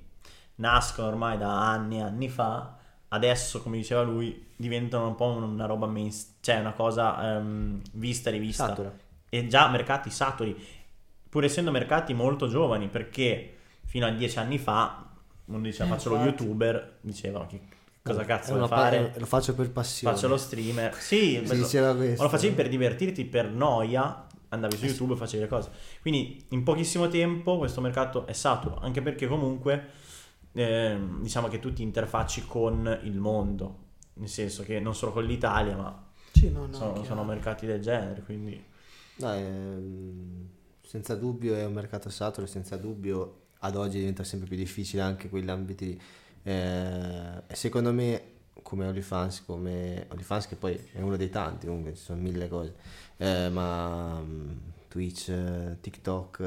nascono 0.55 1.09
ormai 1.09 1.37
da 1.37 1.69
anni 1.69 1.97
e 1.97 2.01
anni 2.03 2.29
fa, 2.29 2.77
adesso 3.09 3.61
come 3.61 3.75
diceva 3.75 4.03
lui 4.03 4.53
diventano 4.55 5.07
un 5.07 5.15
po' 5.15 5.25
una 5.25 5.65
roba 5.65 5.85
mainstream, 5.85 6.37
cioè 6.39 6.59
una 6.61 6.71
cosa 6.71 7.39
ehm, 7.39 7.81
vista 7.91 8.29
e 8.29 8.31
rivista. 8.31 8.67
Satura. 8.67 8.93
E 9.27 9.47
già 9.47 9.67
mercati 9.67 10.09
saturi, 10.09 10.57
pur 11.27 11.43
essendo 11.43 11.71
mercati 11.71 12.13
molto 12.13 12.47
giovani, 12.47 12.87
perché 12.87 13.57
fino 13.83 14.05
a 14.05 14.11
dieci 14.11 14.39
anni 14.39 14.57
fa 14.57 15.09
uno 15.43 15.59
diceva 15.59 15.89
Eh, 15.89 15.97
faccio 15.97 16.07
lo 16.07 16.15
infatti. 16.15 16.41
youtuber, 16.43 16.99
diceva 17.01 17.45
che 17.47 17.59
cosa 18.01 18.23
cazzo 18.25 18.53
È 18.53 18.55
vuoi 18.57 18.67
fare? 18.67 19.09
pa- 19.09 19.19
Lo 19.19 19.25
faccio 19.25 19.53
per 19.53 19.71
passione. 19.71 20.13
Faccio 20.15 20.27
lo 20.27 20.37
streamer. 20.37 20.93
Sì, 20.95 21.41
Si 21.45 21.55
diceva 21.55 21.93
Ma 21.93 21.99
questo. 21.99 22.23
lo 22.23 22.29
facevi 22.29 22.55
per 22.55 22.69
divertirti, 22.69 23.25
per 23.25 23.49
noia, 23.49 24.27
andavi 24.49 24.75
su 24.77 24.85
YouTube 24.85 25.13
e 25.13 25.17
facevi 25.17 25.43
le 25.43 25.49
cose. 25.49 25.69
Quindi 26.01 26.45
in 26.49 26.63
pochissimo 26.63 27.07
tempo 27.07 27.57
questo 27.57 27.81
mercato 27.81 28.25
è 28.27 28.33
saturo, 28.33 28.77
anche 28.81 29.01
perché 29.01 29.27
comunque 29.27 29.87
ehm, 30.53 31.21
diciamo 31.21 31.47
che 31.47 31.59
tu 31.59 31.71
ti 31.73 31.83
interfacci 31.83 32.45
con 32.45 32.99
il 33.03 33.17
mondo, 33.19 33.77
nel 34.15 34.29
senso 34.29 34.63
che 34.63 34.79
non 34.79 34.95
solo 34.95 35.11
con 35.11 35.23
l'Italia, 35.23 35.75
ma 35.75 36.05
sì, 36.31 36.49
no, 36.49 36.65
no, 36.65 36.73
sono, 36.73 37.03
sono 37.03 37.23
mercati 37.23 37.65
del 37.65 37.81
genere, 37.81 38.21
quindi 38.23 38.63
No, 39.17 39.33
ehm, 39.33 40.47
senza 40.81 41.15
dubbio 41.15 41.55
è 41.55 41.63
un 41.65 41.73
mercato 41.73 42.09
saturo, 42.09 42.47
senza 42.47 42.75
dubbio 42.77 43.39
ad 43.59 43.75
oggi 43.75 43.99
diventa 43.99 44.23
sempre 44.23 44.47
più 44.47 44.57
difficile 44.57 45.01
anche 45.03 45.29
quegli 45.29 45.49
ambiti. 45.49 45.99
Eh, 46.43 47.43
secondo 47.53 47.93
me, 47.93 48.23
come 48.61 48.87
OnlyFans, 48.87 49.43
come 49.45 50.05
OnlyFans 50.09 50.47
che 50.47 50.55
poi 50.55 50.79
è 50.93 51.01
uno 51.01 51.15
dei 51.17 51.29
tanti, 51.29 51.65
comunque 51.67 51.93
ci 51.95 52.01
sono 52.03 52.21
mille 52.21 52.47
cose, 52.47 52.73
eh, 53.17 53.49
ma 53.49 54.19
mm, 54.19 54.49
Twitch, 54.87 55.31
TikTok, 55.79 56.39
eh, 56.39 56.45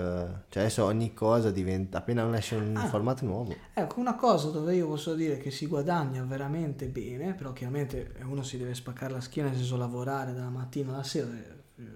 cioè 0.48 0.62
adesso 0.62 0.84
ogni 0.84 1.14
cosa 1.14 1.50
diventa, 1.50 1.98
appena 1.98 2.22
non 2.22 2.34
esce 2.34 2.56
un 2.56 2.76
Ah. 2.76 2.86
formato 2.86 3.24
nuovo, 3.24 3.54
Ecco, 3.72 4.00
una 4.00 4.14
cosa 4.16 4.50
dove 4.50 4.74
io 4.74 4.86
posso 4.86 5.14
dire 5.14 5.38
che 5.38 5.50
si 5.50 5.66
guadagna 5.66 6.22
veramente 6.24 6.86
bene, 6.88 7.34
però 7.34 7.52
chiaramente 7.52 8.14
uno 8.24 8.42
si 8.42 8.58
deve 8.58 8.74
spaccare 8.74 9.12
la 9.12 9.20
schiena, 9.20 9.48
nel 9.48 9.56
senso 9.58 9.76
lavorare 9.76 10.32
dalla 10.32 10.50
mattina 10.50 10.92
alla 10.92 11.02
sera. 11.02 11.28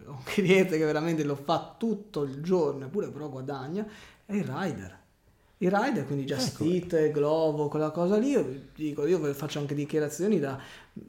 Ho 0.07 0.11
un 0.13 0.23
cliente 0.25 0.77
che 0.79 0.85
veramente 0.85 1.23
lo 1.23 1.37
fa 1.37 1.75
tutto 1.79 2.23
il 2.25 2.43
giorno, 2.43 2.87
eppure 2.87 3.11
però 3.11 3.29
guadagna, 3.29 3.87
è 4.25 4.35
il 4.35 4.45
rider. 4.45 4.99
Il 5.61 5.71
rider, 5.73 6.07
quindi 6.07 6.25
Just 6.25 6.61
Ecco. 6.61 6.65
Eat, 6.65 7.11
Glovo, 7.11 7.69
quella 7.69 7.91
cosa 7.91 8.17
lì, 8.17 8.31
io 8.31 8.63
dico, 8.75 9.07
io 9.07 9.35
faccio 9.35 9.59
anche 9.59 9.75
dichiarazioni 9.75 10.39
da, 10.39 10.59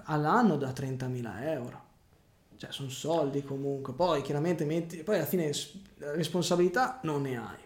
all'anno 0.05 0.57
da 0.57 0.71
30.000 0.71 1.43
euro. 1.43 1.81
Cioè, 2.57 2.71
sono 2.71 2.89
soldi 2.89 3.43
comunque. 3.43 3.93
Poi 3.93 4.21
chiaramente 4.21 4.65
metti, 4.65 4.97
poi 5.03 5.15
alla 5.15 5.25
fine 5.25 5.51
responsabilità 5.99 6.99
non 7.03 7.21
ne 7.21 7.37
hai. 7.37 7.57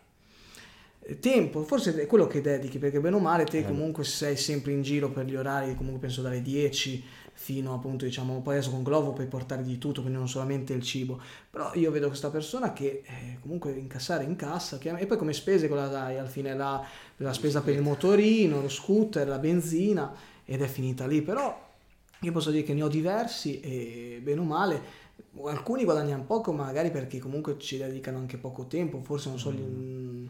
Eh, 1.00 1.20
Tempo, 1.20 1.64
forse 1.64 1.96
è 2.00 2.06
quello 2.06 2.28
che 2.28 2.42
dedichi, 2.42 2.78
perché 2.80 3.00
bene 3.00 3.16
o 3.16 3.20
male 3.20 3.46
te 3.46 3.60
Eh. 3.60 3.66
comunque 3.66 4.04
sei 4.04 4.36
sempre 4.36 4.72
in 4.74 4.82
giro 4.82 5.10
per 5.10 5.26
gli 5.26 5.36
orari, 5.36 5.76
comunque 5.76 6.02
penso 6.02 6.22
dalle 6.22 6.42
10 6.42 7.04
fino 7.34 7.74
appunto 7.74 8.06
diciamo 8.06 8.42
poi 8.42 8.56
adesso 8.56 8.70
con 8.70 8.84
Glovo 8.84 9.12
puoi 9.12 9.28
portare 9.28 9.64
di 9.64 9.78
tutto 9.78 10.02
quindi 10.02 10.20
non 10.20 10.30
solamente 10.30 10.74
il 10.74 10.82
cibo. 10.82 11.20
Però 11.50 11.72
io 11.74 11.92
vedo 11.92 12.08
questa 12.08 12.30
persona 12.30 12.74
che 12.74 13.04
eh, 13.06 13.38
comunque 13.42 13.72
incassare 13.72 14.24
in 14.24 14.36
cassa 14.36 14.78
e 14.80 15.06
poi 15.06 15.18
come 15.18 15.34
spese 15.34 15.68
cosa 15.68 15.88
dai 15.88 16.18
alla 16.18 16.30
fine 16.30 16.56
la, 16.56 16.86
la 17.18 17.34
spesa 17.34 17.62
per 17.62 17.76
il 17.76 17.82
motorino 17.82 18.62
lo 18.62 18.70
scooter 18.70 19.28
la 19.28 19.40
benzina 19.40 20.14
ed 20.46 20.62
è 20.62 20.68
finita 20.68 21.06
lì. 21.06 21.22
Però 21.22 21.72
io 22.20 22.32
posso 22.32 22.52
dire 22.52 22.64
che 22.64 22.74
ne 22.74 22.84
ho 22.84 22.88
diversi 22.88 23.60
e 23.60 24.20
bene 24.24 24.40
o 24.40 24.44
male 24.44 25.02
alcuni 25.46 25.84
guadagnano 25.84 26.24
poco 26.24 26.52
magari 26.52 26.92
perché 26.92 27.20
comunque 27.20 27.58
ci 27.58 27.78
dedicano 27.78 28.18
anche 28.18 28.38
poco 28.38 28.66
tempo 28.66 29.02
forse 29.02 29.30
non 29.30 29.40
so 29.40 29.52
mm. 29.52 30.26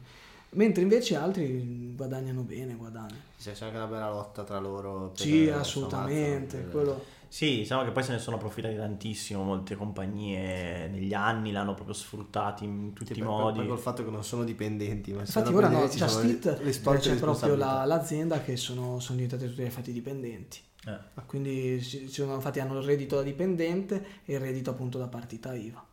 Mentre 0.54 0.82
invece 0.82 1.16
altri 1.16 1.94
guadagnano 1.96 2.42
bene 2.42 2.76
guadagnano 2.76 3.32
c'è 3.38 3.52
anche 3.60 3.76
una 3.76 3.88
bella 3.88 4.10
lotta 4.10 4.44
tra 4.44 4.60
loro 4.60 5.12
sì 5.16 5.50
assolutamente 5.50 6.68
quello... 6.68 7.04
sì 7.28 7.58
diciamo 7.58 7.84
che 7.84 7.92
poi 7.92 8.04
se 8.04 8.14
ne 8.14 8.20
sono 8.20 8.38
approfittati 8.38 8.76
tantissimo 8.76 9.44
molte 9.44 9.76
compagnie 9.76 10.88
negli 10.88 11.14
anni 11.14 11.52
l'hanno 11.52 11.74
proprio 11.74 11.96
sfruttati 11.96 12.64
in 12.64 12.94
tutti 12.94 13.14
sì, 13.14 13.20
i 13.20 13.24
modi 13.24 13.60
poi 13.60 13.68
col 13.68 13.80
fatto 13.80 14.04
che 14.04 14.10
non 14.10 14.24
sono 14.24 14.44
dipendenti 14.44 15.14
ma 15.14 15.22
infatti 15.22 15.54
ora 15.54 15.70
no 15.70 15.88
Just 15.88 16.24
Eat 16.24 17.00
c'è 17.00 17.16
proprio 17.16 17.56
la, 17.56 17.86
l'azienda 17.86 18.42
che 18.42 18.56
sono, 18.56 19.00
sono 19.00 19.18
diventate 19.18 19.50
tutti 19.50 19.62
infatti 19.62 19.92
dipendenti 19.92 20.60
eh. 20.86 21.22
Quindi 21.26 21.82
sono, 21.82 22.36
infatti 22.36 22.60
hanno 22.60 22.80
il 22.80 22.86
reddito 22.86 23.16
da 23.16 23.24
dipendente 23.24 24.06
e 24.26 24.34
il 24.34 24.40
reddito 24.40 24.72
appunto 24.72 24.98
da 24.98 25.08
partita 25.08 25.54
IVA. 25.54 25.93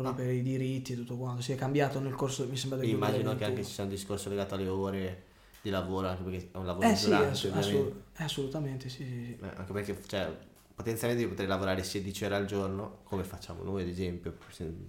Proprio 0.00 0.12
ah. 0.12 0.26
per 0.26 0.34
i 0.34 0.42
diritti 0.42 0.92
e 0.92 0.96
tutto 0.96 1.16
quanto. 1.16 1.42
Si 1.42 1.52
è 1.52 1.56
cambiato 1.56 2.00
nel 2.00 2.14
corso, 2.14 2.46
mi 2.46 2.56
sembra 2.56 2.78
del 2.78 2.88
Immagino 2.88 3.34
che 3.34 3.44
anche 3.44 3.64
ci 3.64 3.72
sia 3.72 3.84
un 3.84 3.88
discorso 3.88 4.28
legato 4.28 4.54
alle 4.54 4.68
ore 4.68 5.24
di 5.62 5.70
lavoro, 5.70 6.08
anche 6.08 6.22
perché 6.22 6.48
è 6.52 6.56
un 6.56 6.66
lavoro 6.66 6.86
eh, 6.86 6.98
durante, 6.98 7.34
sì, 7.34 7.48
assolut- 7.48 7.94
assolutamente, 8.16 8.88
sì, 8.88 9.04
sì, 9.04 9.24
sì. 9.24 9.38
Eh, 9.42 9.50
anche 9.56 9.72
perché 9.72 9.98
cioè, 10.06 10.36
potenzialmente 10.74 11.24
io 11.24 11.30
potrei 11.30 11.48
lavorare 11.48 11.82
16 11.82 12.24
ore 12.24 12.34
al 12.36 12.44
giorno, 12.44 12.98
come 13.04 13.24
facciamo 13.24 13.62
noi 13.62 13.82
ad 13.82 13.88
esempio. 13.88 14.36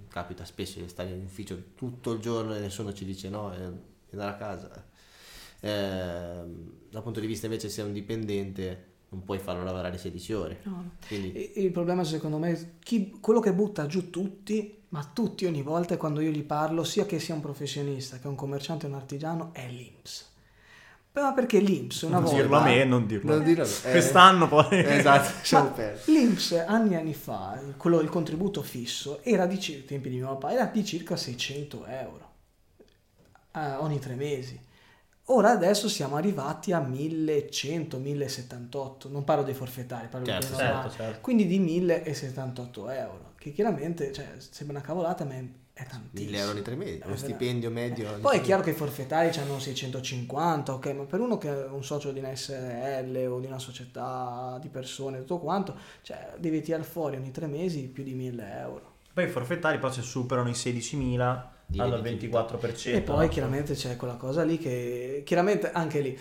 Capita 0.09 0.43
spesso 0.43 0.79
di 0.79 0.89
stare 0.89 1.09
in 1.09 1.23
ufficio 1.23 1.57
tutto 1.75 2.11
il 2.11 2.19
giorno 2.19 2.53
e 2.53 2.59
nessuno 2.59 2.93
ci 2.93 3.05
dice 3.05 3.29
no 3.29 3.53
e 3.53 3.61
andare 4.11 4.31
a 4.31 4.35
casa. 4.35 4.85
Eh, 5.59 6.43
dal 6.89 7.01
punto 7.01 7.19
di 7.19 7.27
vista 7.27 7.45
invece 7.45 7.69
se 7.69 7.81
è 7.81 7.85
un 7.85 7.93
dipendente 7.93 8.95
non 9.09 9.23
puoi 9.23 9.39
farlo 9.39 9.63
lavorare 9.63 9.97
16 9.97 10.33
ore. 10.33 10.59
No. 10.63 10.91
Quindi... 11.07 11.59
Il 11.63 11.71
problema 11.71 12.03
secondo 12.03 12.37
me 12.37 12.51
è 12.51 12.69
chi, 12.79 13.17
quello 13.21 13.39
che 13.39 13.53
butta 13.53 13.85
giù 13.85 14.09
tutti, 14.09 14.76
ma 14.89 15.03
tutti 15.11 15.45
ogni 15.45 15.61
volta 15.61 15.97
quando 15.97 16.21
io 16.21 16.31
gli 16.31 16.43
parlo, 16.43 16.83
sia 16.83 17.05
che 17.05 17.19
sia 17.19 17.33
un 17.33 17.41
professionista 17.41 18.17
che 18.19 18.27
un 18.27 18.35
commerciante 18.35 18.85
o 18.85 18.89
un 18.89 18.95
artigiano, 18.95 19.49
è 19.53 19.67
l'Inps. 19.67 20.35
Ma 21.13 21.33
perché 21.33 21.59
l'Inps 21.59 22.01
una 22.03 22.19
non 22.19 22.23
volta... 22.25 22.37
Dirlo 22.39 22.57
a 22.57 22.63
me, 22.63 22.83
non 22.83 23.07
dirlo. 23.07 23.35
Non 23.35 23.43
dirlo 23.43 23.63
eh, 23.63 23.91
Quest'anno 23.91 24.47
poi... 24.47 24.67
Esatto, 24.85 25.73
L'Inps 26.05 26.51
anni 26.67 26.93
e 26.93 26.97
anni 26.97 27.13
fa, 27.15 27.59
quello, 27.75 27.99
il 28.01 28.09
contributo 28.09 28.61
fisso, 28.61 29.23
era 29.23 29.47
di, 29.47 29.85
tempi 29.85 30.09
di 30.09 30.17
mio 30.17 30.27
papà, 30.27 30.53
era 30.53 30.65
di 30.65 30.85
circa 30.85 31.15
600 31.15 31.85
euro 31.87 32.27
eh, 33.57 33.75
ogni 33.75 33.99
tre 33.99 34.15
mesi. 34.15 34.65
Ora 35.29 35.51
adesso 35.51 35.89
siamo 35.89 36.15
arrivati 36.15 36.71
a 36.71 36.79
1100, 36.79 37.97
1078, 37.97 39.09
non 39.09 39.25
parlo 39.25 39.43
dei 39.43 39.53
forfettari, 39.53 40.07
parlo 40.07 40.25
certo, 40.25 40.47
di 40.47 40.55
certo, 40.55 40.89
certo. 40.89 41.19
quindi 41.19 41.45
di 41.45 41.59
1078 41.59 42.89
euro, 42.89 43.26
che 43.47 43.53
chiaramente 43.53 44.11
cioè, 44.11 44.27
sembra 44.37 44.77
una 44.77 44.85
cavolata, 44.85 45.23
ma 45.25 45.35
è 45.73 45.85
tantissimo. 45.85 46.31
1000 46.31 46.37
euro 46.37 46.51
ogni 46.51 46.61
tre 46.61 46.75
mesi, 46.75 47.01
lo 47.05 47.15
stipendio 47.15 47.69
medio. 47.69 48.15
Eh. 48.15 48.19
Poi 48.19 48.37
è 48.37 48.41
chiaro 48.41 48.63
che 48.63 48.71
i 48.71 48.73
forfettari 48.73 49.35
hanno 49.37 49.59
650, 49.59 50.73
ok, 50.73 50.85
ma 50.93 51.03
per 51.03 51.19
uno 51.19 51.37
che 51.37 51.49
è 51.49 51.67
un 51.67 51.83
socio 51.83 52.11
di 52.11 52.19
una 52.19 52.35
SRL 52.35 53.27
o 53.29 53.39
di 53.39 53.45
una 53.45 53.59
società 53.59 54.57
di 54.61 54.69
persone, 54.69 55.19
tutto 55.19 55.39
quanto, 55.39 55.75
cioè 56.01 56.33
devi 56.37 56.61
tirare 56.61 56.83
fuori 56.83 57.15
ogni 57.15 57.31
tre 57.31 57.47
mesi 57.47 57.83
più 57.83 58.03
di 58.03 58.13
1000 58.13 58.59
euro. 58.59 58.95
Poi 59.13 59.25
i 59.25 59.29
forfettari 59.29 59.77
però 59.77 59.91
se 59.91 60.01
superano 60.01 60.49
i 60.49 60.53
16.000 60.53 61.19
hanno 61.77 61.95
il 61.95 62.01
24%. 62.01 62.93
E 62.93 63.01
poi 63.01 63.27
chiaramente 63.29 63.73
c'è 63.73 63.95
quella 63.95 64.15
cosa 64.15 64.43
lì 64.43 64.57
che 64.57 65.23
chiaramente 65.25 65.71
anche 65.71 66.01
lì 66.01 66.19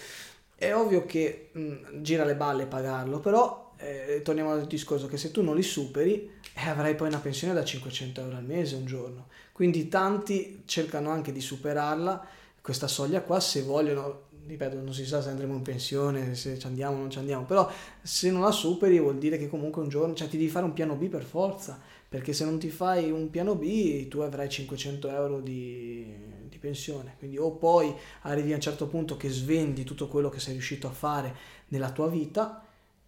è 0.58 0.74
ovvio 0.74 1.04
che 1.04 1.50
mh, 1.52 2.00
gira 2.00 2.24
le 2.24 2.34
balle 2.34 2.66
pagarlo, 2.66 3.20
però 3.20 3.65
eh, 3.78 4.20
torniamo 4.22 4.52
al 4.52 4.66
discorso 4.66 5.06
che 5.06 5.16
se 5.16 5.30
tu 5.30 5.42
non 5.42 5.56
li 5.56 5.62
superi 5.62 6.30
eh, 6.54 6.68
avrai 6.68 6.94
poi 6.94 7.08
una 7.08 7.18
pensione 7.18 7.54
da 7.54 7.64
500 7.64 8.20
euro 8.20 8.36
al 8.36 8.44
mese 8.44 8.76
un 8.76 8.86
giorno. 8.86 9.28
Quindi 9.52 9.88
tanti 9.88 10.62
cercano 10.66 11.10
anche 11.10 11.32
di 11.32 11.40
superarla, 11.40 12.26
questa 12.60 12.88
soglia 12.88 13.22
qua, 13.22 13.40
se 13.40 13.62
vogliono 13.62 14.24
ripeto, 14.46 14.80
non 14.80 14.94
si 14.94 15.04
sa 15.04 15.20
se 15.20 15.28
andremo 15.28 15.54
in 15.54 15.62
pensione, 15.62 16.34
se 16.34 16.58
ci 16.58 16.66
andiamo 16.66 16.96
o 16.96 16.98
non 17.00 17.10
ci 17.10 17.18
andiamo, 17.18 17.44
però 17.44 17.70
se 18.00 18.30
non 18.30 18.42
la 18.42 18.52
superi 18.52 18.98
vuol 19.00 19.18
dire 19.18 19.38
che 19.38 19.48
comunque 19.48 19.82
un 19.82 19.88
giorno, 19.88 20.14
cioè 20.14 20.28
ti 20.28 20.36
devi 20.36 20.48
fare 20.48 20.64
un 20.64 20.72
piano 20.72 20.94
B 20.94 21.08
per 21.08 21.24
forza, 21.24 21.78
perché 22.08 22.32
se 22.32 22.44
non 22.44 22.58
ti 22.58 22.70
fai 22.70 23.10
un 23.10 23.28
piano 23.30 23.56
B 23.56 24.06
tu 24.08 24.20
avrai 24.20 24.48
500 24.48 25.08
euro 25.08 25.40
di, 25.40 26.06
di 26.48 26.58
pensione, 26.58 27.16
quindi 27.18 27.38
o 27.38 27.50
poi 27.52 27.92
arrivi 28.22 28.52
a 28.52 28.54
un 28.54 28.60
certo 28.60 28.86
punto 28.86 29.16
che 29.16 29.28
svendi 29.28 29.84
tutto 29.84 30.06
quello 30.06 30.28
che 30.28 30.38
sei 30.38 30.52
riuscito 30.52 30.86
a 30.86 30.92
fare 30.92 31.34
nella 31.68 31.90
tua 31.90 32.08
vita, 32.08 32.65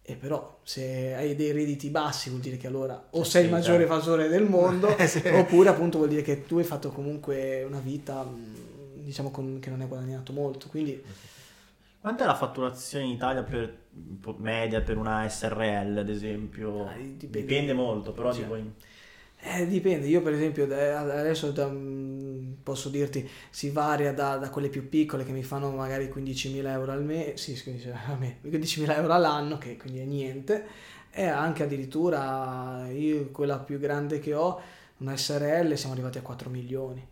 e 0.09 0.15
però 0.15 0.59
se 0.63 1.13
hai 1.13 1.35
dei 1.35 1.51
redditi 1.51 1.89
bassi 1.89 2.29
vuol 2.29 2.41
dire 2.41 2.57
che 2.57 2.65
allora 2.65 3.09
o 3.11 3.23
sei 3.23 3.45
il 3.45 3.51
maggiore 3.51 3.83
evasore 3.83 4.27
del 4.27 4.43
mondo 4.43 4.95
sì. 5.05 5.21
oppure 5.27 5.69
appunto 5.69 5.97
vuol 5.97 6.09
dire 6.09 6.23
che 6.23 6.45
tu 6.45 6.57
hai 6.57 6.63
fatto 6.63 6.89
comunque 6.89 7.63
una 7.63 7.79
vita 7.79 8.27
diciamo 8.95 9.29
con, 9.29 9.59
che 9.59 9.69
non 9.69 9.81
hai 9.81 9.87
guadagnato 9.87 10.33
molto 10.33 10.67
quindi 10.67 11.03
Quanto 12.01 12.23
è 12.23 12.25
la 12.25 12.35
fatturazione 12.35 13.03
in 13.03 13.11
Italia 13.11 13.43
per 13.43 13.75
media 14.37 14.79
per 14.79 14.95
una 14.95 15.27
SRL, 15.27 15.97
ad 15.97 16.07
esempio? 16.07 16.85
Ah, 16.87 16.93
dipende, 16.95 17.39
dipende, 17.41 17.73
molto, 17.73 18.13
però 18.13 18.31
cioè, 18.31 18.43
tipo... 18.43 18.57
Eh, 19.41 19.65
dipende, 19.67 20.05
io 20.05 20.21
per 20.21 20.33
esempio 20.33 20.65
adesso 20.65 21.51
da, 21.51 21.67
mm, 21.67 22.55
posso 22.61 22.89
dirti 22.89 23.27
si 23.49 23.69
varia 23.69 24.13
da, 24.13 24.35
da, 24.35 24.49
quelle 24.49 24.67
più 24.67 24.89
piccole 24.89 25.23
che 25.23 25.31
mi 25.31 25.43
fanno 25.43 25.71
magari 25.71 26.11
15.000 26.13 26.67
euro 26.71 26.91
al 26.91 27.03
mese, 27.05 27.37
sì 27.37 27.53
15.000 27.53 28.91
euro 28.97 29.13
all'anno 29.13 29.57
che 29.57 29.77
quindi 29.77 29.99
è 29.99 30.03
niente 30.03 30.65
e 31.09 31.25
anche 31.25 31.63
addirittura 31.63 32.87
io 32.91 33.29
quella 33.31 33.59
più 33.59 33.79
grande 33.79 34.19
che 34.19 34.33
ho, 34.33 34.59
una 34.97 35.15
SRL 35.15 35.73
siamo 35.75 35.93
arrivati 35.93 36.17
a 36.17 36.21
4 36.21 36.49
milioni 36.49 37.07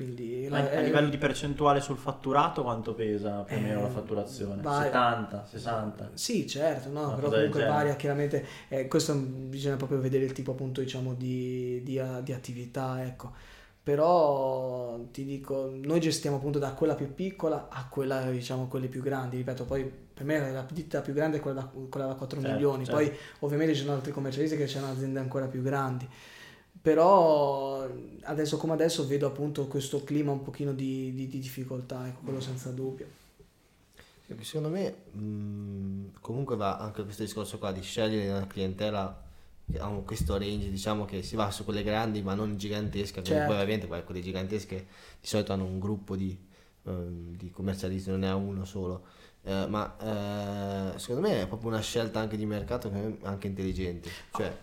quindi, 0.00 0.48
a, 0.50 0.56
a 0.56 0.80
livello 0.80 1.10
di 1.10 1.18
percentuale 1.18 1.82
sul 1.82 1.98
fatturato 1.98 2.62
quanto 2.62 2.94
pesa 2.94 3.42
più 3.42 3.56
o 3.56 3.60
meno 3.60 3.82
la 3.82 3.88
eh, 3.88 3.90
fatturazione? 3.90 4.62
Vai. 4.62 4.84
70, 4.84 5.46
60? 5.46 6.10
Sì, 6.14 6.46
certo, 6.46 6.88
no, 6.88 7.14
però 7.16 7.28
comunque 7.28 7.66
varia 7.66 7.96
chiaramente, 7.96 8.46
eh, 8.68 8.88
questo 8.88 9.14
bisogna 9.14 9.76
proprio 9.76 10.00
vedere 10.00 10.24
il 10.24 10.32
tipo 10.32 10.52
appunto 10.52 10.80
diciamo 10.80 11.12
di, 11.12 11.82
di, 11.82 12.00
di, 12.22 12.32
attività, 12.32 13.04
ecco. 13.04 13.30
Però 13.82 14.98
ti 15.10 15.26
dico, 15.26 15.70
noi 15.70 16.00
gestiamo 16.00 16.36
appunto 16.36 16.58
da 16.58 16.72
quella 16.72 16.94
più 16.94 17.12
piccola 17.12 17.68
a 17.70 17.86
quella 17.86 18.22
diciamo 18.30 18.68
quelle 18.68 18.88
più 18.88 19.02
grandi, 19.02 19.36
ripeto, 19.36 19.64
poi 19.66 19.84
per 19.84 20.24
me 20.24 20.50
la 20.50 20.66
ditta 20.70 21.02
più 21.02 21.12
grande 21.12 21.36
è 21.36 21.40
quella 21.40 21.60
da, 21.60 21.70
quella 21.90 22.06
da 22.06 22.14
4 22.14 22.40
certo, 22.40 22.54
milioni, 22.54 22.86
certo. 22.86 22.98
poi 22.98 23.14
ovviamente 23.40 23.74
ci 23.74 23.82
sono 23.82 23.92
altri 23.92 24.12
commercialisti 24.12 24.56
che 24.56 24.78
hanno 24.78 24.92
aziende 24.92 25.18
ancora 25.18 25.44
più 25.44 25.60
grandi 25.60 26.08
però 26.80 27.86
adesso 28.22 28.56
come 28.56 28.72
adesso 28.72 29.06
vedo 29.06 29.26
appunto 29.26 29.66
questo 29.66 30.02
clima 30.04 30.32
un 30.32 30.42
pochino 30.42 30.72
di, 30.72 31.12
di, 31.14 31.28
di 31.28 31.38
difficoltà, 31.38 32.06
ecco, 32.06 32.20
quello 32.24 32.40
senza 32.40 32.70
dubbio. 32.70 33.18
Secondo 34.40 34.68
me 34.68 34.94
mh, 35.10 36.20
comunque 36.20 36.54
va 36.54 36.78
anche 36.78 37.02
questo 37.02 37.24
discorso 37.24 37.58
qua 37.58 37.72
di 37.72 37.82
scegliere 37.82 38.30
una 38.30 38.46
clientela 38.46 39.24
che 39.70 39.78
ha 39.78 39.88
questo 40.04 40.38
range, 40.38 40.70
diciamo 40.70 41.04
che 41.04 41.22
si 41.22 41.36
va 41.36 41.50
su 41.50 41.64
quelle 41.64 41.82
grandi 41.82 42.22
ma 42.22 42.34
non 42.34 42.56
gigantesche, 42.56 43.22
certo. 43.22 43.46
poi 43.46 43.60
ovviamente 43.60 43.86
poi 43.86 44.04
quelle 44.04 44.20
gigantesche 44.20 44.86
di 45.20 45.26
solito 45.26 45.52
hanno 45.52 45.64
un 45.64 45.80
gruppo 45.80 46.14
di, 46.14 46.38
um, 46.82 47.36
di 47.36 47.50
commercialisti, 47.50 48.10
non 48.10 48.20
ne 48.20 48.28
ha 48.28 48.36
uno 48.36 48.64
solo. 48.64 49.04
Uh, 49.42 49.66
ma 49.68 49.96
uh, 50.94 50.98
secondo 50.98 51.26
me 51.26 51.42
è 51.42 51.46
proprio 51.46 51.70
una 51.70 51.80
scelta 51.80 52.20
anche 52.20 52.36
di 52.36 52.46
mercato 52.46 52.92
anche 53.22 53.46
intelligente. 53.46 54.10
Cioè, 54.32 54.56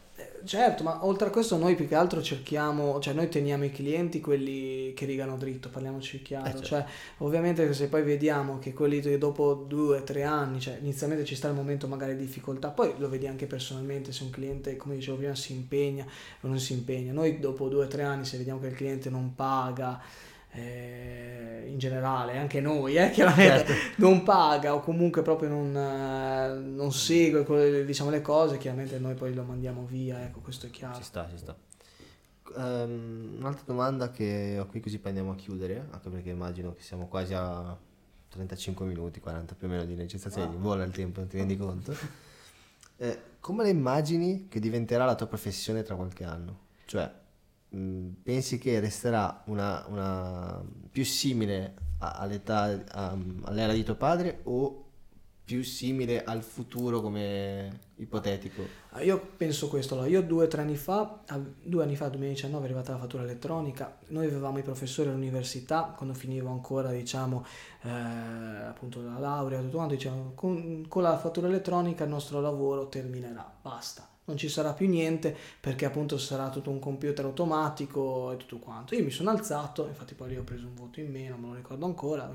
Certo, 0.47 0.81
ma 0.83 1.05
oltre 1.05 1.27
a 1.27 1.29
questo 1.29 1.57
noi 1.57 1.75
più 1.75 1.89
che 1.89 1.95
altro 1.95 2.21
cerchiamo, 2.21 2.99
cioè 2.99 3.13
noi 3.13 3.27
teniamo 3.27 3.65
i 3.65 3.71
clienti 3.71 4.21
quelli 4.21 4.93
che 4.95 5.05
rigano 5.05 5.35
dritto, 5.35 5.67
parliamoci 5.67 6.21
chiaro, 6.21 6.45
eh 6.45 6.51
certo. 6.51 6.65
cioè 6.65 6.85
ovviamente 7.17 7.73
se 7.73 7.89
poi 7.89 8.01
vediamo 8.03 8.57
che 8.57 8.73
quelli 8.73 9.01
che 9.01 9.17
dopo 9.17 9.65
due, 9.67 10.03
tre 10.05 10.23
anni, 10.23 10.61
cioè 10.61 10.77
inizialmente 10.79 11.25
ci 11.25 11.35
sta 11.35 11.49
il 11.49 11.53
momento 11.53 11.89
magari 11.89 12.15
di 12.15 12.25
difficoltà, 12.25 12.69
poi 12.69 12.93
lo 12.97 13.09
vedi 13.09 13.27
anche 13.27 13.45
personalmente 13.45 14.13
se 14.13 14.23
un 14.23 14.29
cliente, 14.29 14.77
come 14.77 14.95
dicevo 14.95 15.17
prima, 15.17 15.35
si 15.35 15.51
impegna 15.51 16.05
o 16.05 16.47
non 16.47 16.59
si 16.59 16.71
impegna, 16.71 17.11
noi 17.11 17.39
dopo 17.39 17.67
due 17.67 17.83
o 17.83 17.87
tre 17.87 18.03
anni 18.03 18.23
se 18.23 18.37
vediamo 18.37 18.61
che 18.61 18.67
il 18.67 18.75
cliente 18.75 19.09
non 19.09 19.35
paga, 19.35 20.01
eh, 20.57 21.65
in 21.67 21.77
generale, 21.77 22.37
anche 22.37 22.59
noi, 22.59 22.95
eh, 22.97 23.09
chiaramente 23.13 23.73
certo. 23.73 24.01
non 24.01 24.23
paga 24.23 24.73
o 24.73 24.81
comunque 24.81 25.21
proprio 25.21 25.49
non, 25.49 25.75
eh, 25.75 26.57
non 26.57 26.91
segue 26.91 27.43
quelle, 27.43 27.85
diciamo, 27.85 28.09
le 28.09 28.21
cose, 28.21 28.57
chiaramente 28.57 28.97
noi 28.99 29.13
poi 29.13 29.33
lo 29.33 29.43
mandiamo 29.43 29.85
via, 29.85 30.23
ecco, 30.23 30.39
questo 30.39 30.65
è 30.65 30.69
chiaro. 30.69 30.95
Ci 30.95 31.03
sta, 31.03 31.27
ci 31.29 31.37
sta. 31.37 31.55
Um, 32.55 33.35
un'altra 33.39 33.63
domanda 33.65 34.09
che 34.09 34.57
ho 34.59 34.65
qui 34.65 34.79
così 34.79 34.97
poi 34.97 35.09
andiamo 35.09 35.31
a 35.31 35.35
chiudere, 35.35 35.87
anche 35.91 36.09
perché 36.09 36.29
immagino 36.29 36.73
che 36.73 36.81
siamo 36.81 37.07
quasi 37.07 37.33
a 37.33 37.77
35 38.29 38.85
minuti, 38.85 39.19
40 39.19 39.55
più 39.55 39.67
o 39.67 39.69
meno 39.69 39.85
di 39.85 39.95
registrazione, 39.95 40.47
ah. 40.47 40.57
vola 40.57 40.83
il 40.83 40.91
tempo, 40.91 41.19
non 41.19 41.29
ti 41.29 41.37
rendi 41.37 41.57
conto? 41.57 41.93
Eh, 42.97 43.21
come 43.39 43.63
le 43.63 43.69
immagini 43.69 44.47
che 44.47 44.59
diventerà 44.59 45.05
la 45.05 45.15
tua 45.15 45.27
professione 45.27 45.83
tra 45.83 45.95
qualche 45.95 46.23
anno? 46.23 46.65
Cioè, 46.85 47.11
pensi 48.23 48.57
che 48.57 48.79
resterà 48.79 49.43
una, 49.47 49.85
una 49.87 50.63
più 50.91 51.03
simile 51.05 51.75
all'età, 51.99 52.83
a- 52.87 53.17
all'era 53.43 53.73
di 53.73 53.83
tuo 53.83 53.95
padre 53.95 54.41
o 54.43 54.83
più 55.43 55.63
simile 55.63 56.23
al 56.23 56.43
futuro 56.43 57.01
come 57.01 57.91
ipotetico? 57.95 58.75
Ah, 58.91 59.01
Io 59.03 59.19
penso 59.37 59.67
questo, 59.67 59.93
allora, 59.93 60.09
io 60.09 60.21
due 60.21 60.45
o 60.45 60.47
tre 60.47 60.61
anni 60.61 60.75
fa, 60.77 61.21
due 61.61 61.83
anni 61.83 61.95
fa, 61.95 62.07
2019, 62.09 62.63
è 62.63 62.67
arrivata 62.67 62.93
la 62.93 62.99
fattura 62.99 63.23
elettronica, 63.23 63.97
noi 64.07 64.25
avevamo 64.27 64.57
i 64.59 64.63
professori 64.63 65.09
all'università, 65.09 65.93
quando 65.95 66.13
finivo 66.15 66.49
ancora, 66.49 66.91
diciamo, 66.91 67.45
eh, 67.83 67.89
appunto 67.89 69.01
la 69.01 69.19
laurea, 69.19 69.59
tutto 69.61 69.75
quanto, 69.77 69.93
dicevano, 69.95 70.31
con, 70.35 70.85
con 70.87 71.01
la 71.03 71.17
fattura 71.17 71.47
elettronica 71.47 72.03
il 72.05 72.09
nostro 72.09 72.39
lavoro 72.41 72.87
terminerà, 72.87 73.49
basta. 73.61 74.07
Non 74.27 74.35
ci 74.35 74.49
sarà 74.49 74.73
più 74.73 74.89
niente 74.89 75.33
perché 75.57 75.85
appunto 75.85 76.17
sarà 76.17 76.49
tutto 76.49 76.69
un 76.69 76.79
computer 76.79 77.23
automatico 77.23 78.33
e 78.33 78.37
tutto 78.37 78.59
quanto. 78.59 78.93
Io 78.93 79.03
mi 79.05 79.09
sono 79.09 79.29
alzato, 79.29 79.87
infatti 79.87 80.15
poi 80.15 80.27
lì 80.27 80.35
ho 80.35 80.43
preso 80.43 80.67
un 80.67 80.75
voto 80.75 80.99
in 80.99 81.09
meno, 81.09 81.37
me 81.37 81.47
lo 81.47 81.53
ricordo 81.53 81.85
ancora, 81.85 82.29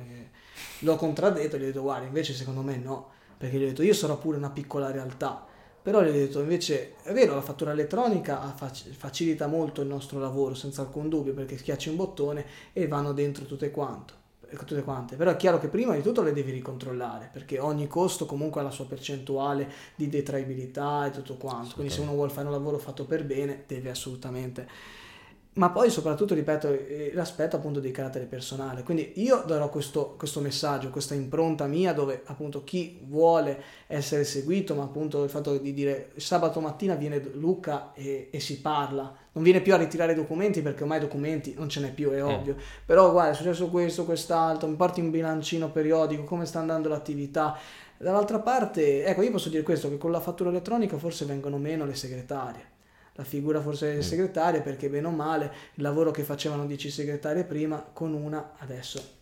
l'ho 0.79 0.97
contraddetto 0.97 1.57
e 1.57 1.59
gli 1.59 1.63
ho 1.65 1.67
detto 1.67 1.83
guarda, 1.83 2.07
invece 2.07 2.33
secondo 2.33 2.63
me 2.63 2.79
no, 2.79 3.11
perché 3.37 3.59
gli 3.59 3.65
ho 3.65 3.67
detto 3.67 3.83
io 3.83 3.93
sarò 3.93 4.17
pure 4.17 4.39
una 4.39 4.49
piccola 4.49 4.91
realtà, 4.91 5.45
però 5.83 6.03
gli 6.03 6.09
ho 6.09 6.13
detto 6.13 6.41
invece 6.41 6.95
è 7.03 7.13
vero 7.13 7.35
la 7.35 7.43
fattura 7.43 7.73
elettronica 7.73 8.41
fac- 8.57 8.89
facilita 8.93 9.47
molto 9.47 9.83
il 9.83 9.89
nostro 9.89 10.19
lavoro 10.19 10.55
senza 10.55 10.81
alcun 10.81 11.11
dubbio 11.11 11.35
perché 11.35 11.59
schiacci 11.59 11.91
un 11.91 11.97
bottone 11.97 12.47
e 12.73 12.89
vanno 12.89 13.13
dentro 13.13 13.45
tutte 13.45 13.71
quanto 13.71 14.22
tutte 14.57 14.83
quante. 14.83 15.17
Però 15.17 15.31
è 15.31 15.37
chiaro 15.37 15.59
che 15.59 15.69
prima 15.69 15.95
di 15.95 16.03
tutto 16.03 16.23
le 16.23 16.33
devi 16.33 16.51
ricontrollare 16.53 17.29
perché 17.33 17.59
ogni 17.59 17.87
costo 17.87 18.27
comunque 18.27 18.61
ha 18.61 18.65
la 18.65 18.71
sua 18.71 18.87
percentuale 18.87 19.71
di 19.95 20.09
detraibilità 20.09 21.07
e 21.07 21.11
tutto 21.11 21.37
quanto. 21.37 21.75
Quindi 21.75 21.93
se 21.93 22.01
uno 22.01 22.13
vuole 22.13 22.31
fare 22.31 22.47
un 22.47 22.53
lavoro 22.53 22.79
fatto 22.79 23.05
per 23.05 23.25
bene 23.25 23.65
deve 23.67 23.91
assolutamente 23.91 24.69
ma 25.55 25.69
poi 25.69 25.91
soprattutto, 25.91 26.35
ripeto, 26.35 26.69
eh, 26.69 27.11
l'aspetto 27.13 27.57
appunto 27.57 27.79
di 27.79 27.91
carattere 27.91 28.25
personale. 28.25 28.83
Quindi 28.83 29.13
io 29.17 29.43
darò 29.47 29.69
questo, 29.69 30.15
questo 30.17 30.41
messaggio, 30.41 30.89
questa 30.89 31.15
impronta 31.15 31.67
mia 31.67 31.93
dove 31.93 32.23
appunto 32.25 32.65
chi 32.65 33.01
vuole 33.05 33.63
essere 33.87 34.25
seguito, 34.25 34.75
ma 34.75 34.85
appunto 34.85 35.23
il 35.23 35.29
fatto 35.29 35.59
di 35.59 35.75
dire 35.75 36.13
sabato 36.17 36.61
mattina 36.61 36.95
viene 36.95 37.21
Luca 37.35 37.93
e, 37.93 38.29
e 38.31 38.41
si 38.41 38.63
parla, 38.63 39.15
non 39.33 39.45
viene 39.45 39.61
più 39.61 39.75
a 39.75 39.77
ritirare 39.77 40.13
i 40.13 40.15
documenti 40.17 40.63
perché 40.63 40.85
ormai 40.85 41.01
documenti 41.01 41.55
non 41.55 41.69
ce 41.69 41.81
n'è 41.81 41.93
più, 41.93 42.11
è 42.11 42.25
ovvio. 42.25 42.57
Però 42.87 43.11
guarda, 43.11 43.33
è 43.33 43.35
successo 43.35 43.69
questo, 43.69 44.07
quest'altro, 44.07 44.69
mi 44.69 44.77
porti 44.77 45.01
un 45.01 45.11
bilancino 45.11 45.71
periodico, 45.71 46.25
come 46.25 46.47
sta 46.47 46.61
andando 46.61 46.89
l'attività. 46.89 47.59
Dall'altra 47.99 48.39
parte, 48.39 49.05
ecco, 49.05 49.21
io 49.21 49.31
posso 49.31 49.51
dire 49.51 49.63
questo, 49.63 49.91
che 49.91 49.99
con 49.99 50.11
la 50.11 50.21
fattura 50.21 50.49
elettronica 50.49 50.97
forse 50.97 51.27
vengono 51.27 51.59
meno 51.59 51.85
le 51.85 51.95
segretarie 51.95 52.72
la 53.15 53.25
figura 53.25 53.61
forse 53.61 53.93
del 53.93 54.05
segretario 54.05 54.63
perché 54.63 54.89
bene 54.89 55.07
o 55.07 55.11
male 55.11 55.53
il 55.75 55.83
lavoro 55.83 56.11
che 56.11 56.23
facevano 56.23 56.67
10 56.67 56.91
segretarie 56.91 57.45
prima 57.45 57.83
con 57.93 58.15
una 58.15 58.53
adesso. 58.59 59.21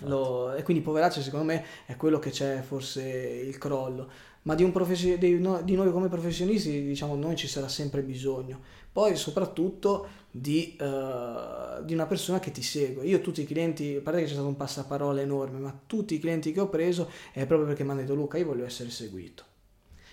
Lo- 0.00 0.52
e 0.52 0.62
quindi 0.62 0.82
poveraccio 0.82 1.22
secondo 1.22 1.46
me 1.46 1.64
è 1.86 1.96
quello 1.96 2.18
che 2.18 2.30
c'è 2.30 2.60
forse 2.60 3.02
il 3.02 3.56
crollo. 3.58 4.10
Ma 4.42 4.54
di, 4.54 4.62
un 4.62 4.72
professio- 4.72 5.18
di, 5.18 5.38
no- 5.38 5.60
di 5.62 5.74
noi 5.74 5.90
come 5.90 6.08
professionisti 6.08 6.82
diciamo 6.84 7.14
noi 7.14 7.36
ci 7.36 7.48
sarà 7.48 7.68
sempre 7.68 8.02
bisogno. 8.02 8.60
Poi 8.92 9.14
soprattutto 9.16 10.08
di, 10.30 10.76
eh, 10.78 11.84
di 11.84 11.94
una 11.94 12.06
persona 12.06 12.40
che 12.40 12.50
ti 12.50 12.62
segue. 12.62 13.04
Io 13.04 13.20
tutti 13.20 13.42
i 13.42 13.46
clienti 13.46 13.96
a 13.96 14.00
parte 14.00 14.20
che 14.20 14.26
c'è 14.26 14.32
stato 14.32 14.48
un 14.48 14.56
passaparola 14.56 15.20
enorme 15.20 15.58
ma 15.58 15.78
tutti 15.86 16.14
i 16.14 16.18
clienti 16.18 16.52
che 16.52 16.60
ho 16.60 16.68
preso 16.68 17.10
è 17.32 17.46
proprio 17.46 17.68
perché 17.68 17.84
mi 17.84 17.90
hanno 17.90 18.00
detto 18.00 18.14
Luca 18.14 18.38
io 18.38 18.46
voglio 18.46 18.64
essere 18.64 18.90
seguito 18.90 19.44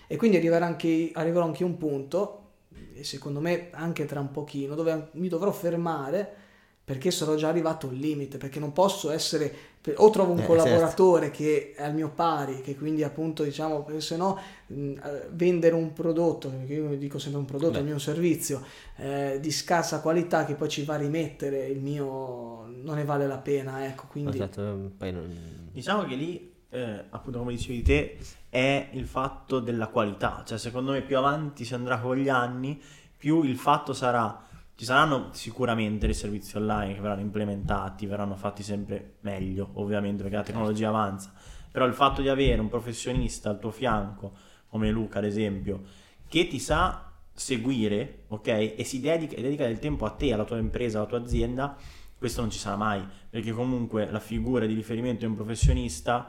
e 0.06 0.16
quindi 0.16 0.38
arriverà 0.38 0.64
anche, 0.64 1.10
arriverò 1.12 1.44
anche 1.44 1.62
a 1.62 1.66
un 1.66 1.76
punto 1.76 2.47
e 2.94 3.04
secondo 3.04 3.40
me 3.40 3.68
anche 3.72 4.04
tra 4.06 4.20
un 4.20 4.30
pochino, 4.30 4.74
dove 4.74 5.08
mi 5.12 5.28
dovrò 5.28 5.50
fermare 5.52 6.46
perché 6.88 7.10
sarò 7.10 7.34
già 7.34 7.48
arrivato 7.48 7.88
al 7.88 7.96
limite, 7.96 8.38
perché 8.38 8.58
non 8.58 8.72
posso 8.72 9.10
essere, 9.10 9.52
o 9.96 10.08
trovo 10.08 10.32
un 10.32 10.38
Eh, 10.38 10.46
collaboratore 10.46 11.30
che 11.30 11.74
è 11.76 11.82
al 11.84 11.92
mio 11.94 12.08
pari, 12.08 12.62
che 12.62 12.76
quindi 12.76 13.02
appunto 13.02 13.42
diciamo, 13.42 13.82
perché 13.82 14.00
se 14.00 14.16
no 14.16 14.38
mh, 14.68 14.92
eh, 15.04 15.28
vendere 15.32 15.74
un 15.74 15.92
prodotto, 15.92 16.48
perché 16.48 16.72
io 16.72 16.96
dico 16.96 17.18
sempre 17.18 17.40
un 17.40 17.46
prodotto, 17.46 17.72
Beh. 17.72 17.78
il 17.80 17.84
mio 17.84 17.98
servizio, 17.98 18.62
eh, 18.96 19.38
di 19.38 19.50
scarsa 19.50 20.00
qualità 20.00 20.46
che 20.46 20.54
poi 20.54 20.68
ci 20.70 20.82
va 20.84 20.94
a 20.94 20.96
rimettere 20.96 21.66
il 21.66 21.78
mio, 21.80 22.64
non 22.82 22.94
ne 22.96 23.04
vale 23.04 23.26
la 23.26 23.38
pena, 23.38 23.84
ecco, 23.86 24.06
quindi... 24.08 24.36
Esatto, 24.38 24.92
poi 24.96 25.12
non- 25.12 25.66
Diciamo 25.70 26.04
che 26.04 26.14
lì, 26.14 26.52
eh, 26.70 27.04
appunto 27.10 27.38
come 27.38 27.52
dicevi 27.52 27.82
te, 27.82 28.16
è 28.48 28.90
il 28.92 29.06
fatto 29.06 29.60
della 29.60 29.88
qualità. 29.88 30.42
Cioè, 30.46 30.58
secondo 30.58 30.92
me 30.92 31.02
più 31.02 31.18
avanti 31.18 31.64
si 31.64 31.74
andrà 31.74 31.98
con 31.98 32.16
gli 32.16 32.28
anni, 32.28 32.80
più 33.16 33.42
il 33.42 33.56
fatto 33.56 33.92
sarà... 33.92 34.44
Ci 34.74 34.84
saranno 34.84 35.30
sicuramente 35.32 36.06
dei 36.06 36.14
servizi 36.14 36.56
online 36.56 36.94
che 36.94 37.00
verranno 37.00 37.22
implementati, 37.22 38.06
verranno 38.06 38.36
fatti 38.36 38.62
sempre 38.62 39.16
meglio, 39.22 39.70
ovviamente, 39.74 40.22
perché 40.22 40.36
la 40.36 40.44
tecnologia 40.44 40.88
avanza. 40.88 41.32
Però 41.72 41.84
il 41.84 41.94
fatto 41.94 42.22
di 42.22 42.28
avere 42.28 42.60
un 42.60 42.68
professionista 42.68 43.50
al 43.50 43.58
tuo 43.58 43.72
fianco, 43.72 44.32
come 44.68 44.90
Luca 44.90 45.18
ad 45.18 45.24
esempio, 45.24 45.82
che 46.28 46.46
ti 46.46 46.60
sa 46.60 47.10
seguire, 47.32 48.24
ok? 48.28 48.74
E 48.76 48.84
si 48.84 49.00
dedica, 49.00 49.34
e 49.34 49.42
dedica 49.42 49.66
del 49.66 49.80
tempo 49.80 50.04
a 50.04 50.10
te, 50.10 50.32
alla 50.32 50.44
tua 50.44 50.58
impresa, 50.58 50.98
alla 50.98 51.08
tua 51.08 51.18
azienda, 51.18 51.76
questo 52.16 52.40
non 52.40 52.50
ci 52.50 52.58
sarà 52.58 52.76
mai, 52.76 53.04
perché 53.30 53.50
comunque 53.50 54.08
la 54.10 54.20
figura 54.20 54.64
di 54.66 54.74
riferimento 54.74 55.20
di 55.20 55.26
un 55.26 55.34
professionista 55.34 56.28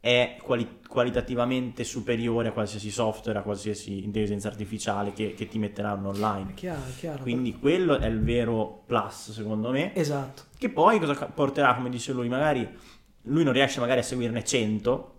è 0.00 0.38
quali- 0.42 0.78
qualitativamente 0.88 1.84
superiore 1.84 2.48
a 2.48 2.52
qualsiasi 2.52 2.90
software, 2.90 3.38
a 3.38 3.42
qualsiasi 3.42 4.02
intelligenza 4.02 4.48
artificiale 4.48 5.12
che, 5.12 5.34
che 5.34 5.46
ti 5.46 5.58
metteranno 5.58 6.08
online. 6.08 6.54
Chiaro, 6.54 6.80
chiaro. 6.98 7.22
Quindi 7.22 7.58
quello 7.58 7.98
è 7.98 8.06
il 8.06 8.22
vero 8.22 8.82
plus, 8.86 9.32
secondo 9.32 9.70
me. 9.70 9.94
Esatto. 9.94 10.44
Che 10.56 10.70
poi 10.70 10.98
cosa 10.98 11.14
porterà, 11.26 11.74
come 11.74 11.90
dice 11.90 12.12
lui, 12.12 12.28
magari 12.28 12.66
lui 13.24 13.44
non 13.44 13.52
riesce 13.52 13.80
magari 13.80 14.00
a 14.00 14.02
seguirne 14.02 14.42
100 14.42 15.14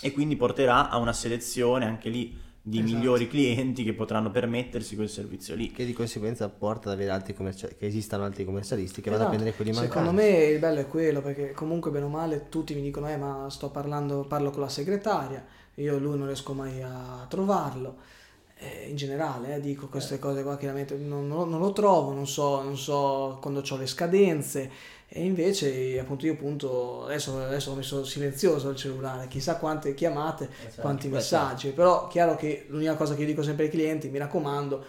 e 0.00 0.12
quindi 0.12 0.36
porterà 0.36 0.88
a 0.88 0.96
una 0.96 1.12
selezione 1.12 1.84
anche 1.84 2.08
lì 2.08 2.36
di 2.66 2.78
Esatto. 2.78 2.94
migliori 2.96 3.28
clienti 3.28 3.84
che 3.84 3.92
potranno 3.92 4.30
permettersi 4.30 4.94
quel 4.96 5.10
servizio 5.10 5.54
lì. 5.54 5.70
che 5.70 5.84
di 5.84 5.92
conseguenza 5.92 6.48
porta 6.48 6.88
ad 6.88 6.94
avere 6.94 7.10
altri 7.10 7.34
commerciali, 7.34 7.76
che 7.76 7.84
esistano 7.86 8.24
altri 8.24 8.44
commercialisti 8.46 9.02
che 9.02 9.10
vanno 9.10 9.24
a 9.24 9.26
Esatto. 9.26 9.36
prendere 9.36 9.54
quelli 9.56 9.72
mancanti. 9.72 9.98
Secondo 9.98 10.22
me 10.22 10.44
il 10.46 10.58
bello 10.58 10.80
è 10.80 10.88
quello, 10.88 11.20
perché 11.20 11.52
comunque 11.52 11.90
bene 11.90 12.06
o 12.06 12.08
male 12.08 12.46
tutti 12.48 12.74
mi 12.74 12.80
dicono, 12.80 13.08
eh 13.10 13.18
ma 13.18 13.46
sto 13.50 13.68
parlando, 13.70 14.24
parlo 14.26 14.50
con 14.50 14.62
la 14.62 14.68
segretaria, 14.70 15.44
io 15.74 15.98
lui 15.98 16.16
non 16.16 16.26
riesco 16.26 16.54
mai 16.54 16.80
a 16.82 17.26
trovarlo. 17.28 17.96
Eh, 18.56 18.86
in 18.88 18.96
generale, 18.96 19.56
eh, 19.56 19.60
dico 19.60 19.88
queste 19.88 20.18
cose 20.20 20.42
qua 20.44 20.56
chiaramente 20.56 20.96
non, 20.96 21.26
non- 21.26 21.50
non 21.50 21.60
lo 21.60 21.72
trovo, 21.72 22.12
non 22.12 22.26
so, 22.26 22.62
non 22.62 22.76
so 22.78 23.38
quando 23.40 23.62
ho 23.68 23.76
le 23.76 23.86
scadenze. 23.86 24.70
E 25.08 25.24
invece 25.24 25.98
appunto 26.00 26.26
io 26.26 26.36
punto, 26.36 27.04
adesso, 27.04 27.38
adesso 27.40 27.70
ho 27.72 27.74
messo 27.74 28.04
silenzioso 28.04 28.70
il 28.70 28.76
cellulare, 28.76 29.28
chissà 29.28 29.56
quante 29.58 29.94
chiamate, 29.94 30.48
quanti 30.80 31.08
beh, 31.08 31.14
messaggi, 31.16 31.70
però 31.70 32.06
chiaro 32.08 32.36
che 32.36 32.66
l'unica 32.68 32.94
cosa 32.96 33.14
che 33.14 33.20
io 33.20 33.26
dico 33.26 33.42
sempre 33.42 33.64
ai 33.64 33.70
clienti, 33.70 34.08
mi 34.08 34.18
raccomando, 34.18 34.84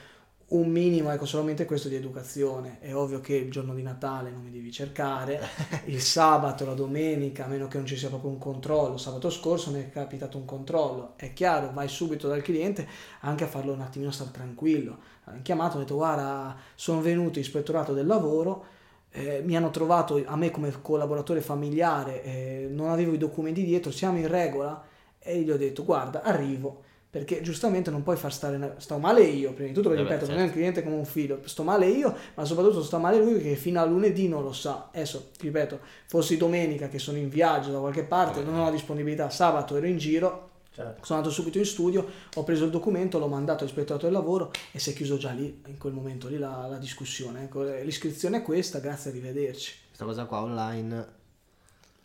un 0.47 0.69
minimo, 0.69 1.11
ecco, 1.11 1.25
solamente 1.25 1.65
questo 1.65 1.87
di 1.87 1.95
educazione. 1.95 2.77
È 2.79 2.93
ovvio 2.95 3.19
che 3.19 3.35
il 3.35 3.49
giorno 3.49 3.73
di 3.73 3.81
Natale 3.81 4.29
non 4.29 4.43
mi 4.43 4.51
devi 4.51 4.71
cercare, 4.71 5.39
il 5.85 5.99
sabato, 6.01 6.65
la 6.65 6.75
domenica, 6.75 7.45
a 7.45 7.47
meno 7.47 7.67
che 7.67 7.77
non 7.77 7.87
ci 7.87 7.97
sia 7.97 8.09
proprio 8.09 8.29
un 8.29 8.37
controllo. 8.37 8.97
Sabato 8.97 9.31
scorso 9.31 9.71
mi 9.71 9.79
è 9.81 9.89
capitato 9.89 10.37
un 10.37 10.45
controllo. 10.45 11.13
È 11.15 11.33
chiaro, 11.33 11.71
vai 11.73 11.87
subito 11.87 12.27
dal 12.27 12.43
cliente 12.43 12.87
anche 13.21 13.43
a 13.45 13.47
farlo 13.47 13.73
un 13.73 13.81
attimino 13.81 14.11
stare 14.11 14.31
tranquillo. 14.31 14.99
Hanno 15.23 15.41
chiamato, 15.41 15.77
ho 15.77 15.79
detto 15.79 15.95
guarda, 15.95 16.55
sono 16.75 17.01
venuto 17.01 17.39
ispettorato 17.39 17.93
del 17.93 18.05
lavoro, 18.05 18.65
eh, 19.09 19.41
mi 19.43 19.57
hanno 19.57 19.71
trovato 19.71 20.21
a 20.23 20.35
me 20.35 20.51
come 20.51 20.71
collaboratore 20.81 21.41
familiare, 21.41 22.23
eh, 22.23 22.67
non 22.69 22.89
avevo 22.89 23.13
i 23.13 23.17
documenti 23.17 23.63
dietro, 23.63 23.89
siamo 23.91 24.19
in 24.19 24.27
regola? 24.27 24.83
E 25.17 25.39
gli 25.41 25.49
ho 25.49 25.57
detto 25.57 25.83
guarda, 25.83 26.21
arrivo 26.21 26.83
perché 27.15 27.39
giustamente 27.39 27.89
non 27.91 28.03
puoi 28.03 28.17
far 28.17 28.33
stare 28.33 28.75
sto 28.79 28.97
male 28.97 29.21
io 29.23 29.53
prima 29.53 29.69
di 29.69 29.73
tutto 29.73 29.87
perché 29.87 30.03
Eh 30.03 30.07
ripeto 30.07 30.25
non 30.25 30.33
è 30.33 30.37
certo. 30.39 30.51
un 30.51 30.57
cliente 30.57 30.83
come 30.83 30.95
un 30.97 31.05
figlio 31.05 31.39
sto 31.45 31.63
male 31.63 31.87
io 31.87 32.13
ma 32.33 32.43
soprattutto 32.43 32.83
sto 32.83 32.97
male 32.97 33.19
lui 33.19 33.39
che 33.41 33.55
fino 33.55 33.79
a 33.79 33.85
lunedì 33.85 34.27
non 34.27 34.43
lo 34.43 34.51
sa 34.51 34.89
adesso 34.91 35.29
ripeto 35.39 35.79
fossi 36.07 36.35
domenica 36.35 36.89
che 36.89 36.99
sono 36.99 37.17
in 37.17 37.29
viaggio 37.29 37.71
da 37.71 37.79
qualche 37.79 38.03
parte 38.03 38.43
non 38.43 38.59
ho 38.59 38.65
la 38.65 38.71
disponibilità 38.71 39.29
sabato 39.29 39.77
ero 39.77 39.85
in 39.87 39.97
giro 39.97 40.49
Certo. 40.75 41.05
sono 41.05 41.19
andato 41.19 41.33
subito 41.33 41.57
in 41.57 41.63
studio 41.65 42.05
ho 42.35 42.43
preso 42.43 42.65
il 42.65 42.69
documento 42.71 43.17
l'ho 43.17 43.27
mandato 43.29 43.63
all'ispettorato 43.63 44.07
del 44.07 44.13
lavoro 44.13 44.51
e 44.73 44.79
si 44.79 44.89
è 44.89 44.93
chiuso 44.93 45.15
già 45.15 45.31
lì 45.31 45.61
in 45.67 45.77
quel 45.77 45.93
momento 45.93 46.27
lì 46.27 46.37
la, 46.37 46.67
la 46.69 46.77
discussione 46.77 47.43
ecco, 47.43 47.63
l'iscrizione 47.63 48.39
è 48.39 48.41
questa 48.41 48.79
grazie 48.79 49.11
arrivederci 49.11 49.73
Questa 49.87 50.03
cosa 50.03 50.25
qua 50.25 50.41
online, 50.41 51.07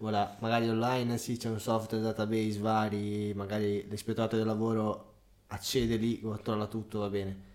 voilà, 0.01 0.37
magari 0.41 0.69
online 0.69 1.19
sì 1.19 1.37
c'è 1.37 1.51
un 1.51 1.61
software 1.61 2.03
database 2.03 2.59
vari, 2.59 3.33
magari 3.35 3.87
l'ispettorato 3.89 4.37
del 4.37 4.47
lavoro 4.47 5.09
accede 5.49 5.97
lì, 5.97 6.21
controlla 6.21 6.67
tutto, 6.67 7.01
va 7.01 7.09
bene. 7.11 7.49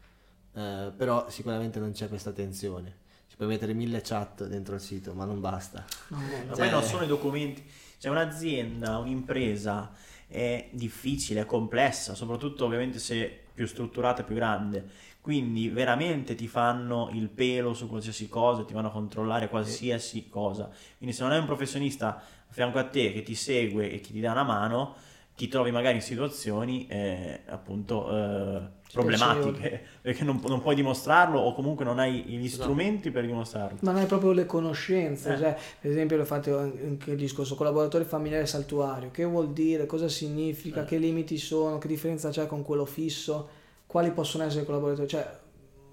Eh, 0.53 0.91
però 0.95 1.27
sicuramente 1.29 1.79
non 1.79 1.91
c'è 1.91 2.07
questa 2.07 2.29
attenzione. 2.29 3.03
Si 3.27 3.35
può 3.35 3.47
mettere 3.47 3.73
mille 3.73 4.01
chat 4.01 4.45
dentro 4.45 4.75
il 4.75 4.81
sito, 4.81 5.13
ma 5.13 5.25
non 5.25 5.41
basta. 5.41 5.83
No, 6.09 6.19
no, 6.47 6.55
Cioè- 6.55 6.69
non 6.69 6.83
sono 6.83 7.03
i 7.03 7.07
documenti. 7.07 7.63
Cioè 7.97 8.11
un'azienda, 8.11 8.97
un'impresa 8.99 9.91
è 10.27 10.69
difficile, 10.71 11.41
è 11.41 11.45
complessa, 11.45 12.13
soprattutto 12.13 12.65
ovviamente 12.65 12.99
se 12.99 13.41
più 13.53 13.65
strutturata 13.65 14.21
e 14.21 14.25
più 14.25 14.35
grande. 14.35 14.89
Quindi 15.25 15.69
veramente 15.69 16.35
ti 16.35 16.47
fanno 16.47 17.09
il 17.11 17.29
pelo 17.29 17.73
su 17.73 17.89
qualsiasi 17.89 18.29
cosa, 18.29 18.63
ti 18.63 18.75
vanno 18.75 18.89
a 18.89 18.91
controllare 18.91 19.49
qualsiasi 19.49 20.29
cosa. 20.29 20.69
Quindi 20.99 21.15
se 21.15 21.23
non 21.23 21.31
hai 21.31 21.39
un 21.39 21.47
professionista 21.47 22.15
a 22.17 22.53
fianco 22.53 22.77
a 22.77 22.83
te 22.83 23.11
che 23.11 23.23
ti 23.23 23.33
segue 23.33 23.91
e 23.91 24.01
che 24.01 24.11
ti 24.11 24.19
dà 24.19 24.33
una 24.33 24.43
mano, 24.43 24.93
ti 25.35 25.47
trovi 25.47 25.71
magari 25.71 25.95
in 25.95 26.03
situazioni 26.03 26.85
eh, 26.85 27.39
appunto 27.47 28.07
eh, 28.15 28.61
problematiche 28.93 29.81
perché 29.99 30.23
non, 30.23 30.39
non, 30.45 30.61
puoi 30.61 30.75
dimostrarlo 30.75 31.39
o 31.39 31.55
comunque 31.55 31.83
non 31.83 31.97
hai 31.97 32.21
gli 32.21 32.47
strumenti 32.47 33.07
no. 33.07 33.13
per 33.15 33.25
dimostrarlo. 33.25 33.79
Ma 33.81 33.93
non 33.93 34.01
hai 34.01 34.05
proprio 34.05 34.31
le 34.31 34.45
conoscenze, 34.45 35.33
eh. 35.33 35.37
cioè, 35.39 35.57
per 35.81 35.89
esempio 35.89 36.21
ho 36.21 36.25
fatto 36.25 36.55
anche 36.59 37.09
il 37.09 37.17
discorso 37.17 37.55
collaboratore 37.55 38.03
familiare 38.03 38.45
saltuario, 38.45 39.09
che 39.09 39.23
vuol 39.23 39.53
dire, 39.53 39.87
cosa 39.87 40.07
significa, 40.07 40.83
eh. 40.83 40.85
che 40.85 40.99
limiti 40.99 41.39
sono, 41.39 41.79
che 41.79 41.87
differenza 41.87 42.29
c'è 42.29 42.45
con 42.45 42.61
quello 42.61 42.85
fisso, 42.85 43.63
quali 43.95 44.11
possono 44.11 44.43
essere 44.43 44.63
i 44.63 44.65
collaboratori, 44.65 45.07
cioè 45.07 45.25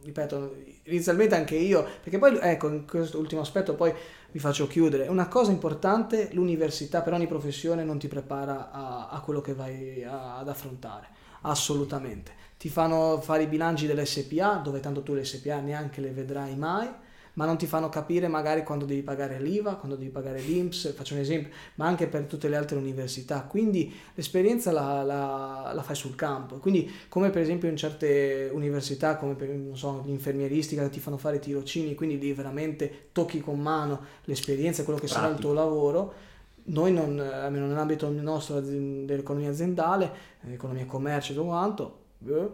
ripeto, 0.03 0.57
inizialmente 0.87 1.37
anche 1.37 1.55
io, 1.55 1.87
perché 2.03 2.19
poi 2.19 2.37
ecco, 2.43 2.69
in 2.69 2.85
questo 2.85 3.17
ultimo 3.17 3.43
aspetto 3.43 3.77
poi 3.77 3.95
vi 4.33 4.41
faccio 4.41 4.67
chiudere. 4.67 5.07
Una 5.07 5.29
cosa 5.29 5.53
importante, 5.53 6.31
l'università 6.33 7.03
per 7.03 7.13
ogni 7.13 7.29
professione 7.29 7.85
non 7.85 8.01
ti 8.01 8.09
prepara 8.09 8.73
a, 8.73 9.09
a 9.09 9.21
quello 9.21 9.41
che 9.41 9.55
vai 9.55 10.03
a, 10.03 10.39
ad 10.39 10.49
affrontare, 10.49 11.07
assolutamente. 11.43 12.33
Ti 12.59 12.69
fanno 12.69 13.21
fare 13.21 13.45
i 13.45 13.47
bilanci 13.47 13.87
dell'SPA, 13.87 14.55
dove 14.57 14.81
tanto 14.81 15.05
tu 15.05 15.15
le 15.15 15.23
SPA 15.23 15.61
neanche 15.61 16.01
le 16.01 16.11
vedrai 16.11 16.57
mai, 16.57 16.89
ma 17.35 17.47
non 17.47 17.57
ti 17.57 17.67
fanno 17.67 17.89
capire 17.89 18.29
magari 18.29 18.63
quando 18.63 18.85
devi 18.85 19.03
pagare 19.03 19.41
l'IVA, 19.41 19.77
quando 19.77 19.97
devi 19.97 20.11
pagare 20.11 20.41
l'INPS, 20.41 20.93
faccio 20.95 21.15
un 21.15 21.21
esempio, 21.21 21.51
ma 21.77 21.87
anche 21.87 22.07
per 22.07 22.25
tutte 22.25 22.49
le 22.49 22.57
altre 22.57 22.77
università. 22.77 23.43
Quindi 23.43 23.93
l'esperienza 24.15 24.71
la, 24.71 25.03
la, 25.03 25.73
la 25.75 25.83
fai 25.83 25.97
sul 25.97 26.15
campo. 26.15 26.57
Quindi 26.57 26.91
come 27.09 27.31
per 27.31 27.43
esempio 27.43 27.69
in 27.69 27.77
certe 27.77 28.51
università, 28.53 29.17
come 29.17 29.35
per 29.35 29.51
so, 29.73 30.03
l'infermieristica, 30.05 30.87
ti 30.89 31.01
fanno 31.01 31.17
fare 31.17 31.39
tirocini, 31.39 31.95
quindi 31.95 32.19
devi 32.19 32.33
veramente 32.35 33.09
tocchi 33.13 33.41
con 33.41 33.59
mano 33.61 34.01
l'esperienza, 34.25 34.85
quello 34.85 34.99
che 34.99 35.07
Pratico. 35.07 35.27
sarà 35.27 35.35
il 35.35 35.41
tuo 35.41 35.53
lavoro 35.53 36.31
noi 36.65 36.93
non, 36.93 37.19
almeno 37.19 37.67
nell'ambito 37.67 38.09
nostro 38.09 38.61
dell'economia 38.61 39.51
aziendale, 39.51 40.13
economia 40.49 40.87
commercio 40.87 41.33
e 41.33 41.35
tutto 41.35 41.49
quanto. 41.49 41.99
Eh. 42.25 42.49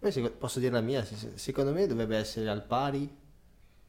Poi 0.00 0.30
posso 0.36 0.58
dire 0.58 0.72
la 0.72 0.80
mia, 0.80 1.06
secondo 1.34 1.72
me 1.72 1.86
dovrebbe 1.86 2.16
essere 2.16 2.48
al 2.48 2.64
pari 2.64 3.08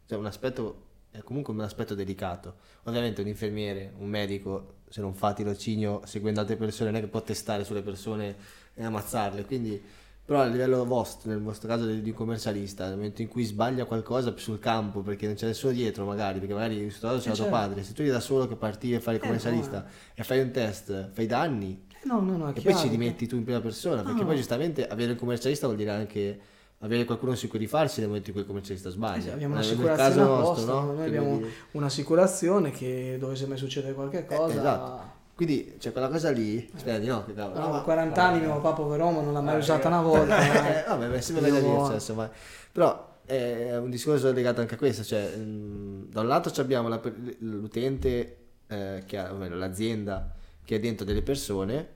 cioè 0.08 0.18
un 0.18 0.26
aspetto, 0.26 0.84
è 1.12 1.20
comunque 1.20 1.54
un 1.54 1.62
aspetto 1.62 1.96
delicato. 1.96 2.56
Ovviamente 2.84 3.22
un 3.22 3.28
infermiere, 3.28 3.94
un 3.98 4.08
medico, 4.08 4.76
se 4.90 5.02
non 5.02 5.14
fa 5.14 5.34
tirocinio 5.34 6.02
seguendo 6.06 6.40
altre 6.40 6.56
persone, 6.56 6.92
non 6.92 7.00
è 7.00 7.04
che 7.04 7.10
può 7.10 7.22
testare 7.22 7.64
sulle 7.64 7.82
persone 7.82 8.36
e 8.74 8.84
ammazzarle, 8.84 9.46
quindi 9.46 9.82
però 10.26 10.42
a 10.42 10.46
livello 10.46 10.84
vostro, 10.86 11.30
nel 11.30 11.40
vostro 11.40 11.68
caso 11.68 11.86
di 11.86 12.10
un 12.10 12.16
commercialista, 12.16 12.88
nel 12.88 12.96
momento 12.96 13.22
in 13.22 13.28
cui 13.28 13.44
sbaglia 13.44 13.86
qualcosa 13.86 14.36
sul 14.38 14.58
campo 14.58 15.02
perché 15.02 15.28
non 15.28 15.36
c'è 15.36 15.46
nessuno 15.46 15.72
dietro 15.72 16.04
magari, 16.04 16.40
perché 16.40 16.54
magari 16.56 16.78
il 16.78 16.92
c'è 16.92 17.06
eh, 17.06 17.20
tuo 17.20 17.20
certo. 17.20 17.50
padre, 17.52 17.84
se 17.84 17.94
tu 17.94 18.02
gli 18.02 18.10
da 18.10 18.20
solo 18.20 18.48
che 18.48 18.56
partire 18.56 18.96
e 18.96 19.00
fare 19.00 19.18
il 19.18 19.22
eh, 19.22 19.26
commercialista 19.28 19.82
no. 19.82 19.88
e 20.16 20.24
fai 20.24 20.40
un 20.40 20.50
test, 20.50 21.12
fai 21.12 21.28
danni 21.28 21.86
no, 22.06 22.20
no, 22.22 22.38
no, 22.38 22.54
e 22.56 22.60
poi 22.60 22.76
ci 22.76 22.88
rimetti 22.88 23.28
tu 23.28 23.36
in 23.36 23.44
prima 23.44 23.60
persona, 23.62 24.02
perché 24.02 24.26
poi 24.26 24.36
giustamente 24.36 24.88
avere 24.88 25.12
un 25.12 25.18
commercialista 25.18 25.68
vuol 25.68 25.78
dire 25.78 25.92
anche 25.92 26.40
avere 26.80 27.06
qualcuno 27.06 27.36
su 27.36 27.48
cui 27.48 27.60
rifarsi 27.60 28.00
nel 28.00 28.10
momento 28.10 28.30
in 28.30 28.34
cui 28.34 28.44
il 28.44 28.48
commercialista 28.48 28.90
sbaglia. 28.90 29.32
Eh, 29.32 29.34
abbiamo 29.34 29.54
un'assicurazione 29.56 30.24
nostro, 30.24 30.74
no? 30.74 30.94
noi 30.94 31.06
abbiamo 31.08 31.28
quindi... 31.28 31.54
un'assicurazione 31.72 32.72
che 32.72 33.18
dovesse 33.20 33.48
mai 33.48 33.58
succedere 33.58 33.94
qualche 33.94 34.20
eh, 34.20 34.26
cosa... 34.26 34.54
Eh, 34.54 34.58
esatto. 34.58 35.14
Quindi 35.36 35.76
c'è 35.78 35.92
quella 35.92 36.08
cosa 36.08 36.32
lì, 36.32 36.70
spera 36.76 36.98
di 36.98 37.08
no, 37.08 37.26
che 37.26 37.34
cavolo. 37.34 37.60
No, 37.60 37.74
no, 37.74 37.84
40 37.84 38.24
anni 38.24 38.40
mio 38.40 38.54
papà 38.54 38.72
poveromo 38.72 39.20
non 39.20 39.34
l'ha 39.34 39.42
mai 39.42 39.58
usata 39.58 39.90
una 39.90 40.02
volta. 40.02 40.38
eh, 40.86 40.88
vabbè, 40.88 41.10
beh, 41.10 41.22
sempre 41.22 41.52
da 41.52 41.60
dire, 41.60 41.74
cioè, 41.74 41.94
insomma. 41.96 42.32
Però 42.72 43.14
è 43.26 43.76
un 43.76 43.90
discorso 43.90 44.32
legato 44.32 44.62
anche 44.62 44.76
a 44.76 44.78
questo, 44.78 45.04
cioè 45.04 45.36
mh, 45.36 46.10
da 46.10 46.22
un 46.22 46.28
lato 46.28 46.62
abbiamo 46.62 46.88
la, 46.88 47.02
l'utente 47.40 48.38
eh, 48.68 49.04
che 49.06 49.18
ha, 49.18 49.32
l'azienda 49.32 50.34
che 50.64 50.78
è 50.78 50.80
dentro 50.80 51.06
delle 51.06 51.22
persone 51.22 51.95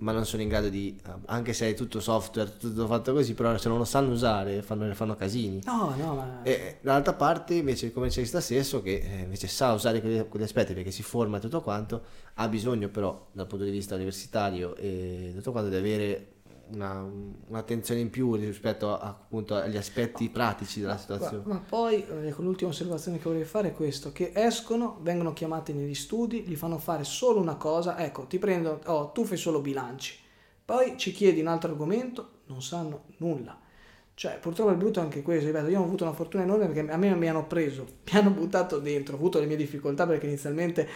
ma 0.00 0.12
non 0.12 0.24
sono 0.24 0.42
in 0.42 0.48
grado 0.48 0.68
di, 0.68 0.98
anche 1.26 1.52
se 1.52 1.70
è 1.70 1.74
tutto 1.74 2.00
software, 2.00 2.56
tutto 2.56 2.86
fatto 2.86 3.12
così, 3.12 3.34
però 3.34 3.56
se 3.58 3.68
non 3.68 3.78
lo 3.78 3.84
sanno 3.84 4.12
usare 4.12 4.62
fanno, 4.62 4.92
fanno 4.94 5.14
casini. 5.14 5.60
No, 5.64 5.94
no, 5.96 6.14
ma... 6.14 6.42
E 6.42 6.78
dall'altra 6.80 7.12
parte 7.12 7.54
invece 7.54 7.86
il 7.86 7.92
commercialista 7.92 8.40
stesso 8.40 8.82
che 8.82 9.02
eh, 9.04 9.20
invece 9.22 9.46
sa 9.46 9.72
usare 9.72 10.00
quegli, 10.00 10.26
quegli, 10.28 10.42
aspetti 10.42 10.72
perché 10.72 10.90
si 10.90 11.02
forma 11.02 11.36
e 11.36 11.40
tutto 11.40 11.60
quanto, 11.60 12.02
ha 12.34 12.48
bisogno 12.48 12.88
però 12.88 13.28
dal 13.32 13.46
punto 13.46 13.64
di 13.64 13.70
vista 13.70 13.94
universitario 13.94 14.74
e 14.76 15.32
tutto 15.34 15.52
quanto 15.52 15.68
di 15.68 15.76
avere 15.76 16.26
una, 16.72 17.00
un'attenzione 17.02 18.00
in 18.00 18.10
più 18.10 18.34
rispetto 18.34 18.92
a, 18.92 19.00
appunto 19.00 19.54
agli 19.54 19.76
aspetti 19.76 20.28
pratici 20.28 20.80
della 20.80 20.96
situazione. 20.96 21.42
Ma, 21.46 21.54
ma 21.54 21.60
poi 21.60 22.04
ecco, 22.24 22.42
l'ultima 22.42 22.70
osservazione 22.70 23.18
che 23.18 23.24
vorrei 23.24 23.44
fare 23.44 23.68
è 23.68 23.72
questo, 23.72 24.12
che 24.12 24.32
escono, 24.34 24.98
vengono 25.02 25.32
chiamati 25.32 25.72
negli 25.72 25.94
studi, 25.94 26.42
gli 26.42 26.56
fanno 26.56 26.78
fare 26.78 27.04
solo 27.04 27.40
una 27.40 27.56
cosa, 27.56 27.98
ecco, 27.98 28.26
ti 28.26 28.38
prendono, 28.38 28.80
oh, 28.86 29.10
tu 29.10 29.24
fai 29.24 29.36
solo 29.36 29.60
bilanci, 29.60 30.18
poi 30.64 30.96
ci 30.96 31.12
chiedi 31.12 31.40
un 31.40 31.48
altro 31.48 31.70
argomento, 31.70 32.40
non 32.46 32.62
sanno 32.62 33.04
nulla. 33.18 33.59
Cioè, 34.20 34.36
purtroppo 34.38 34.70
è 34.70 34.74
brutto 34.74 35.00
anche 35.00 35.22
questo, 35.22 35.46
ripeto, 35.46 35.68
io 35.68 35.80
ho 35.80 35.82
avuto 35.82 36.04
una 36.04 36.12
fortuna 36.12 36.42
enorme 36.42 36.66
perché 36.66 36.92
a 36.92 36.98
me 36.98 37.14
mi 37.14 37.26
hanno 37.26 37.46
preso, 37.46 37.86
mi 38.12 38.18
hanno 38.18 38.28
buttato 38.28 38.78
dentro, 38.78 39.14
ho 39.14 39.16
avuto 39.16 39.40
le 39.40 39.46
mie 39.46 39.56
difficoltà 39.56 40.06
perché 40.06 40.26
inizialmente 40.26 40.86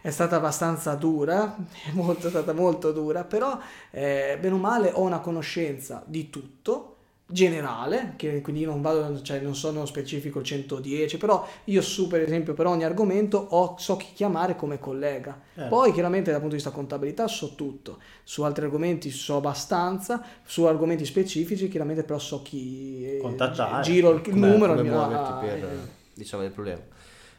è 0.00 0.10
stata 0.10 0.36
abbastanza 0.36 0.94
dura, 0.94 1.56
è, 1.56 1.90
molto, 1.90 2.28
è 2.28 2.30
stata 2.30 2.52
molto 2.52 2.92
dura, 2.92 3.24
però 3.24 3.58
eh, 3.90 4.38
bene 4.40 4.54
o 4.54 4.58
male 4.58 4.92
ho 4.94 5.00
una 5.00 5.18
conoscenza 5.18 6.04
di 6.06 6.30
tutto, 6.30 6.97
generale, 7.30 8.14
che 8.16 8.40
quindi 8.40 8.64
non 8.64 8.80
vado, 8.80 9.20
cioè 9.20 9.38
non 9.40 9.54
sono 9.54 9.84
specifico 9.84 10.42
110, 10.42 11.18
però 11.18 11.46
io 11.64 11.82
su 11.82 12.06
per 12.06 12.22
esempio 12.22 12.54
per 12.54 12.66
ogni 12.66 12.84
argomento 12.84 13.36
ho, 13.50 13.76
so 13.76 13.96
chi 13.96 14.08
chiamare 14.14 14.56
come 14.56 14.78
collega. 14.78 15.38
Eh. 15.54 15.64
Poi 15.64 15.92
chiaramente 15.92 16.30
dal 16.30 16.40
punto 16.40 16.56
di 16.56 16.62
vista 16.62 16.74
contabilità 16.74 17.28
so 17.28 17.54
tutto, 17.54 17.98
su 18.24 18.42
altri 18.42 18.64
argomenti 18.64 19.10
so 19.10 19.36
abbastanza, 19.36 20.24
su 20.42 20.64
argomenti 20.64 21.04
specifici 21.04 21.68
chiaramente 21.68 22.02
però 22.02 22.18
so 22.18 22.40
chi 22.40 23.04
eh, 23.04 23.18
contattare, 23.20 23.82
giro 23.82 24.10
il 24.10 24.22
come, 24.22 24.48
numero 24.48 24.74
come 24.74 24.88
muoverti 24.88 25.46
per 25.46 25.64
eh. 25.64 25.78
diciamo 26.14 26.44
il 26.44 26.50
problema. 26.50 26.80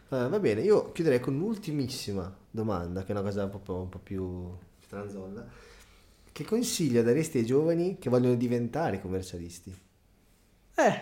Uh, 0.10 0.28
va 0.30 0.40
bene, 0.40 0.62
io 0.62 0.92
chiuderei 0.92 1.20
con 1.20 1.34
un'ultimissima 1.34 2.32
domanda, 2.50 3.04
che 3.04 3.10
è 3.10 3.12
una 3.12 3.22
cosa 3.24 3.44
un 3.44 3.60
po', 3.62 3.74
un 3.74 3.90
po 3.90 4.00
più 4.00 4.52
tranzolla. 4.88 5.46
Che 6.40 6.46
consiglio 6.46 7.04
daresti 7.04 7.40
ai 7.40 7.46
giovani 7.46 7.98
che 8.00 8.10
vogliono 8.10 8.36
diventare 8.36 9.02
commercialisti? 9.02 9.76
Eh, 10.74 11.02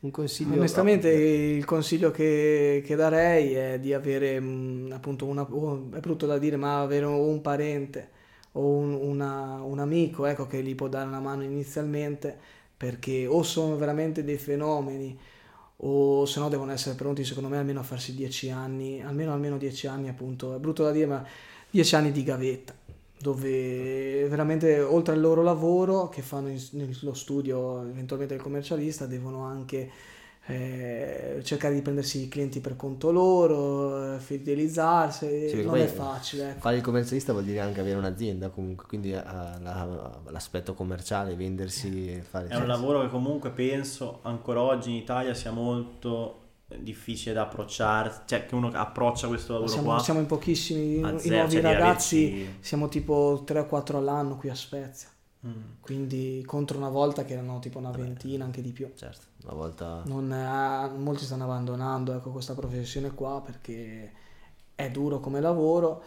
un 0.00 0.10
consiglio. 0.10 0.54
Onestamente, 0.54 1.08
il 1.08 1.64
consiglio 1.64 2.10
che, 2.10 2.82
che, 2.84 2.96
darei 2.96 3.52
è 3.52 3.78
di 3.78 3.94
avere 3.94 4.40
mm, 4.40 4.90
appunto 4.90 5.24
una. 5.26 5.42
Oh, 5.42 5.88
è 5.92 6.00
brutto 6.00 6.26
da 6.26 6.36
dire, 6.38 6.56
ma 6.56 6.80
avere 6.80 7.04
un 7.04 7.40
parente 7.42 8.10
o 8.54 8.66
un, 8.66 8.92
una, 8.92 9.62
un 9.62 9.78
amico 9.78 10.26
ecco, 10.26 10.48
che 10.48 10.64
gli 10.64 10.74
può 10.74 10.88
dare 10.88 11.06
una 11.06 11.20
mano 11.20 11.44
inizialmente 11.44 12.36
perché 12.76 13.28
o 13.28 13.44
sono 13.44 13.76
veramente 13.76 14.24
dei 14.24 14.38
fenomeni 14.38 15.16
o 15.76 16.26
se 16.26 16.40
no 16.40 16.48
devono 16.48 16.72
essere 16.72 16.96
pronti 16.96 17.22
secondo 17.22 17.48
me 17.48 17.58
almeno 17.58 17.78
a 17.78 17.84
farsi 17.84 18.16
dieci 18.16 18.50
anni, 18.50 19.00
almeno 19.00 19.32
almeno 19.32 19.58
dieci 19.58 19.86
anni 19.86 20.08
appunto, 20.08 20.56
è 20.56 20.58
brutto 20.58 20.82
da 20.82 20.90
dire 20.90 21.06
ma 21.06 21.24
dieci 21.70 21.94
anni 21.94 22.10
di 22.10 22.24
gavetta 22.24 22.74
dove 23.22 24.26
veramente 24.28 24.80
oltre 24.80 25.14
al 25.14 25.20
loro 25.20 25.42
lavoro 25.42 26.08
che 26.08 26.22
fanno 26.22 26.48
in, 26.48 26.60
nello 26.72 27.14
studio 27.14 27.82
eventualmente 27.82 28.34
del 28.34 28.42
commercialista 28.42 29.06
devono 29.06 29.44
anche 29.44 29.90
eh, 30.46 31.40
cercare 31.44 31.72
di 31.72 31.82
prendersi 31.82 32.24
i 32.24 32.28
clienti 32.28 32.58
per 32.58 32.74
conto 32.74 33.12
loro, 33.12 34.18
fidelizzarsi, 34.18 35.48
sì, 35.48 35.62
non 35.62 35.76
è 35.76 35.86
facile. 35.86 36.50
Ecco. 36.50 36.60
Fare 36.62 36.76
il 36.76 36.82
commercialista 36.82 37.30
vuol 37.30 37.44
dire 37.44 37.60
anche 37.60 37.78
avere 37.78 37.96
un'azienda 37.96 38.48
comunque, 38.48 38.86
quindi 38.88 39.12
uh, 39.12 39.22
la, 39.22 40.20
l'aspetto 40.30 40.74
commerciale, 40.74 41.36
vendersi. 41.36 42.20
Fare, 42.28 42.48
è 42.48 42.56
un 42.56 42.66
lavoro 42.66 43.02
che 43.02 43.08
comunque 43.08 43.50
penso 43.50 44.18
ancora 44.22 44.62
oggi 44.62 44.90
in 44.90 44.96
Italia 44.96 45.32
sia 45.32 45.52
molto 45.52 46.41
difficile 46.80 47.34
da 47.34 47.42
approcciare, 47.42 48.22
cioè 48.26 48.46
che 48.46 48.54
uno 48.54 48.70
approccia 48.72 49.28
questo 49.28 49.52
lavoro 49.52 49.70
siamo, 49.70 49.88
qua. 49.88 49.98
Siamo 49.98 50.20
in 50.20 50.26
pochissimi, 50.26 50.96
i 50.96 51.00
nuovi 51.00 51.20
cioè 51.20 51.60
ragazzi 51.60 52.16
averci... 52.16 52.56
siamo 52.60 52.88
tipo 52.88 53.42
3 53.44 53.60
o 53.60 53.66
4 53.66 53.98
all'anno 53.98 54.36
qui 54.36 54.48
a 54.48 54.54
Spezia. 54.54 55.08
Mm. 55.46 55.80
Quindi 55.80 56.42
contro 56.46 56.78
una 56.78 56.88
volta 56.88 57.24
che 57.24 57.32
erano 57.32 57.58
tipo 57.58 57.78
una 57.78 57.90
ventina, 57.90 58.44
anche 58.44 58.62
di 58.62 58.70
più. 58.70 58.90
Certo, 58.94 59.26
una 59.44 59.54
volta... 59.54 60.02
È, 60.04 60.96
molti 60.96 61.24
stanno 61.24 61.44
abbandonando 61.44 62.14
ecco, 62.14 62.30
questa 62.30 62.54
professione 62.54 63.10
qua 63.12 63.42
perché 63.44 64.12
è 64.74 64.90
duro 64.90 65.18
come 65.18 65.40
lavoro 65.40 66.02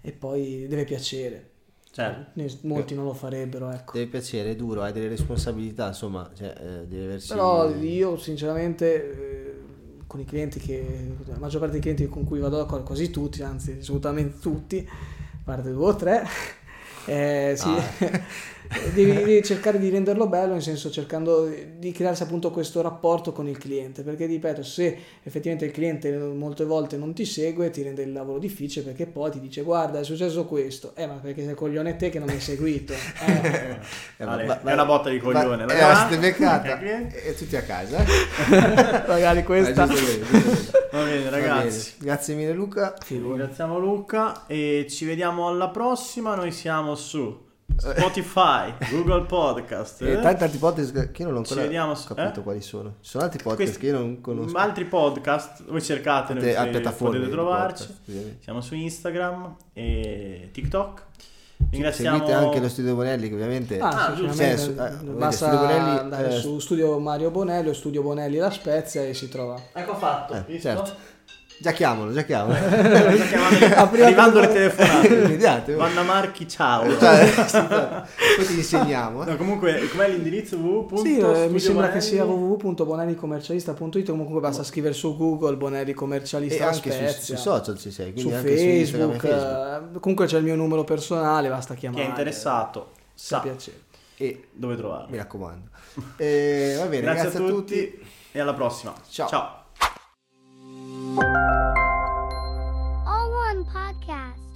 e 0.00 0.12
poi 0.12 0.66
deve 0.68 0.84
piacere. 0.84 1.50
Certo. 1.90 2.40
Molti 2.62 2.94
non 2.94 3.04
lo 3.04 3.12
farebbero, 3.12 3.70
ecco. 3.70 3.92
Deve 3.92 4.06
piacere, 4.06 4.52
è 4.52 4.56
duro, 4.56 4.82
hai 4.82 4.92
delle 4.92 5.08
responsabilità, 5.08 5.88
insomma, 5.88 6.30
cioè, 6.34 6.54
eh, 6.56 6.86
devi 6.86 7.04
aversi... 7.04 7.28
Però 7.28 7.68
io 7.70 8.16
sinceramente... 8.16 9.46
Eh, 9.46 9.47
con 10.08 10.18
i 10.20 10.24
clienti 10.24 10.58
che, 10.58 11.14
la 11.26 11.38
maggior 11.38 11.60
parte 11.60 11.74
dei 11.74 11.82
clienti 11.82 12.08
con 12.08 12.24
cui 12.24 12.40
vado 12.40 12.56
d'accordo, 12.56 12.82
quasi 12.82 13.10
tutti, 13.10 13.42
anzi 13.42 13.76
assolutamente 13.78 14.38
tutti, 14.40 14.88
parte 15.44 15.70
due 15.70 15.84
o 15.84 15.94
tre, 15.94 16.26
eh, 17.08 17.54
sì, 17.56 17.68
Ah. 17.68 18.20
devi, 18.92 19.12
devi 19.14 19.42
cercare 19.42 19.78
di 19.78 19.88
renderlo 19.88 20.26
bello, 20.26 20.52
nel 20.52 20.60
senso 20.62 20.90
cercando 20.90 21.48
di 21.78 21.90
crearsi 21.90 22.22
appunto 22.22 22.50
questo 22.50 22.82
rapporto 22.82 23.32
con 23.32 23.48
il 23.48 23.56
cliente, 23.56 24.02
perché 24.02 24.26
ripeto, 24.26 24.62
se 24.62 24.94
effettivamente 25.22 25.64
il 25.64 25.72
cliente 25.72 26.12
molte 26.16 26.64
volte 26.64 26.98
non 26.98 27.14
ti 27.14 27.24
segue, 27.24 27.70
ti 27.70 27.82
rende 27.82 28.02
il 28.02 28.12
lavoro 28.12 28.38
difficile 28.38 28.84
perché 28.84 29.06
poi 29.06 29.30
ti 29.30 29.40
dice 29.40 29.62
guarda 29.62 30.00
è 30.00 30.04
successo 30.04 30.44
questo, 30.44 30.92
eh 30.96 31.06
ma 31.06 31.14
perché 31.14 31.44
sei 31.44 31.54
coglione 31.54 31.96
te 31.96 32.10
che 32.10 32.18
non 32.18 32.28
mi 32.28 32.34
hai 32.34 32.40
seguito, 32.40 32.92
eh. 33.26 33.78
Eh, 34.18 34.24
Ale, 34.24 34.44
va- 34.44 34.60
è 34.62 34.72
una 34.74 34.84
botta 34.84 35.08
di 35.08 35.18
coglione, 35.18 35.64
va- 35.64 35.72
eh, 35.72 35.78
ragazzi. 35.80 36.08
siete 36.12 36.18
beccata. 36.18 36.78
E 37.28 37.34
tutti 37.34 37.56
a 37.56 37.62
casa. 37.62 38.04
magari 39.06 39.42
questa... 39.44 39.86
Giusto 40.90 41.04
bene, 41.04 41.04
bene. 41.04 41.04
Va 41.04 41.04
bene 41.04 41.22
Va 41.24 41.30
ragazzi. 41.30 41.94
Grazie 41.98 42.34
mille 42.34 42.52
Luca. 42.52 42.94
Ringraziamo 43.06 43.78
Luca 43.78 44.46
e 44.46 44.86
ci 44.88 45.04
vediamo 45.04 45.48
alla 45.48 45.68
prossima. 45.68 46.34
Noi 46.34 46.50
siamo 46.50 46.94
su 46.94 47.46
Spotify, 47.76 48.72
Google 48.90 49.26
Podcast. 49.26 50.02
E 50.02 50.12
eh? 50.12 50.20
tanti 50.20 50.42
altri 50.42 50.58
podcast 50.58 51.10
che 51.12 51.22
io 51.22 51.28
non 51.28 51.36
ho 51.36 51.38
ancora 51.38 51.60
vediamo 51.62 51.92
capito 51.94 52.40
eh? 52.40 52.42
quali 52.42 52.60
sono. 52.62 52.94
Ci 53.00 53.10
sono 53.10 53.24
altri 53.24 53.42
podcast 53.42 53.62
Questi- 53.62 53.78
che 53.78 53.86
io 53.86 53.98
non 53.98 54.20
conosco. 54.20 54.56
Altri 54.56 54.84
podcast, 54.86 55.64
voi 55.66 55.80
a 56.56 56.66
piattaforme 56.66 57.16
potete 57.16 57.32
trovarci. 57.32 57.86
podcast. 57.86 58.42
Siamo 58.42 58.60
su 58.60 58.74
Instagram 58.74 59.56
e 59.74 60.48
TikTok. 60.52 61.06
Seguite 61.58 61.70
Ringraziamo 61.70 62.38
anche 62.46 62.60
lo 62.60 62.68
studio 62.68 62.94
Bonelli 62.94 63.28
che 63.28 63.34
ovviamente 63.34 63.78
Ah, 63.78 64.06
Ah. 64.06 64.14
Cioè, 64.34 64.56
su- 64.56 64.70
eh, 64.70 64.90
basta 65.04 65.46
Studio 65.48 65.66
Bonelli, 65.66 65.98
andare 65.98 66.28
eh, 66.28 66.38
su 66.38 66.58
studio 66.60 66.98
Mario 66.98 67.30
Bonelli 67.30 67.68
o 67.68 67.72
studio 67.74 68.02
Bonelli 68.02 68.36
La 68.38 68.50
Spezia 68.50 69.02
e 69.04 69.12
si 69.12 69.28
trova. 69.28 69.60
Ecco 69.72 69.94
fatto. 69.96 70.34
eh, 70.34 70.44
visto? 70.46 70.68
certo. 70.68 70.94
Già 71.60 71.72
chiamalo, 71.72 72.12
già 72.12 72.22
chiamalo. 72.22 72.54
Arrivando 73.74 74.40
le 74.40 74.48
telefonate. 74.52 75.72
Vanna 75.74 76.02
Marchi, 76.02 76.46
ciao. 76.48 76.96
Cioè, 76.98 77.26
sì, 77.26 77.58
poi 78.36 78.46
ti 78.46 78.54
insegniamo. 78.56 79.22
eh. 79.22 79.30
No, 79.30 79.36
comunque, 79.36 79.88
com'è 79.88 80.08
l'indirizzo 80.08 80.56
www. 80.56 80.96
Sì, 81.02 81.18
eh, 81.18 81.48
mi 81.48 81.58
sembra 81.58 81.90
che 81.90 82.00
sia 82.00 82.24
www.bonellicommercialista.it 82.24 84.10
comunque 84.10 84.40
basta 84.40 84.62
scrivere 84.62 84.94
su 84.94 85.16
Google 85.16 85.56
Bonelli 85.56 85.90
E 85.90 85.94
Commercialista 85.94 86.64
La 86.66 86.70
anche 86.70 87.12
su, 87.12 87.22
sui 87.24 87.36
social 87.36 87.76
ci 87.78 87.90
sei, 87.90 88.12
su 88.16 88.28
anche 88.28 88.38
su 88.56 88.64
Facebook, 88.64 89.24
e 89.24 89.28
Facebook. 89.28 89.94
eh, 89.94 90.00
comunque 90.00 90.26
c'è 90.26 90.38
il 90.38 90.44
mio 90.44 90.54
numero 90.54 90.84
personale, 90.84 91.48
basta 91.48 91.74
Chi 91.74 91.80
chiamare. 91.80 92.04
è 92.04 92.08
interessato 92.08 92.90
sa 93.14 93.40
piacere. 93.40 93.80
E 94.16 94.48
dove 94.52 94.76
trovarlo. 94.76 95.08
mi 95.10 95.16
raccomando. 95.16 95.68
E, 96.16 96.74
va 96.78 96.86
bene, 96.86 97.02
Grazie, 97.02 97.22
grazie, 97.30 97.44
a 97.44 97.48
tutti 97.48 97.98
e 98.32 98.40
alla 98.40 98.54
prossima. 98.54 98.92
Ciao. 99.08 99.28
Ciao. 99.28 99.57
All 103.06 103.30
One 103.30 103.64
Podcast. 103.64 104.47